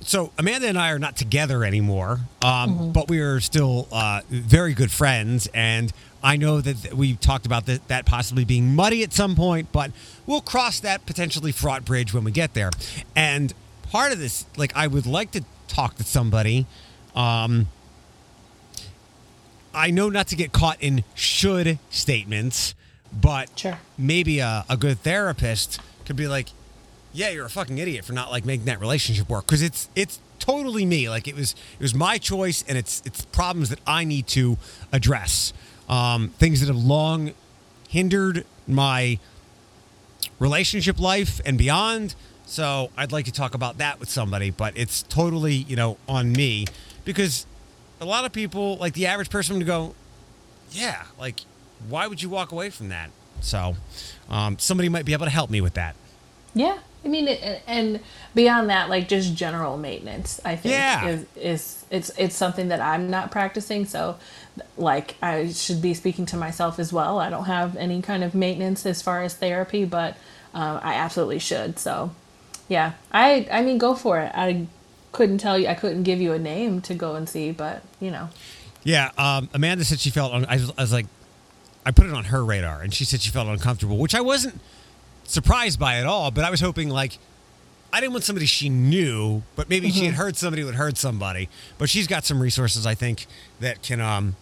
so 0.00 0.32
Amanda 0.38 0.66
and 0.66 0.78
I 0.78 0.92
are 0.92 0.98
not 0.98 1.14
together 1.14 1.62
anymore, 1.62 2.20
um, 2.40 2.70
mm-hmm. 2.70 2.92
but 2.92 3.10
we 3.10 3.20
are 3.20 3.38
still 3.38 3.86
uh, 3.92 4.22
very 4.30 4.72
good 4.72 4.90
friends. 4.90 5.46
And 5.52 5.92
I 6.22 6.38
know 6.38 6.62
that 6.62 6.94
we 6.94 7.16
talked 7.16 7.44
about 7.44 7.66
that, 7.66 7.86
that 7.88 8.06
possibly 8.06 8.46
being 8.46 8.74
muddy 8.74 9.02
at 9.02 9.12
some 9.12 9.36
point, 9.36 9.72
but 9.72 9.90
we'll 10.24 10.40
cross 10.40 10.80
that 10.80 11.04
potentially 11.04 11.52
fraught 11.52 11.84
bridge 11.84 12.14
when 12.14 12.24
we 12.24 12.32
get 12.32 12.54
there. 12.54 12.70
And 13.14 13.52
part 13.90 14.10
of 14.12 14.18
this, 14.18 14.46
like, 14.56 14.74
I 14.74 14.86
would 14.86 15.04
like 15.04 15.32
to 15.32 15.44
talk 15.68 15.96
to 15.96 16.04
somebody 16.04 16.66
um, 17.14 17.68
I 19.74 19.90
know 19.90 20.08
not 20.08 20.28
to 20.28 20.36
get 20.36 20.52
caught 20.52 20.78
in 20.80 21.04
should 21.14 21.78
statements, 21.90 22.74
but 23.12 23.58
sure. 23.58 23.78
maybe 23.96 24.40
a, 24.40 24.64
a 24.68 24.76
good 24.76 24.98
therapist 25.00 25.80
could 26.04 26.16
be 26.16 26.26
like, 26.26 26.48
"Yeah, 27.12 27.30
you're 27.30 27.46
a 27.46 27.50
fucking 27.50 27.78
idiot 27.78 28.04
for 28.04 28.12
not 28.12 28.30
like 28.30 28.44
making 28.44 28.66
that 28.66 28.80
relationship 28.80 29.28
work," 29.28 29.46
because 29.46 29.62
it's 29.62 29.88
it's 29.94 30.20
totally 30.38 30.84
me. 30.84 31.08
Like 31.08 31.28
it 31.28 31.36
was 31.36 31.52
it 31.52 31.82
was 31.82 31.94
my 31.94 32.18
choice, 32.18 32.64
and 32.68 32.76
it's 32.76 33.02
it's 33.04 33.24
problems 33.26 33.68
that 33.68 33.80
I 33.86 34.04
need 34.04 34.26
to 34.28 34.58
address. 34.92 35.52
Um, 35.88 36.28
things 36.38 36.60
that 36.60 36.66
have 36.66 36.76
long 36.76 37.32
hindered 37.88 38.44
my 38.66 39.18
relationship 40.38 40.98
life 41.00 41.40
and 41.44 41.58
beyond. 41.58 42.14
So 42.46 42.90
I'd 42.96 43.12
like 43.12 43.26
to 43.26 43.32
talk 43.32 43.54
about 43.54 43.78
that 43.78 44.00
with 44.00 44.08
somebody, 44.08 44.50
but 44.50 44.76
it's 44.76 45.02
totally 45.04 45.54
you 45.54 45.76
know 45.76 45.96
on 46.08 46.32
me 46.32 46.66
because 47.04 47.46
a 48.00 48.04
lot 48.04 48.24
of 48.24 48.32
people, 48.32 48.76
like 48.76 48.94
the 48.94 49.06
average 49.06 49.30
person, 49.30 49.56
would 49.58 49.66
go, 49.66 49.94
"Yeah, 50.70 51.04
like 51.18 51.40
why 51.88 52.06
would 52.06 52.22
you 52.22 52.28
walk 52.28 52.52
away 52.52 52.70
from 52.70 52.88
that?" 52.88 53.10
So 53.40 53.76
um, 54.28 54.58
somebody 54.58 54.88
might 54.88 55.04
be 55.04 55.12
able 55.12 55.26
to 55.26 55.30
help 55.30 55.50
me 55.50 55.60
with 55.60 55.74
that. 55.74 55.96
Yeah, 56.54 56.78
I 57.04 57.08
mean, 57.08 57.28
and 57.28 58.00
beyond 58.34 58.68
that, 58.70 58.90
like 58.90 59.08
just 59.08 59.34
general 59.34 59.76
maintenance, 59.78 60.40
I 60.44 60.56
think 60.56 60.74
yeah. 60.74 61.06
is 61.06 61.26
is 61.36 61.84
it's 61.90 62.10
it's 62.18 62.36
something 62.36 62.68
that 62.68 62.80
I'm 62.80 63.08
not 63.08 63.30
practicing. 63.30 63.86
So, 63.86 64.16
like, 64.76 65.16
I 65.22 65.50
should 65.52 65.80
be 65.80 65.94
speaking 65.94 66.26
to 66.26 66.36
myself 66.36 66.78
as 66.78 66.92
well. 66.92 67.18
I 67.18 67.30
don't 67.30 67.44
have 67.44 67.76
any 67.76 68.02
kind 68.02 68.22
of 68.22 68.34
maintenance 68.34 68.84
as 68.84 69.00
far 69.00 69.22
as 69.22 69.34
therapy, 69.34 69.84
but 69.84 70.16
uh, 70.54 70.80
I 70.82 70.94
absolutely 70.94 71.38
should. 71.38 71.78
So, 71.78 72.10
yeah, 72.68 72.92
I 73.12 73.48
I 73.50 73.62
mean, 73.62 73.78
go 73.78 73.94
for 73.94 74.18
it. 74.20 74.32
I 74.34 74.66
couldn't 75.12 75.38
tell 75.38 75.58
you. 75.58 75.68
I 75.68 75.74
couldn't 75.74 76.04
give 76.04 76.20
you 76.20 76.32
a 76.32 76.38
name 76.38 76.80
to 76.82 76.94
go 76.94 77.14
and 77.14 77.28
see, 77.28 77.52
but 77.52 77.82
you 78.00 78.10
know. 78.10 78.28
Yeah, 78.84 79.10
um, 79.18 79.48
Amanda 79.52 79.84
said 79.84 80.00
she 80.00 80.10
felt. 80.10 80.32
I 80.32 80.56
was, 80.56 80.72
I 80.76 80.82
was 80.82 80.92
like, 80.92 81.06
I 81.84 81.90
put 81.90 82.06
it 82.06 82.12
on 82.12 82.24
her 82.24 82.44
radar, 82.44 82.82
and 82.82 82.92
she 82.92 83.04
said 83.04 83.20
she 83.20 83.30
felt 83.30 83.48
uncomfortable, 83.48 83.96
which 83.98 84.14
I 84.14 84.20
wasn't 84.20 84.60
surprised 85.24 85.78
by 85.78 85.96
at 85.96 86.06
all. 86.06 86.30
But 86.30 86.44
I 86.44 86.50
was 86.50 86.60
hoping 86.60 86.88
like. 86.88 87.18
I 87.92 87.98
didn't 87.98 88.12
want 88.12 88.22
somebody 88.22 88.46
she 88.46 88.68
knew, 88.68 89.42
but 89.56 89.68
maybe 89.68 89.88
mm-hmm. 89.88 89.98
she 89.98 90.04
had 90.04 90.14
mm-hmm. 90.14 90.22
heard 90.22 90.36
somebody 90.36 90.62
who 90.62 90.68
had 90.68 90.76
heard 90.76 90.96
somebody. 90.96 91.48
But 91.76 91.88
she's 91.90 92.06
got 92.06 92.24
some 92.24 92.40
resources, 92.40 92.86
I 92.86 92.94
think, 92.94 93.26
that 93.58 93.82
can, 93.82 94.00
um, 94.00 94.36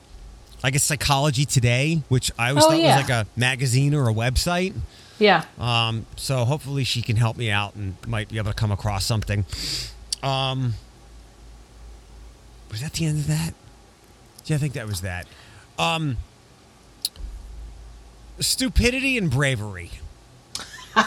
like 0.63 0.75
a 0.75 0.79
Psychology 0.79 1.47
Today, 1.47 2.03
which 2.11 2.31
I 2.39 2.51
always 2.51 2.67
oh, 2.67 2.69
thought 2.69 2.79
yeah. 2.79 2.99
was 2.99 3.09
like 3.09 3.27
a 3.27 3.27
magazine 3.41 3.95
or 3.95 4.11
a 4.11 4.13
website. 4.13 4.75
Yeah. 5.19 5.45
Um, 5.59 6.05
so 6.17 6.45
hopefully 6.45 6.85
she 6.85 7.01
can 7.01 7.17
help 7.17 7.39
me 7.39 7.51
out 7.51 7.75
and 7.75 7.97
might 8.07 8.29
be 8.29 8.37
able 8.37 8.51
to 8.51 8.55
come 8.55 8.71
across 8.71 9.07
something. 9.07 9.47
Um, 10.23 10.75
was 12.71 12.81
that 12.81 12.95
the 12.95 13.07
end 13.07 13.19
of 13.19 13.27
that? 13.29 13.55
Yeah, 14.47 14.57
I 14.57 14.59
think 14.59 14.75
that 14.75 14.87
was 14.87 15.03
that. 15.03 15.27
Um, 15.79 16.17
stupidity 18.41 19.17
and 19.19 19.31
bravery. 19.31 19.91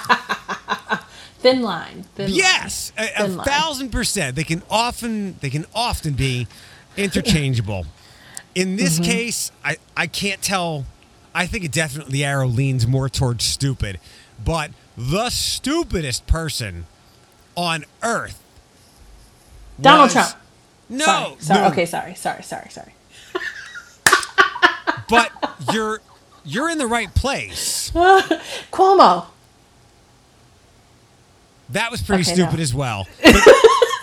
thin 1.40 1.62
line. 1.62 2.04
Thin 2.16 2.30
yes, 2.32 2.94
line. 2.98 3.10
a, 3.18 3.24
a 3.24 3.28
line. 3.28 3.46
thousand 3.46 3.90
percent. 3.92 4.36
They 4.36 4.44
can 4.44 4.64
often 4.70 5.38
they 5.42 5.50
can 5.50 5.66
often 5.74 6.14
be 6.14 6.48
interchangeable. 6.98 7.86
In 8.56 8.76
this 8.76 9.00
mm-hmm. 9.00 9.12
case, 9.12 9.52
I 9.64 9.78
I 9.96 10.08
can't 10.08 10.42
tell. 10.42 10.86
I 11.34 11.48
think 11.48 11.64
it 11.64 11.72
definitely 11.72 12.14
the 12.14 12.26
arrow 12.26 12.48
leans 12.48 12.86
more 12.86 13.08
towards 13.08 13.46
stupid, 13.46 14.00
but 14.44 14.72
the 14.98 15.30
stupidest 15.30 16.28
person 16.28 16.86
on 17.56 17.86
earth 18.04 18.44
Donald 19.82 20.12
Trump. 20.12 20.36
No, 20.90 21.06
sorry, 21.06 21.36
sorry. 21.40 21.62
No. 21.62 21.68
Okay, 21.68 21.86
sorry, 21.86 22.16
sorry, 22.16 22.44
sorry, 22.44 22.70
sorry. 22.70 22.94
but 25.10 25.32
you're 25.74 26.02
you're 26.44 26.70
in 26.70 26.78
the 26.78 26.88
right 26.88 27.14
place. 27.14 27.92
Cuomo. 28.72 29.26
That 31.70 31.90
was 31.90 32.02
pretty 32.02 32.24
okay, 32.24 32.34
stupid 32.34 32.58
no. 32.58 32.62
as 32.62 32.74
well. 32.74 33.08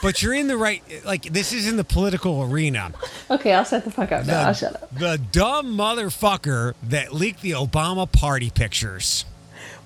But, 0.00 0.12
but, 0.12 0.22
you're 0.22 0.34
in 0.34 0.46
the 0.46 0.56
right. 0.56 0.80
Like 1.04 1.24
this 1.24 1.52
is 1.52 1.66
in 1.66 1.76
the 1.76 1.82
political 1.82 2.44
arena. 2.44 2.92
Okay, 3.28 3.52
I'll 3.52 3.64
shut 3.64 3.84
the 3.84 3.90
fuck 3.90 4.12
up. 4.12 4.26
now. 4.26 4.46
I'll 4.46 4.54
shut 4.54 4.80
up. 4.80 4.94
The 4.94 5.20
dumb 5.32 5.76
motherfucker 5.76 6.74
that 6.84 7.12
leaked 7.12 7.42
the 7.42 7.50
Obama 7.50 8.10
party 8.10 8.48
pictures. 8.48 9.24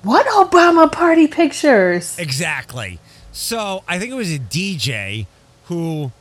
What 0.03 0.27
Obama 0.27 0.93
party 0.93 1.27
pictures? 1.29 2.19
Exactly. 2.19 3.01
So 3.33 3.85
I 3.89 3.99
think 3.99 4.13
it 4.13 4.17
was 4.17 4.31
a 4.31 4.39
DJ 4.39 5.27
who 5.73 6.13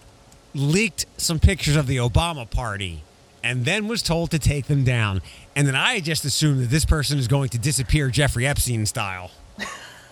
leaked 0.53 1.05
some 1.17 1.39
pictures 1.39 1.75
of 1.75 1.87
the 1.87 1.97
Obama 1.97 2.49
party 2.49 3.03
and 3.43 3.65
then 3.65 3.87
was 3.87 4.01
told 4.01 4.31
to 4.31 4.39
take 4.39 4.65
them 4.67 4.83
down. 4.83 5.21
And 5.55 5.67
then 5.67 5.75
I 5.75 5.99
just 5.99 6.25
assumed 6.25 6.61
that 6.61 6.69
this 6.69 6.85
person 6.85 7.17
is 7.17 7.27
going 7.27 7.49
to 7.49 7.57
disappear 7.57 8.09
Jeffrey 8.09 8.45
Epstein 8.45 8.85
style. 8.85 9.31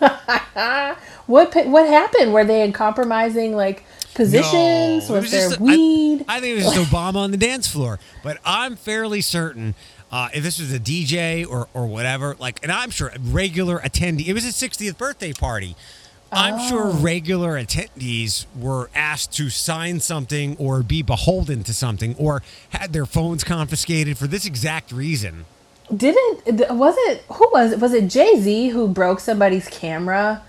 what 1.26 1.54
what 1.66 1.86
happened? 1.86 2.32
Were 2.32 2.44
they 2.44 2.62
in 2.62 2.72
compromising 2.72 3.54
like 3.54 3.84
positions? 4.14 5.08
No, 5.08 5.16
was, 5.16 5.24
was 5.24 5.30
there 5.30 5.50
weed? 5.58 6.24
I, 6.28 6.36
I, 6.36 6.40
think 6.40 6.58
it 6.58 6.64
was 6.64 6.74
just 6.74 6.90
Obama 6.90 7.16
on 7.16 7.30
the 7.30 7.36
dance 7.36 7.68
floor. 7.68 7.98
But 8.22 8.38
I'm 8.44 8.76
fairly 8.76 9.20
certain 9.20 9.74
uh, 10.10 10.28
if 10.34 10.42
this 10.42 10.58
was 10.58 10.72
a 10.72 10.80
DJ 10.80 11.46
or, 11.48 11.68
or 11.72 11.86
whatever, 11.86 12.36
like, 12.38 12.60
and 12.62 12.72
I'm 12.72 12.90
sure 12.90 13.12
regular 13.20 13.78
attendee, 13.78 14.26
it 14.26 14.32
was 14.32 14.44
his 14.44 14.56
60th 14.56 14.98
birthday 14.98 15.32
party. 15.32 15.76
I'm 16.32 16.54
oh. 16.54 16.68
sure 16.68 16.86
regular 16.86 17.60
attendees 17.60 18.46
were 18.56 18.90
asked 18.94 19.32
to 19.36 19.50
sign 19.50 20.00
something 20.00 20.56
or 20.58 20.82
be 20.82 21.02
beholden 21.02 21.64
to 21.64 21.74
something 21.74 22.14
or 22.16 22.42
had 22.70 22.92
their 22.92 23.06
phones 23.06 23.42
confiscated 23.42 24.16
for 24.16 24.26
this 24.26 24.46
exact 24.46 24.92
reason. 24.92 25.46
Didn't 25.94 26.68
was 26.70 26.94
it 26.98 27.24
who 27.32 27.50
was 27.52 27.72
it? 27.72 27.80
Was 27.80 27.92
it 27.92 28.08
Jay 28.08 28.40
Z 28.40 28.68
who 28.68 28.86
broke 28.86 29.18
somebody's 29.18 29.66
camera? 29.68 30.42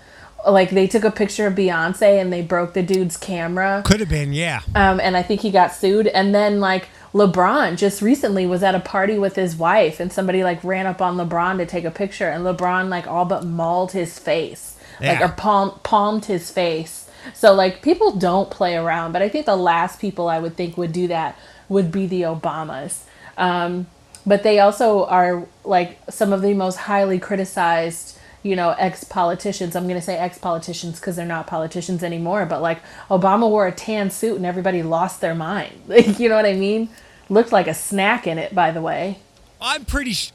Like 0.46 0.70
they 0.70 0.86
took 0.86 1.04
a 1.04 1.10
picture 1.10 1.46
of 1.46 1.54
Beyonce 1.54 2.20
and 2.20 2.32
they 2.32 2.42
broke 2.42 2.74
the 2.74 2.82
dude's 2.82 3.16
camera. 3.16 3.82
Could 3.84 4.00
have 4.00 4.08
been, 4.08 4.32
yeah. 4.32 4.60
Um, 4.74 5.00
and 5.00 5.16
I 5.16 5.22
think 5.22 5.40
he 5.40 5.50
got 5.50 5.72
sued. 5.72 6.08
And 6.08 6.34
then 6.34 6.60
like 6.60 6.88
LeBron 7.12 7.76
just 7.76 8.02
recently 8.02 8.46
was 8.46 8.62
at 8.62 8.74
a 8.74 8.80
party 8.80 9.18
with 9.18 9.36
his 9.36 9.56
wife 9.56 10.00
and 10.00 10.12
somebody 10.12 10.42
like 10.42 10.62
ran 10.64 10.86
up 10.86 11.00
on 11.00 11.16
LeBron 11.16 11.58
to 11.58 11.66
take 11.66 11.84
a 11.84 11.90
picture 11.90 12.28
and 12.28 12.44
LeBron 12.44 12.88
like 12.88 13.06
all 13.06 13.24
but 13.24 13.44
mauled 13.44 13.92
his 13.92 14.18
face 14.18 14.71
yeah. 15.02 15.12
like 15.12 15.20
or 15.20 15.32
palm, 15.34 15.78
palmed 15.82 16.26
his 16.26 16.50
face. 16.50 17.08
So 17.34 17.54
like 17.54 17.82
people 17.82 18.16
don't 18.16 18.50
play 18.50 18.76
around, 18.76 19.12
but 19.12 19.22
I 19.22 19.28
think 19.28 19.46
the 19.46 19.56
last 19.56 20.00
people 20.00 20.28
I 20.28 20.38
would 20.38 20.56
think 20.56 20.76
would 20.76 20.92
do 20.92 21.08
that 21.08 21.38
would 21.68 21.92
be 21.92 22.06
the 22.06 22.22
Obamas. 22.22 23.02
Um, 23.36 23.86
but 24.26 24.42
they 24.42 24.58
also 24.58 25.04
are 25.06 25.46
like 25.64 25.98
some 26.10 26.32
of 26.32 26.42
the 26.42 26.54
most 26.54 26.76
highly 26.76 27.18
criticized 27.18 28.18
you 28.44 28.56
know 28.56 28.70
ex 28.70 29.04
politicians 29.04 29.76
i'm 29.76 29.84
going 29.84 29.94
to 29.94 30.04
say 30.04 30.18
ex 30.18 30.36
politicians 30.36 30.98
because 30.98 31.14
they're 31.14 31.24
not 31.24 31.46
politicians 31.46 32.02
anymore 32.02 32.44
but 32.44 32.60
like 32.60 32.80
obama 33.08 33.48
wore 33.48 33.68
a 33.68 33.72
tan 33.72 34.10
suit 34.10 34.34
and 34.36 34.44
everybody 34.44 34.82
lost 34.82 35.20
their 35.20 35.34
mind 35.34 35.80
like 35.86 36.18
you 36.18 36.28
know 36.28 36.34
what 36.34 36.44
i 36.44 36.52
mean 36.52 36.88
Looked 37.32 37.50
like 37.50 37.66
a 37.66 37.72
snack 37.72 38.26
in 38.26 38.36
it, 38.36 38.54
by 38.54 38.72
the 38.72 38.82
way. 38.82 39.18
I'm 39.58 39.86
pretty. 39.86 40.12
Sh- 40.12 40.32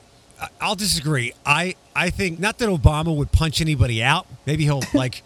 I'll 0.59 0.75
disagree. 0.75 1.31
I 1.45 1.75
I 1.97 2.09
think 2.11 2.39
not 2.39 2.59
that 2.59 2.69
Obama 2.69 3.15
would 3.15 3.31
punch 3.31 3.59
anybody 3.59 4.01
out. 4.03 4.27
Maybe 4.45 4.63
he'll 4.63 4.83
like. 4.93 5.23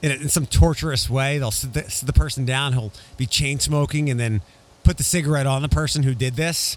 In, 0.00 0.10
a, 0.10 0.14
in 0.14 0.28
some 0.28 0.46
torturous 0.46 1.08
way, 1.08 1.38
they'll 1.38 1.52
sit 1.52 1.74
the, 1.74 1.88
sit 1.88 2.06
the 2.06 2.12
person 2.12 2.44
down. 2.44 2.72
He'll 2.72 2.92
be 3.16 3.26
chain 3.26 3.60
smoking 3.60 4.10
and 4.10 4.18
then 4.18 4.40
put 4.82 4.96
the 4.96 5.04
cigarette 5.04 5.46
on 5.46 5.62
the 5.62 5.68
person 5.68 6.02
who 6.02 6.12
did 6.14 6.34
this. 6.34 6.76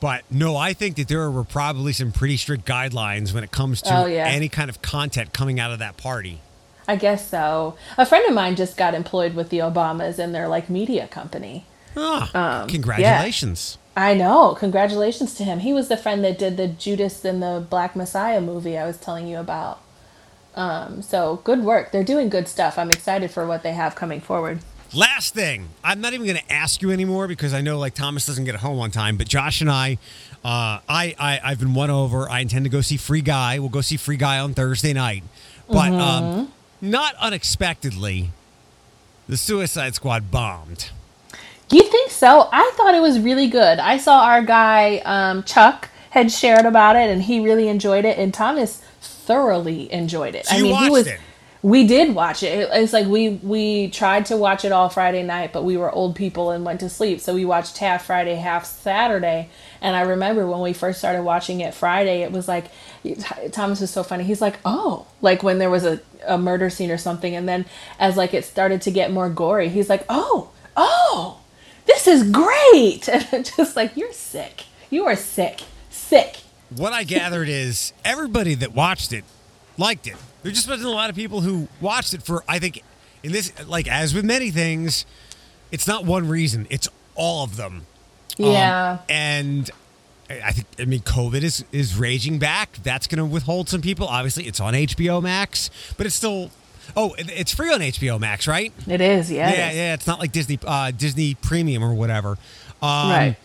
But 0.00 0.22
no, 0.30 0.56
I 0.56 0.72
think 0.72 0.96
that 0.96 1.08
there 1.08 1.30
were 1.30 1.44
probably 1.44 1.92
some 1.92 2.12
pretty 2.12 2.38
strict 2.38 2.64
guidelines 2.64 3.34
when 3.34 3.44
it 3.44 3.50
comes 3.50 3.82
to 3.82 3.94
Oh, 3.94 4.06
yeah. 4.06 4.26
any 4.26 4.48
kind 4.48 4.70
of 4.70 4.80
content 4.80 5.34
coming 5.34 5.60
out 5.60 5.70
of 5.70 5.78
that 5.80 5.98
party. 5.98 6.40
I 6.88 6.96
guess 6.96 7.28
so. 7.28 7.76
A 7.98 8.06
friend 8.06 8.26
of 8.26 8.34
mine 8.34 8.56
just 8.56 8.78
got 8.78 8.94
employed 8.94 9.34
with 9.34 9.50
the 9.50 9.58
Obamas 9.58 10.18
in 10.18 10.32
their 10.32 10.48
like 10.48 10.70
media 10.70 11.06
company. 11.08 11.66
Ah, 11.96 12.62
Um, 12.62 12.68
congratulations. 12.68 13.78
I 13.96 14.14
know. 14.14 14.54
Congratulations 14.58 15.34
to 15.34 15.44
him. 15.44 15.60
He 15.60 15.72
was 15.72 15.88
the 15.88 15.96
friend 15.96 16.24
that 16.24 16.38
did 16.38 16.56
the 16.56 16.68
Judas 16.68 17.24
and 17.24 17.42
the 17.42 17.64
Black 17.68 17.96
Messiah 17.96 18.40
movie 18.40 18.78
I 18.78 18.86
was 18.86 18.96
telling 18.96 19.26
you 19.26 19.38
about. 19.38 19.80
Um, 20.54 21.02
so 21.02 21.40
good 21.44 21.62
work. 21.64 21.92
They're 21.92 22.04
doing 22.04 22.28
good 22.28 22.48
stuff. 22.48 22.78
I'm 22.78 22.90
excited 22.90 23.30
for 23.30 23.46
what 23.46 23.62
they 23.62 23.72
have 23.72 23.94
coming 23.94 24.20
forward. 24.20 24.60
Last 24.92 25.34
thing, 25.34 25.68
I'm 25.84 26.00
not 26.00 26.14
even 26.14 26.26
going 26.26 26.38
to 26.38 26.52
ask 26.52 26.82
you 26.82 26.90
anymore 26.90 27.28
because 27.28 27.54
I 27.54 27.60
know 27.60 27.78
like 27.78 27.94
Thomas 27.94 28.26
doesn't 28.26 28.44
get 28.44 28.56
home 28.56 28.80
on 28.80 28.90
time. 28.90 29.16
But 29.16 29.28
Josh 29.28 29.60
and 29.60 29.70
I, 29.70 29.98
uh, 30.44 30.82
I, 30.88 31.14
I, 31.18 31.40
I've 31.44 31.60
been 31.60 31.74
won 31.74 31.90
over. 31.90 32.28
I 32.28 32.40
intend 32.40 32.64
to 32.64 32.70
go 32.70 32.80
see 32.80 32.96
Free 32.96 33.20
Guy. 33.22 33.58
We'll 33.60 33.68
go 33.68 33.82
see 33.82 33.96
Free 33.96 34.16
Guy 34.16 34.38
on 34.40 34.54
Thursday 34.54 34.92
night. 34.92 35.22
But 35.68 35.92
um, 35.92 36.52
not 36.80 37.14
unexpectedly, 37.16 38.30
the 39.28 39.36
Suicide 39.36 39.94
Squad 39.94 40.30
bombed. 40.32 40.90
You 41.72 41.82
think 41.82 42.10
so? 42.10 42.48
I 42.52 42.72
thought 42.76 42.94
it 42.94 43.00
was 43.02 43.20
really 43.20 43.46
good. 43.48 43.78
I 43.78 43.96
saw 43.98 44.24
our 44.24 44.42
guy 44.42 44.98
um, 45.04 45.42
Chuck 45.44 45.88
had 46.10 46.32
shared 46.32 46.66
about 46.66 46.96
it, 46.96 47.08
and 47.10 47.22
he 47.22 47.40
really 47.40 47.68
enjoyed 47.68 48.04
it. 48.04 48.18
And 48.18 48.34
Thomas 48.34 48.82
thoroughly 49.00 49.92
enjoyed 49.92 50.34
it. 50.34 50.46
So 50.46 50.56
I 50.56 50.62
mean, 50.62 50.72
watched 50.72 50.84
he 50.84 50.90
was. 50.90 51.06
it? 51.06 51.20
We 51.62 51.86
did 51.86 52.14
watch 52.14 52.42
it. 52.42 52.58
It- 52.58 52.70
It's 52.72 52.92
like 52.92 53.06
we 53.06 53.28
we 53.42 53.88
tried 53.90 54.26
to 54.26 54.36
watch 54.36 54.64
it 54.64 54.72
all 54.72 54.88
Friday 54.88 55.22
night, 55.22 55.52
but 55.52 55.62
we 55.62 55.76
were 55.76 55.92
old 55.92 56.16
people 56.16 56.50
and 56.50 56.64
went 56.64 56.80
to 56.80 56.88
sleep. 56.88 57.20
So 57.20 57.34
we 57.34 57.44
watched 57.44 57.76
half 57.78 58.06
Friday, 58.06 58.34
half 58.36 58.64
Saturday. 58.64 59.50
And 59.80 59.94
I 59.94 60.00
remember 60.00 60.46
when 60.48 60.60
we 60.62 60.72
first 60.72 60.98
started 60.98 61.22
watching 61.22 61.60
it 61.60 61.74
Friday, 61.74 62.22
it 62.22 62.32
was 62.32 62.48
like 62.48 62.64
Thomas 63.52 63.80
was 63.80 63.90
so 63.90 64.02
funny. 64.02 64.24
He's 64.24 64.40
like, 64.40 64.58
"Oh," 64.64 65.06
like 65.20 65.42
when 65.42 65.58
there 65.58 65.70
was 65.70 65.84
a 65.84 66.00
a 66.26 66.36
murder 66.38 66.68
scene 66.70 66.90
or 66.90 66.98
something, 66.98 67.36
and 67.36 67.46
then 67.48 67.66
as 67.98 68.16
like 68.16 68.34
it 68.34 68.44
started 68.44 68.80
to 68.82 68.90
get 68.90 69.12
more 69.12 69.28
gory, 69.28 69.68
he's 69.68 69.88
like, 69.90 70.04
"Oh, 70.08 70.48
oh." 70.76 71.36
This 71.90 72.06
is 72.06 72.22
great. 72.30 73.08
And 73.08 73.26
I'm 73.32 73.42
just 73.44 73.76
like, 73.76 73.96
you're 73.96 74.12
sick. 74.12 74.64
You 74.90 75.04
are 75.06 75.16
sick. 75.16 75.60
Sick. 75.90 76.36
What 76.76 76.92
I 76.92 77.04
gathered 77.04 77.48
is 77.48 77.92
everybody 78.04 78.54
that 78.56 78.74
watched 78.74 79.12
it 79.12 79.24
liked 79.76 80.06
it. 80.06 80.14
There 80.42 80.52
just 80.52 80.68
wasn't 80.68 80.88
a 80.88 80.92
lot 80.92 81.10
of 81.10 81.16
people 81.16 81.40
who 81.40 81.68
watched 81.80 82.14
it 82.14 82.22
for. 82.22 82.44
I 82.48 82.58
think 82.58 82.82
in 83.22 83.32
this, 83.32 83.52
like 83.66 83.88
as 83.88 84.14
with 84.14 84.24
many 84.24 84.50
things, 84.50 85.04
it's 85.72 85.86
not 85.86 86.04
one 86.04 86.28
reason. 86.28 86.66
It's 86.70 86.88
all 87.14 87.44
of 87.44 87.56
them. 87.56 87.86
Um, 88.38 88.44
Yeah. 88.46 88.98
and 89.08 89.70
I 90.30 90.40
I 90.44 90.52
think 90.52 90.66
I 90.78 90.84
mean 90.84 91.00
COVID 91.00 91.42
is 91.42 91.64
is 91.72 91.96
raging 91.98 92.38
back. 92.38 92.78
That's 92.82 93.06
going 93.08 93.18
to 93.18 93.26
withhold 93.26 93.68
some 93.68 93.82
people. 93.82 94.06
Obviously, 94.06 94.46
it's 94.46 94.60
on 94.60 94.74
HBO 94.74 95.20
Max, 95.22 95.70
but 95.96 96.06
it's 96.06 96.14
still. 96.16 96.50
Oh, 96.96 97.14
it's 97.18 97.52
free 97.52 97.72
on 97.72 97.80
HBO 97.80 98.18
Max, 98.18 98.46
right? 98.46 98.72
it 98.86 99.00
is. 99.00 99.30
Yeah. 99.30 99.50
yeah, 99.50 99.70
is. 99.70 99.76
yeah. 99.76 99.94
It's 99.94 100.06
not 100.06 100.18
like 100.18 100.32
Disney 100.32 100.58
uh, 100.66 100.90
Disney 100.90 101.34
Premium 101.34 101.82
or 101.82 101.94
whatever. 101.94 102.30
Um, 102.82 103.10
Right. 103.10 103.36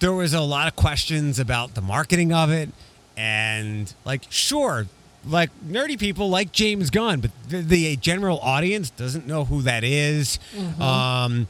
There 0.00 0.12
was 0.12 0.34
a 0.34 0.40
lot 0.40 0.68
of 0.68 0.76
questions 0.76 1.38
about 1.38 1.74
the 1.74 1.80
marketing 1.80 2.32
of 2.32 2.50
it, 2.50 2.68
and 3.16 3.92
like, 4.04 4.24
sure, 4.28 4.86
like 5.26 5.50
nerdy 5.66 5.98
people 5.98 6.28
like 6.28 6.52
James 6.52 6.90
Gunn, 6.90 7.20
but 7.20 7.30
the, 7.48 7.60
the 7.62 7.96
general 7.96 8.38
audience 8.40 8.90
doesn't 8.90 9.26
know 9.26 9.44
who 9.44 9.62
that 9.62 9.84
is. 9.84 10.38
Um, 10.80 11.48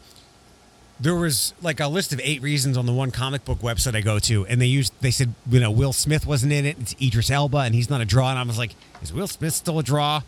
there 1.00 1.14
was 1.16 1.54
like 1.60 1.80
a 1.80 1.88
list 1.88 2.12
of 2.12 2.20
eight 2.22 2.40
reasons 2.42 2.76
on 2.76 2.86
the 2.86 2.92
one 2.92 3.10
comic 3.10 3.44
book 3.44 3.58
website 3.58 3.96
I 3.96 4.00
go 4.00 4.18
to, 4.20 4.46
and 4.46 4.60
they 4.60 4.66
used 4.66 4.92
they 5.00 5.10
said 5.10 5.34
you 5.50 5.60
know 5.60 5.70
Will 5.70 5.92
Smith 5.92 6.26
wasn't 6.26 6.52
in 6.52 6.64
it. 6.64 6.76
It's 6.80 6.94
Idris 7.02 7.30
Elba, 7.30 7.58
and 7.58 7.74
he's 7.74 7.90
not 7.90 8.00
a 8.00 8.04
draw. 8.04 8.30
And 8.30 8.38
I 8.38 8.42
was 8.42 8.58
like, 8.58 8.74
is 9.02 9.12
Will 9.12 9.26
Smith 9.26 9.54
still 9.54 9.78
a 9.78 9.82
draw? 9.82 10.22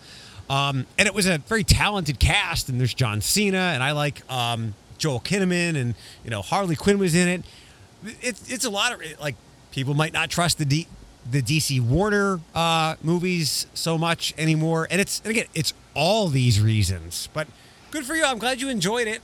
Um, 0.49 0.87
and 0.99 1.07
it 1.07 1.15
was 1.15 1.27
a 1.27 1.39
very 1.39 1.65
talented 1.65 2.19
cast, 2.19 2.69
and 2.69 2.79
there's 2.79 2.95
John 2.95 3.21
Cena, 3.21 3.59
and 3.75 3.83
I 3.83 3.93
like 3.93 4.31
um, 4.31 4.75
Joel 4.99 5.21
Kinnaman, 5.21 5.77
and 5.77 5.95
you 6.25 6.31
know 6.31 6.43
Harley 6.43 6.77
Quinn 6.77 6.99
was 6.99 7.15
in 7.15 7.29
it. 7.29 7.45
It's 8.23 8.51
it's 8.51 8.65
a 8.65 8.71
lot 8.71 8.93
of 8.93 9.01
like 9.21 9.35
people 9.73 9.95
might 9.95 10.13
not 10.13 10.31
trust 10.31 10.59
the 10.59 10.65
D, 10.65 10.87
the 11.29 11.43
DC 11.43 11.81
Warner 11.81 12.41
uh, 12.55 12.95
movies 13.03 13.67
so 13.75 13.99
much 13.99 14.35
anymore, 14.39 14.87
and 14.91 15.01
it's 15.01 15.21
and 15.21 15.31
again 15.31 15.47
it's 15.55 15.75
all 15.95 16.29
these 16.29 16.61
reasons. 16.61 17.29
But 17.33 17.49
good 17.91 18.05
for 18.05 18.15
you. 18.15 18.25
I'm 18.25 18.39
glad 18.39 18.61
you 18.61 18.69
enjoyed 18.69 19.09
it. 19.09 19.23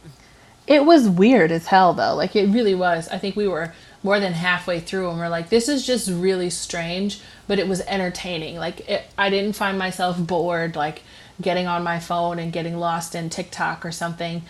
It 0.66 0.84
was 0.84 1.08
weird 1.08 1.50
as 1.50 1.66
hell, 1.66 1.92
though. 1.92 2.14
Like, 2.14 2.36
it 2.36 2.46
really 2.48 2.74
was. 2.74 3.08
I 3.08 3.18
think 3.18 3.34
we 3.36 3.48
were 3.48 3.72
more 4.03 4.18
than 4.18 4.32
halfway 4.32 4.80
through 4.80 5.11
and 5.11 5.18
we're 5.18 5.28
like, 5.28 5.48
this 5.48 5.68
is 5.68 5.86
just 5.86 6.11
really 6.11 6.50
strange, 6.50 7.20
but 7.46 7.59
it 7.59 7.68
was 7.68 7.80
entertaining. 7.82 8.57
Like, 8.57 8.88
it, 8.88 9.05
I 9.16 9.30
didn't 9.30 9.55
find 9.55 9.78
myself 9.78 10.18
bored, 10.18 10.74
like, 10.74 11.03
getting 11.40 11.66
on 11.66 11.82
my 11.82 12.00
phone 12.00 12.38
and 12.38 12.53
getting 12.53 12.78
lost 12.78 13.14
in 13.14 13.30
TikTok 13.30 13.84
or 13.84 13.92
something. 13.92 14.42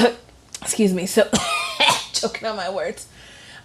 Excuse 0.62 0.94
me. 0.94 1.06
So, 1.06 1.28
choking 2.12 2.48
on 2.48 2.56
my 2.56 2.70
words. 2.70 3.08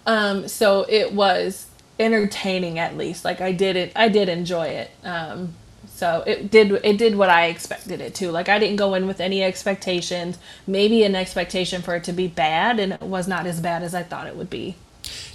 Um, 0.06 0.48
so 0.48 0.86
it 0.90 1.14
was 1.14 1.68
entertaining 2.00 2.80
at 2.80 2.98
least. 2.98 3.26
Like 3.26 3.42
I 3.42 3.52
did 3.52 3.76
it, 3.76 3.92
I 3.96 4.10
did 4.10 4.30
enjoy 4.30 4.68
it. 4.68 4.92
Um, 5.04 5.54
so 5.88 6.24
it 6.26 6.50
did, 6.50 6.72
it 6.84 6.98
did 6.98 7.16
what 7.16 7.30
I 7.30 7.48
expected 7.48 8.00
it 8.00 8.16
to. 8.16 8.32
Like 8.32 8.50
I 8.50 8.58
didn't 8.58 8.78
go 8.78 8.94
in 8.94 9.06
with 9.06 9.20
any 9.20 9.44
expectations, 9.44 10.38
maybe 10.66 11.04
an 11.04 11.16
expectation 11.16 11.82
for 11.82 11.96
it 11.96 12.06
to 12.06 12.14
be 12.14 12.28
bad, 12.28 12.80
and 12.80 12.94
it 12.94 13.02
was 13.02 13.28
not 13.28 13.46
as 13.46 13.60
bad 13.60 13.84
as 13.84 13.94
I 13.94 14.04
thought 14.04 14.28
it 14.28 14.36
would 14.36 14.50
be. 14.50 14.76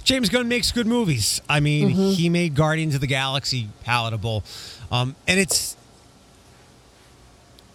James 0.03 0.29
Gunn 0.29 0.47
makes 0.47 0.71
good 0.71 0.87
movies. 0.87 1.41
I 1.49 1.59
mean, 1.59 1.89
he 1.89 2.29
made 2.29 2.55
Guardians 2.55 2.95
of 2.95 3.01
the 3.01 3.07
Galaxy 3.07 3.69
palatable, 3.83 4.43
um, 4.91 5.15
and 5.27 5.39
it's 5.39 5.75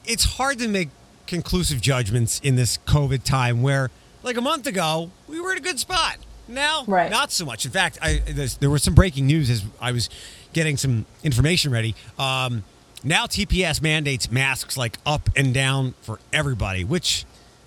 it's 0.04 0.24
hard 0.24 0.58
to 0.58 0.68
make 0.68 0.88
conclusive 1.26 1.80
judgments 1.80 2.40
in 2.40 2.56
this 2.56 2.78
COVID 2.86 3.22
time. 3.22 3.62
Where, 3.62 3.90
like 4.22 4.36
a 4.36 4.40
month 4.40 4.66
ago, 4.66 5.10
we 5.28 5.40
were 5.40 5.52
in 5.52 5.58
a 5.58 5.62
good 5.62 5.78
spot. 5.78 6.16
Now, 6.48 6.84
Right. 6.86 7.10
not 7.10 7.30
so 7.30 7.44
much. 7.44 7.64
In 7.64 7.70
fact, 7.70 7.98
I 8.02 8.22
there 8.58 8.70
was 8.70 8.82
some 8.82 8.94
breaking 8.94 9.26
news 9.26 9.50
as 9.50 9.64
I 9.80 9.92
was 9.92 10.08
getting 10.52 10.76
some 10.76 11.06
information 11.22 11.70
ready. 11.70 11.94
Um, 12.18 12.64
now 13.04 13.26
TPS 13.26 13.80
mandates 13.80 14.30
masks 14.30 14.76
like 14.76 14.98
up 15.06 15.30
and 15.36 15.54
down 15.54 15.94
for 16.02 16.18
everybody, 16.32 16.82
which 16.84 17.24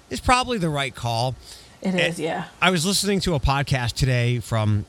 is 0.09 0.19
probably 0.19 0.57
the 0.57 0.69
right 0.69 0.93
call. 0.93 1.35
It 1.83 1.95
is, 1.95 2.17
And 2.17 2.19
yeah. 2.19 2.45
I 2.61 2.71
was 2.71 2.85
listening 2.85 3.19
to 3.21 3.35
a 3.35 3.41
podcast 3.41 3.93
today 3.93 4.39
from 4.39 4.85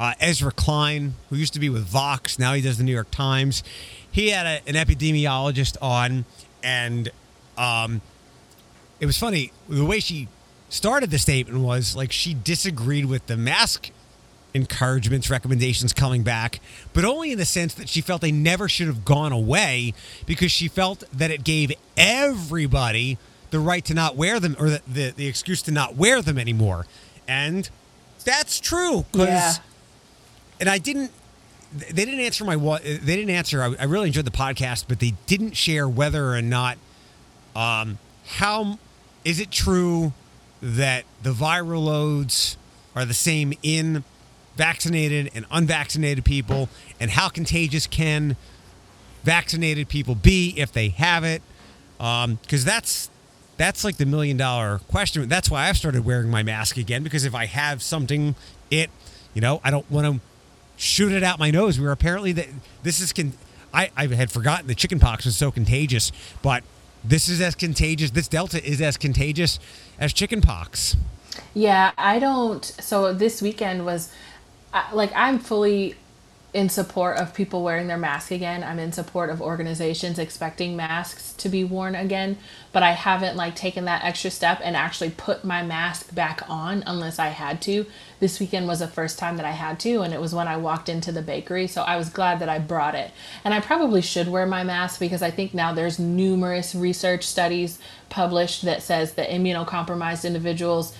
uh, 0.00 0.14
Ezra 0.18 0.50
Klein, 0.50 1.14
who 1.28 1.36
used 1.36 1.52
to 1.54 1.60
be 1.60 1.68
with 1.68 1.84
Vox. 1.84 2.38
Now 2.38 2.54
he 2.54 2.62
does 2.62 2.78
the 2.78 2.84
New 2.84 2.92
York 2.92 3.10
Times. 3.10 3.62
He 4.10 4.30
had 4.30 4.46
a, 4.46 4.68
an 4.68 4.74
epidemiologist 4.74 5.76
on, 5.82 6.24
and 6.62 7.10
um, 7.58 8.00
it 8.98 9.04
was 9.04 9.18
funny. 9.18 9.52
The 9.68 9.84
way 9.84 10.00
she 10.00 10.28
started 10.70 11.10
the 11.10 11.18
statement 11.18 11.62
was 11.62 11.94
like 11.94 12.12
she 12.12 12.32
disagreed 12.32 13.04
with 13.04 13.26
the 13.26 13.36
mask 13.36 13.90
encouragements, 14.54 15.28
recommendations 15.28 15.92
coming 15.92 16.22
back, 16.22 16.60
but 16.94 17.04
only 17.04 17.32
in 17.32 17.38
the 17.38 17.44
sense 17.44 17.74
that 17.74 17.90
she 17.90 18.00
felt 18.00 18.22
they 18.22 18.32
never 18.32 18.70
should 18.70 18.86
have 18.86 19.04
gone 19.04 19.32
away 19.32 19.92
because 20.24 20.50
she 20.50 20.66
felt 20.66 21.04
that 21.12 21.30
it 21.30 21.44
gave 21.44 21.72
everybody 21.98 23.18
the 23.50 23.60
right 23.60 23.84
to 23.86 23.94
not 23.94 24.16
wear 24.16 24.40
them 24.40 24.56
or 24.58 24.70
the, 24.70 24.82
the, 24.86 25.10
the 25.10 25.26
excuse 25.26 25.62
to 25.62 25.70
not 25.70 25.96
wear 25.96 26.22
them 26.22 26.38
anymore. 26.38 26.86
And 27.26 27.68
that's 28.24 28.60
true. 28.60 29.04
Yeah. 29.12 29.54
And 30.60 30.68
I 30.68 30.78
didn't, 30.78 31.12
they 31.72 32.04
didn't 32.04 32.20
answer 32.20 32.44
my, 32.44 32.56
they 32.56 32.98
didn't 32.98 33.30
answer, 33.30 33.62
I, 33.62 33.74
I 33.78 33.84
really 33.84 34.08
enjoyed 34.08 34.24
the 34.24 34.30
podcast, 34.30 34.86
but 34.88 35.00
they 35.00 35.14
didn't 35.26 35.56
share 35.56 35.88
whether 35.88 36.34
or 36.34 36.42
not 36.42 36.78
um, 37.54 37.98
how 38.26 38.78
is 39.24 39.40
it 39.40 39.50
true 39.50 40.12
that 40.60 41.04
the 41.22 41.32
viral 41.32 41.84
loads 41.84 42.56
are 42.96 43.04
the 43.04 43.14
same 43.14 43.52
in 43.62 44.04
vaccinated 44.56 45.30
and 45.34 45.46
unvaccinated 45.52 46.24
people, 46.24 46.68
and 46.98 47.12
how 47.12 47.28
contagious 47.28 47.86
can 47.86 48.34
vaccinated 49.22 49.88
people 49.88 50.16
be 50.16 50.52
if 50.56 50.72
they 50.72 50.88
have 50.88 51.22
it? 51.22 51.42
Because 51.96 52.64
that's 52.64 53.08
that's 53.58 53.84
like 53.84 53.96
the 53.98 54.06
million 54.06 54.36
dollar 54.36 54.78
question. 54.88 55.28
That's 55.28 55.50
why 55.50 55.68
I've 55.68 55.76
started 55.76 56.04
wearing 56.04 56.30
my 56.30 56.42
mask 56.42 56.76
again 56.78 57.02
because 57.02 57.24
if 57.24 57.34
I 57.34 57.44
have 57.46 57.82
something, 57.82 58.34
it 58.70 58.88
you 59.34 59.42
know 59.42 59.60
I 59.62 59.70
don't 59.70 59.88
want 59.90 60.06
to 60.06 60.20
shoot 60.76 61.12
it 61.12 61.22
out 61.22 61.38
my 61.38 61.50
nose. 61.50 61.78
Where 61.78 61.92
apparently 61.92 62.32
that 62.32 62.46
this 62.82 63.00
is 63.00 63.12
can 63.12 63.34
I 63.74 63.90
I 63.96 64.06
had 64.06 64.30
forgotten 64.30 64.68
that 64.68 64.76
chickenpox 64.76 65.26
was 65.26 65.36
so 65.36 65.50
contagious, 65.50 66.12
but 66.40 66.62
this 67.04 67.28
is 67.28 67.40
as 67.40 67.54
contagious. 67.54 68.12
This 68.12 68.28
Delta 68.28 68.64
is 68.64 68.80
as 68.80 68.96
contagious 68.96 69.58
as 69.98 70.12
chickenpox. 70.12 70.96
Yeah, 71.52 71.92
I 71.98 72.18
don't. 72.18 72.64
So 72.64 73.12
this 73.12 73.42
weekend 73.42 73.84
was 73.84 74.12
like 74.92 75.12
I'm 75.14 75.40
fully 75.40 75.96
in 76.54 76.68
support 76.70 77.18
of 77.18 77.34
people 77.34 77.62
wearing 77.62 77.88
their 77.88 77.98
mask 77.98 78.30
again. 78.30 78.64
I'm 78.64 78.78
in 78.78 78.90
support 78.90 79.28
of 79.28 79.42
organizations 79.42 80.18
expecting 80.18 80.76
masks 80.76 81.34
to 81.34 81.48
be 81.50 81.62
worn 81.62 81.94
again, 81.94 82.38
but 82.72 82.82
I 82.82 82.92
haven't 82.92 83.36
like 83.36 83.54
taken 83.54 83.84
that 83.84 84.02
extra 84.02 84.30
step 84.30 84.60
and 84.64 84.74
actually 84.74 85.10
put 85.10 85.44
my 85.44 85.62
mask 85.62 86.14
back 86.14 86.42
on 86.48 86.82
unless 86.86 87.18
I 87.18 87.28
had 87.28 87.60
to. 87.62 87.84
This 88.18 88.40
weekend 88.40 88.66
was 88.66 88.78
the 88.78 88.88
first 88.88 89.18
time 89.18 89.36
that 89.36 89.44
I 89.44 89.50
had 89.50 89.78
to 89.80 90.00
and 90.00 90.14
it 90.14 90.22
was 90.22 90.34
when 90.34 90.48
I 90.48 90.56
walked 90.56 90.88
into 90.88 91.12
the 91.12 91.20
bakery, 91.20 91.66
so 91.66 91.82
I 91.82 91.96
was 91.96 92.08
glad 92.08 92.38
that 92.38 92.48
I 92.48 92.58
brought 92.58 92.94
it. 92.94 93.10
And 93.44 93.52
I 93.52 93.60
probably 93.60 94.00
should 94.00 94.28
wear 94.28 94.46
my 94.46 94.64
mask 94.64 95.00
because 95.00 95.20
I 95.20 95.30
think 95.30 95.52
now 95.52 95.74
there's 95.74 95.98
numerous 95.98 96.74
research 96.74 97.24
studies 97.24 97.78
published 98.08 98.62
that 98.62 98.82
says 98.82 99.12
that 99.14 99.28
immunocompromised 99.28 100.24
individuals 100.24 100.94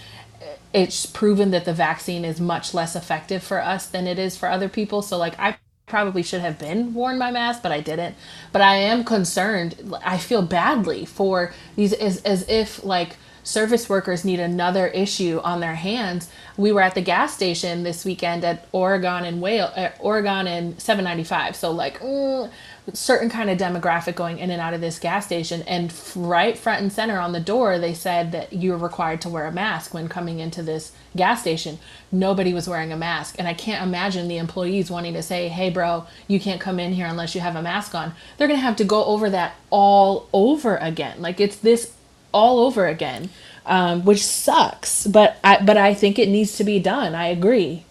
it's 0.72 1.06
proven 1.06 1.50
that 1.50 1.64
the 1.64 1.72
vaccine 1.72 2.24
is 2.24 2.40
much 2.40 2.74
less 2.74 2.94
effective 2.94 3.42
for 3.42 3.62
us 3.62 3.86
than 3.86 4.06
it 4.06 4.18
is 4.18 4.36
for 4.36 4.48
other 4.48 4.68
people. 4.68 5.02
So 5.02 5.16
like 5.16 5.38
I 5.38 5.56
probably 5.86 6.22
should 6.22 6.40
have 6.40 6.58
been 6.58 6.94
worn 6.94 7.18
my 7.18 7.30
mask, 7.30 7.62
but 7.62 7.72
I 7.72 7.80
didn't. 7.80 8.14
But 8.52 8.62
I 8.62 8.76
am 8.76 9.04
concerned. 9.04 9.94
I 10.04 10.18
feel 10.18 10.42
badly 10.42 11.04
for 11.04 11.52
these 11.76 11.92
as 11.92 12.22
as 12.22 12.48
if 12.48 12.84
like 12.84 13.16
service 13.42 13.88
workers 13.88 14.26
need 14.26 14.38
another 14.40 14.88
issue 14.88 15.40
on 15.42 15.60
their 15.60 15.74
hands. 15.74 16.30
We 16.58 16.70
were 16.70 16.82
at 16.82 16.94
the 16.94 17.00
gas 17.00 17.34
station 17.34 17.82
this 17.82 18.04
weekend 18.04 18.44
at 18.44 18.68
Oregon 18.72 19.24
and 19.24 19.40
Wales, 19.40 19.70
uh, 19.74 19.90
Oregon 20.00 20.46
and 20.46 20.80
795. 20.80 21.56
So 21.56 21.70
like 21.70 21.98
mm, 22.00 22.50
certain 22.94 23.28
kind 23.28 23.50
of 23.50 23.58
demographic 23.58 24.14
going 24.14 24.38
in 24.38 24.50
and 24.50 24.60
out 24.60 24.74
of 24.74 24.80
this 24.80 24.98
gas 24.98 25.26
station 25.26 25.62
and 25.62 25.92
right 26.16 26.56
front 26.56 26.80
and 26.80 26.92
center 26.92 27.18
on 27.18 27.32
the 27.32 27.40
door 27.40 27.78
they 27.78 27.94
said 27.94 28.32
that 28.32 28.52
you 28.52 28.72
were 28.72 28.78
required 28.78 29.20
to 29.20 29.28
wear 29.28 29.46
a 29.46 29.52
mask 29.52 29.92
when 29.92 30.08
coming 30.08 30.38
into 30.38 30.62
this 30.62 30.92
gas 31.16 31.40
station. 31.40 31.78
Nobody 32.10 32.54
was 32.54 32.68
wearing 32.68 32.92
a 32.92 32.96
mask 32.96 33.36
and 33.38 33.46
i 33.46 33.54
can't 33.54 33.86
imagine 33.86 34.28
the 34.28 34.38
employees 34.38 34.90
wanting 34.90 35.14
to 35.14 35.22
say 35.22 35.48
hey 35.48 35.70
bro 35.70 36.06
you 36.26 36.40
can't 36.40 36.60
come 36.60 36.78
in 36.80 36.92
here 36.92 37.06
unless 37.06 37.34
you 37.34 37.40
have 37.40 37.56
a 37.56 37.62
mask 37.62 37.94
on. 37.94 38.14
They're 38.36 38.48
going 38.48 38.60
to 38.60 38.64
have 38.64 38.76
to 38.76 38.84
go 38.84 39.04
over 39.04 39.28
that 39.30 39.54
all 39.70 40.28
over 40.32 40.76
again. 40.76 41.20
Like 41.20 41.40
it's 41.40 41.56
this 41.56 41.92
all 42.32 42.60
over 42.60 42.86
again 42.86 43.30
um, 43.64 44.04
which 44.04 44.24
sucks 44.24 45.06
but 45.06 45.38
I, 45.42 45.62
but 45.62 45.76
i 45.76 45.94
think 45.94 46.18
it 46.18 46.28
needs 46.28 46.56
to 46.56 46.64
be 46.64 46.78
done. 46.78 47.14
I 47.14 47.28
agree. 47.28 47.84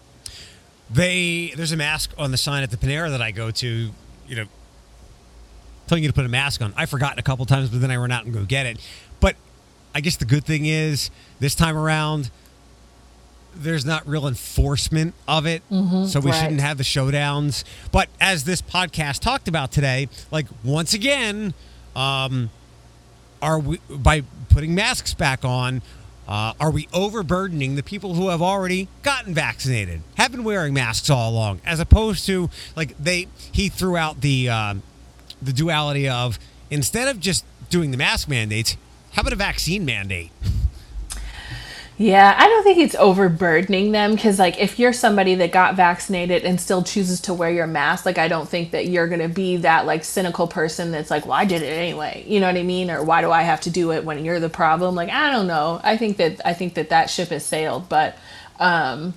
They 0.90 1.52
there's 1.56 1.72
a 1.72 1.76
mask 1.76 2.12
on 2.16 2.30
the 2.30 2.36
sign 2.36 2.62
at 2.62 2.70
the 2.70 2.76
Panera 2.76 3.10
that 3.10 3.20
I 3.20 3.30
go 3.30 3.50
to. 3.50 3.90
You 4.26 4.36
know, 4.36 4.46
telling 5.88 6.04
you 6.04 6.08
to 6.08 6.14
put 6.14 6.24
a 6.24 6.28
mask 6.28 6.62
on. 6.62 6.72
I've 6.76 6.90
forgotten 6.90 7.18
a 7.18 7.22
couple 7.22 7.44
times, 7.46 7.70
but 7.70 7.80
then 7.80 7.90
I 7.90 7.96
run 7.96 8.12
out 8.12 8.24
and 8.24 8.32
go 8.32 8.44
get 8.44 8.66
it. 8.66 8.78
But 9.20 9.34
I 9.94 10.00
guess 10.00 10.16
the 10.16 10.24
good 10.24 10.44
thing 10.44 10.66
is 10.66 11.10
this 11.40 11.54
time 11.54 11.76
around, 11.76 12.30
there's 13.56 13.84
not 13.84 14.06
real 14.06 14.28
enforcement 14.28 15.14
of 15.26 15.46
it, 15.46 15.62
so 15.70 15.74
we 15.74 15.80
Mm-hmm. 15.80 16.26
right. 16.28 16.34
shouldn't 16.40 16.60
have 16.60 16.78
the 16.78 16.84
showdowns. 16.84 17.64
But 17.90 18.08
as 18.20 18.44
this 18.44 18.62
podcast 18.62 19.20
talked 19.20 19.48
about 19.48 19.72
today, 19.72 20.08
like 20.30 20.46
once 20.62 20.94
again, 20.94 21.54
um, 21.96 22.50
are 23.42 23.58
we 23.58 23.78
by 23.88 24.22
putting 24.50 24.74
masks 24.74 25.14
back 25.14 25.44
on? 25.44 25.82
Uh, 26.28 26.52
are 26.60 26.70
we 26.70 26.86
overburdening 26.92 27.74
the 27.76 27.82
people 27.82 28.12
who 28.14 28.28
have 28.28 28.42
already 28.42 28.86
gotten 29.02 29.32
vaccinated, 29.32 30.02
have 30.18 30.30
been 30.30 30.44
wearing 30.44 30.74
masks 30.74 31.08
all 31.08 31.30
along, 31.30 31.58
as 31.64 31.80
opposed 31.80 32.26
to 32.26 32.50
like 32.76 32.96
they 32.98 33.26
he 33.50 33.68
threw 33.70 33.96
out 33.96 34.20
the 34.20 34.48
uh, 34.48 34.74
the 35.40 35.52
duality 35.52 36.08
of 36.08 36.38
instead 36.70 37.08
of 37.08 37.20
just 37.20 37.44
doing 37.70 37.90
the 37.90 37.96
mask 37.96 38.28
mandates, 38.28 38.76
how 39.12 39.20
about 39.20 39.32
a 39.32 39.36
vaccine 39.36 39.84
mandate? 39.84 40.30
Yeah, 42.00 42.32
I 42.38 42.46
don't 42.46 42.62
think 42.62 42.78
it's 42.78 42.94
overburdening 42.94 43.90
them 43.90 44.14
because, 44.14 44.38
like, 44.38 44.60
if 44.60 44.78
you're 44.78 44.92
somebody 44.92 45.34
that 45.34 45.50
got 45.50 45.74
vaccinated 45.74 46.44
and 46.44 46.60
still 46.60 46.84
chooses 46.84 47.20
to 47.22 47.34
wear 47.34 47.50
your 47.50 47.66
mask, 47.66 48.06
like, 48.06 48.18
I 48.18 48.28
don't 48.28 48.48
think 48.48 48.70
that 48.70 48.86
you're 48.86 49.08
going 49.08 49.20
to 49.20 49.28
be 49.28 49.56
that, 49.58 49.84
like, 49.84 50.04
cynical 50.04 50.46
person 50.46 50.92
that's 50.92 51.10
like, 51.10 51.24
well, 51.26 51.34
I 51.34 51.44
did 51.44 51.62
it 51.62 51.72
anyway. 51.72 52.24
You 52.28 52.38
know 52.38 52.46
what 52.46 52.56
I 52.56 52.62
mean? 52.62 52.88
Or 52.88 53.02
why 53.02 53.20
do 53.20 53.32
I 53.32 53.42
have 53.42 53.62
to 53.62 53.70
do 53.70 53.90
it 53.90 54.04
when 54.04 54.24
you're 54.24 54.38
the 54.38 54.48
problem? 54.48 54.94
Like, 54.94 55.10
I 55.10 55.32
don't 55.32 55.48
know. 55.48 55.80
I 55.82 55.96
think 55.96 56.18
that, 56.18 56.40
I 56.44 56.54
think 56.54 56.74
that 56.74 56.90
that 56.90 57.10
ship 57.10 57.30
has 57.30 57.44
sailed, 57.44 57.88
but, 57.88 58.16
um, 58.60 59.14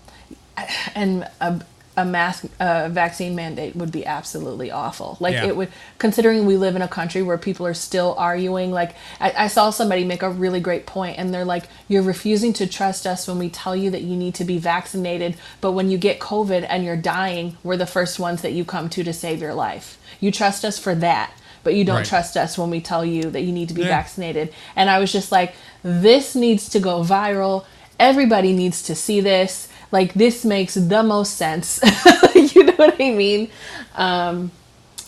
and 0.95 1.28
a, 1.39 1.61
a 2.02 2.06
mask 2.06 2.45
uh, 2.60 2.89
vaccine 2.89 3.36
mandate 3.36 3.76
would 3.76 3.91
be 3.91 4.06
absolutely 4.06 4.70
awful. 4.72 5.18
Like 5.20 5.34
Yeah. 5.36 5.45
it 5.45 5.56
would, 5.56 5.70
considering 5.97 6.45
we 6.45 6.58
live 6.58 6.76
in 6.76 6.82
a 6.82 6.88
country 6.88 7.22
where 7.22 7.38
people 7.38 7.66
are 7.66 7.74
still 7.74 8.16
arguing. 8.18 8.72
Like 8.72 8.95
I, 9.20 9.34
I 9.45 9.47
saw 9.47 9.70
somebody 9.70 10.04
make 10.04 10.24
a 10.24 10.30
really 10.30 10.60
great 10.60 10.86
point, 10.86 11.18
and 11.18 11.34
they're 11.34 11.45
like, 11.45 11.66
"You're 11.88 12.02
refusing 12.04 12.54
to 12.54 12.68
trust 12.68 13.06
us 13.08 13.28
when 13.28 13.39
we 13.39 13.49
tell 13.49 13.76
you 13.76 13.89
that 13.91 14.02
you 14.02 14.16
need 14.16 14.36
to 14.36 14.43
be 14.43 14.58
vaccinated, 14.58 15.36
but 15.62 15.72
when 15.74 15.89
you 15.91 15.97
get 15.97 16.20
COVID 16.20 16.66
and 16.70 16.84
you're 16.84 16.97
dying, 16.97 17.58
we're 17.64 17.78
the 17.78 17.86
first 17.86 18.20
ones 18.20 18.41
that 18.41 18.54
you 18.54 18.66
come 18.66 18.89
to 18.89 19.04
to 19.04 19.14
save 19.14 19.41
your 19.41 19.54
life. 19.54 19.97
You 20.20 20.32
trust 20.32 20.66
us 20.66 20.78
for 20.80 20.95
that." 20.95 21.32
But 21.64 21.76
you 21.76 21.84
don't 21.86 21.97
Right. 21.97 22.06
trust 22.08 22.36
us 22.38 22.58
when 22.58 22.72
we 22.72 22.82
tell 22.82 23.06
you 23.06 23.30
that 23.30 23.41
you 23.41 23.52
need 23.52 23.68
to 23.68 23.76
be 23.76 23.84
Yeah. 23.84 23.89
vaccinated. 23.89 24.52
And 24.76 24.89
I 24.89 24.97
was 24.97 25.12
just 25.12 25.32
like, 25.32 25.54
this 25.84 26.34
needs 26.34 26.68
to 26.70 26.80
go 26.80 27.04
viral. 27.04 27.66
Everybody 27.99 28.52
needs 28.52 28.82
to 28.84 28.95
see 28.95 29.22
this. 29.22 29.68
Like, 29.91 30.13
this 30.13 30.45
makes 30.45 30.75
the 30.75 31.03
most 31.03 31.35
sense. 31.35 31.79
you 32.35 32.63
know 32.63 32.73
what 32.73 32.95
I 32.99 33.11
mean? 33.11 33.49
Um, 33.95 34.51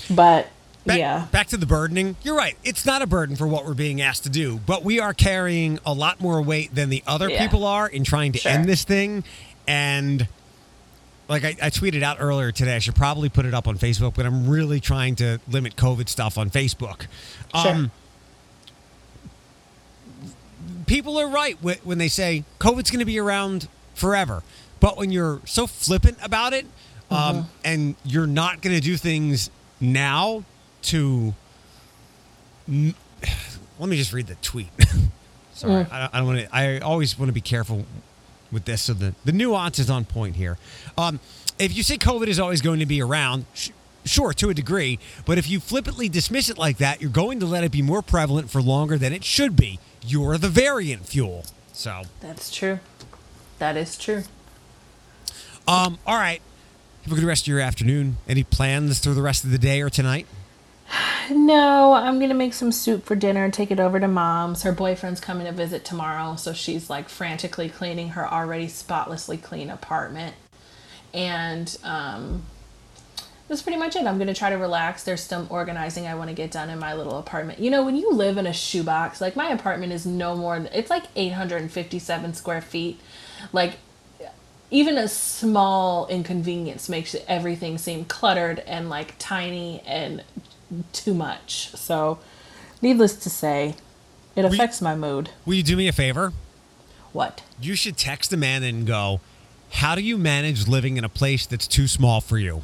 but 0.09 0.49
Back, 0.85 0.97
yeah. 0.99 1.27
Back 1.31 1.47
to 1.47 1.57
the 1.57 1.65
burdening. 1.65 2.17
You're 2.23 2.35
right. 2.35 2.57
It's 2.65 2.85
not 2.85 3.01
a 3.01 3.07
burden 3.07 3.37
for 3.37 3.47
what 3.47 3.65
we're 3.65 3.73
being 3.73 4.01
asked 4.01 4.23
to 4.23 4.29
do, 4.29 4.59
but 4.65 4.83
we 4.83 4.99
are 4.99 5.13
carrying 5.13 5.79
a 5.85 5.93
lot 5.93 6.19
more 6.19 6.41
weight 6.41 6.75
than 6.75 6.89
the 6.89 7.01
other 7.07 7.29
Yeah. 7.29 7.41
people 7.41 7.63
are 7.65 7.87
in 7.87 8.03
trying 8.03 8.33
to 8.33 8.39
Sure. 8.39 8.51
end 8.51 8.65
this 8.65 8.83
thing. 8.83 9.23
And 9.65 10.27
like 11.29 11.45
I, 11.45 11.55
I 11.61 11.69
tweeted 11.69 12.03
out 12.03 12.17
earlier 12.19 12.51
today, 12.51 12.75
I 12.75 12.79
should 12.79 12.95
probably 12.95 13.29
put 13.29 13.45
it 13.45 13.53
up 13.53 13.65
on 13.65 13.77
Facebook, 13.77 14.15
but 14.15 14.25
I'm 14.25 14.49
really 14.49 14.81
trying 14.81 15.15
to 15.15 15.39
limit 15.49 15.77
COVID 15.77 16.09
stuff 16.09 16.37
on 16.37 16.49
Facebook. 16.49 17.03
Sure. 17.55 17.71
Um, 17.71 17.91
people 20.85 21.17
are 21.17 21.29
right 21.29 21.57
when 21.61 21.97
they 21.97 22.09
say 22.09 22.43
COVID's 22.59 22.91
going 22.91 22.99
to 22.99 23.05
be 23.05 23.19
around 23.19 23.67
forever. 23.93 24.43
But 24.83 24.97
when 24.97 25.11
you're 25.13 25.39
so 25.45 25.65
flippant 25.65 26.17
about 26.21 26.51
it, 26.51 26.65
um, 27.09 27.49
and 27.63 27.95
you're 28.03 28.27
not 28.27 28.61
going 28.61 28.75
to 28.75 28.81
do 28.81 28.97
things 28.97 29.49
now 29.79 30.43
to. 30.81 31.33
Let 32.67 33.89
me 33.89 33.95
just 33.95 34.11
read 34.11 34.27
the 34.27 34.35
tweet. 34.41 34.67
Sorry, 35.53 35.87
I, 35.89 36.09
I 36.11 36.17
don't 36.17 36.27
want 36.27 36.39
to. 36.41 36.53
I 36.53 36.79
always 36.79 37.17
want 37.17 37.29
to 37.29 37.33
be 37.33 37.39
careful 37.39 37.85
with 38.51 38.65
this, 38.65 38.81
so 38.81 38.93
the 38.93 39.15
the 39.23 39.31
nuance 39.31 39.79
is 39.79 39.89
on 39.89 40.03
point 40.03 40.35
here. 40.35 40.57
Um, 40.97 41.21
if 41.57 41.73
you 41.73 41.81
say 41.81 41.95
COVID 41.95 42.27
is 42.27 42.37
always 42.37 42.61
going 42.61 42.81
to 42.81 42.85
be 42.85 43.01
around, 43.01 43.45
sh- 43.53 43.69
sure, 44.03 44.33
to 44.33 44.49
a 44.49 44.53
degree, 44.53 44.99
but 45.25 45.37
if 45.37 45.49
you 45.49 45.61
flippantly 45.61 46.09
dismiss 46.09 46.49
it 46.49 46.57
like 46.57 46.79
that, 46.79 46.99
you're 46.99 47.09
going 47.09 47.39
to 47.39 47.45
let 47.45 47.63
it 47.63 47.71
be 47.71 47.81
more 47.81 48.01
prevalent 48.01 48.49
for 48.49 48.61
longer 48.61 48.97
than 48.97 49.13
it 49.13 49.23
should 49.23 49.55
be. 49.55 49.79
You're 50.05 50.37
the 50.37 50.49
variant 50.49 51.05
fuel. 51.05 51.45
So, 51.71 52.01
That's 52.19 52.53
true. 52.53 52.81
That 53.59 53.77
is 53.77 53.97
true. 53.97 54.23
Um, 55.67 55.97
all 56.05 56.17
right. 56.17 56.41
Have 57.03 57.11
a 57.11 57.15
good 57.15 57.25
rest 57.25 57.43
of 57.43 57.47
your 57.49 57.59
afternoon. 57.59 58.17
Any 58.27 58.43
plans 58.43 58.99
through 58.99 59.15
the 59.15 59.21
rest 59.21 59.43
of 59.43 59.51
the 59.51 59.57
day 59.57 59.81
or 59.81 59.89
tonight? 59.89 60.25
No, 61.31 61.93
I'm 61.93 62.19
gonna 62.19 62.33
make 62.33 62.53
some 62.53 62.71
soup 62.71 63.05
for 63.05 63.15
dinner 63.15 63.45
and 63.45 63.53
take 63.53 63.71
it 63.71 63.79
over 63.79 63.99
to 63.99 64.07
mom's. 64.07 64.63
Her 64.63 64.71
boyfriend's 64.71 65.19
coming 65.19 65.45
to 65.45 65.53
visit 65.53 65.85
tomorrow, 65.85 66.35
so 66.35 66.53
she's 66.53 66.89
like 66.89 67.09
frantically 67.09 67.69
cleaning 67.69 68.09
her 68.09 68.27
already 68.27 68.67
spotlessly 68.67 69.37
clean 69.37 69.69
apartment. 69.69 70.35
And 71.13 71.75
um, 71.83 72.43
that's 73.47 73.61
pretty 73.61 73.77
much 73.77 73.95
it. 73.95 74.05
I'm 74.05 74.17
gonna 74.17 74.33
try 74.33 74.49
to 74.49 74.57
relax. 74.57 75.03
There's 75.03 75.23
some 75.23 75.47
organizing 75.49 76.07
I 76.07 76.15
want 76.15 76.29
to 76.29 76.35
get 76.35 76.51
done 76.51 76.69
in 76.69 76.79
my 76.79 76.93
little 76.93 77.17
apartment. 77.17 77.59
You 77.59 77.71
know, 77.71 77.83
when 77.83 77.95
you 77.95 78.11
live 78.11 78.37
in 78.37 78.45
a 78.45 78.53
shoebox, 78.53 79.21
like 79.21 79.35
my 79.35 79.49
apartment 79.49 79.93
is 79.93 80.05
no 80.05 80.35
more. 80.35 80.67
It's 80.73 80.89
like 80.89 81.03
857 81.15 82.33
square 82.33 82.61
feet. 82.61 82.99
Like 83.51 83.77
even 84.73 84.97
a 84.97 85.07
small 85.07 86.07
inconvenience 86.07 86.89
makes 86.89 87.15
everything 87.27 87.77
seem 87.77 88.05
cluttered 88.05 88.59
and 88.61 88.89
like 88.89 89.13
tiny 89.19 89.81
and 89.85 90.23
too 90.91 91.13
much. 91.13 91.69
So, 91.75 92.17
needless 92.81 93.15
to 93.17 93.29
say, 93.29 93.75
it 94.35 94.43
affects 94.43 94.81
my 94.81 94.95
mood. 94.95 95.29
Will 95.45 95.53
you 95.53 95.63
do 95.63 95.77
me 95.77 95.87
a 95.87 95.91
favor? 95.91 96.33
What? 97.11 97.43
You 97.61 97.75
should 97.75 97.97
text 97.97 98.33
Amanda 98.33 98.67
and 98.67 98.87
go, 98.87 99.21
How 99.73 99.93
do 99.93 100.01
you 100.01 100.17
manage 100.17 100.67
living 100.67 100.97
in 100.97 101.03
a 101.03 101.09
place 101.09 101.45
that's 101.45 101.67
too 101.67 101.87
small 101.87 102.19
for 102.19 102.39
you? 102.39 102.63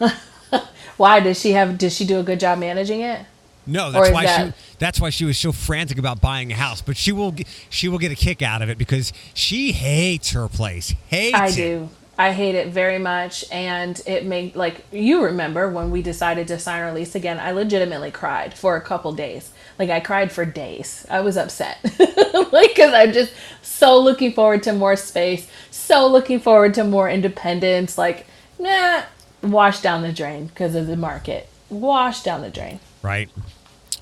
Why 0.96 1.20
does 1.20 1.38
she 1.38 1.52
have? 1.52 1.76
Did 1.76 1.92
she 1.92 2.06
do 2.06 2.18
a 2.18 2.22
good 2.22 2.40
job 2.40 2.58
managing 2.58 3.02
it? 3.02 3.26
No, 3.68 3.90
that's 3.92 4.10
why 4.10 4.24
that- 4.24 4.54
she 4.54 4.74
that's 4.78 5.00
why 5.00 5.10
she 5.10 5.24
was 5.24 5.36
so 5.38 5.52
frantic 5.52 5.98
about 5.98 6.20
buying 6.20 6.50
a 6.50 6.54
house. 6.54 6.80
But 6.80 6.96
she 6.96 7.12
will 7.12 7.34
she 7.68 7.88
will 7.88 7.98
get 7.98 8.10
a 8.10 8.16
kick 8.16 8.42
out 8.42 8.62
of 8.62 8.70
it 8.70 8.78
because 8.78 9.12
she 9.34 9.72
hates 9.72 10.32
her 10.32 10.48
place. 10.48 10.94
Hates 11.08 11.34
I 11.36 11.48
it. 11.48 11.54
do. 11.54 11.88
I 12.20 12.32
hate 12.32 12.56
it 12.56 12.68
very 12.68 12.98
much, 12.98 13.44
and 13.52 14.00
it 14.04 14.24
made 14.26 14.56
like 14.56 14.84
you 14.90 15.22
remember 15.22 15.68
when 15.68 15.92
we 15.92 16.02
decided 16.02 16.48
to 16.48 16.58
sign 16.58 16.82
our 16.82 16.92
lease 16.92 17.14
again. 17.14 17.38
I 17.38 17.52
legitimately 17.52 18.10
cried 18.10 18.54
for 18.54 18.74
a 18.74 18.80
couple 18.80 19.12
days. 19.12 19.52
Like 19.78 19.90
I 19.90 20.00
cried 20.00 20.32
for 20.32 20.44
days. 20.44 21.06
I 21.08 21.20
was 21.20 21.36
upset, 21.36 21.78
like 22.52 22.74
because 22.74 22.92
I'm 22.92 23.12
just 23.12 23.32
so 23.62 24.00
looking 24.00 24.32
forward 24.32 24.64
to 24.64 24.72
more 24.72 24.96
space, 24.96 25.48
so 25.70 26.08
looking 26.08 26.40
forward 26.40 26.74
to 26.74 26.82
more 26.82 27.08
independence. 27.08 27.96
Like, 27.96 28.26
nah, 28.58 29.02
wash 29.40 29.80
down 29.80 30.02
the 30.02 30.12
drain 30.12 30.46
because 30.46 30.74
of 30.74 30.88
the 30.88 30.96
market. 30.96 31.48
Wash 31.70 32.24
down 32.24 32.40
the 32.40 32.50
drain. 32.50 32.80
Right. 33.02 33.30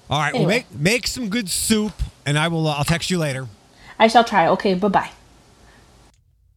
All 0.09 0.19
right. 0.21 0.35
Anyway. 0.35 0.45
Well, 0.45 0.79
make 0.79 0.81
make 0.81 1.07
some 1.07 1.29
good 1.29 1.49
soup, 1.49 1.93
and 2.25 2.39
I 2.39 2.49
will. 2.49 2.67
Uh, 2.67 2.75
I'll 2.77 2.85
text 2.85 3.11
you 3.11 3.19
later. 3.19 3.49
I 3.99 4.09
shall 4.09 4.25
try. 4.25 4.47
Okay, 4.49 4.75
bye 4.75 4.89
bye. 4.89 5.11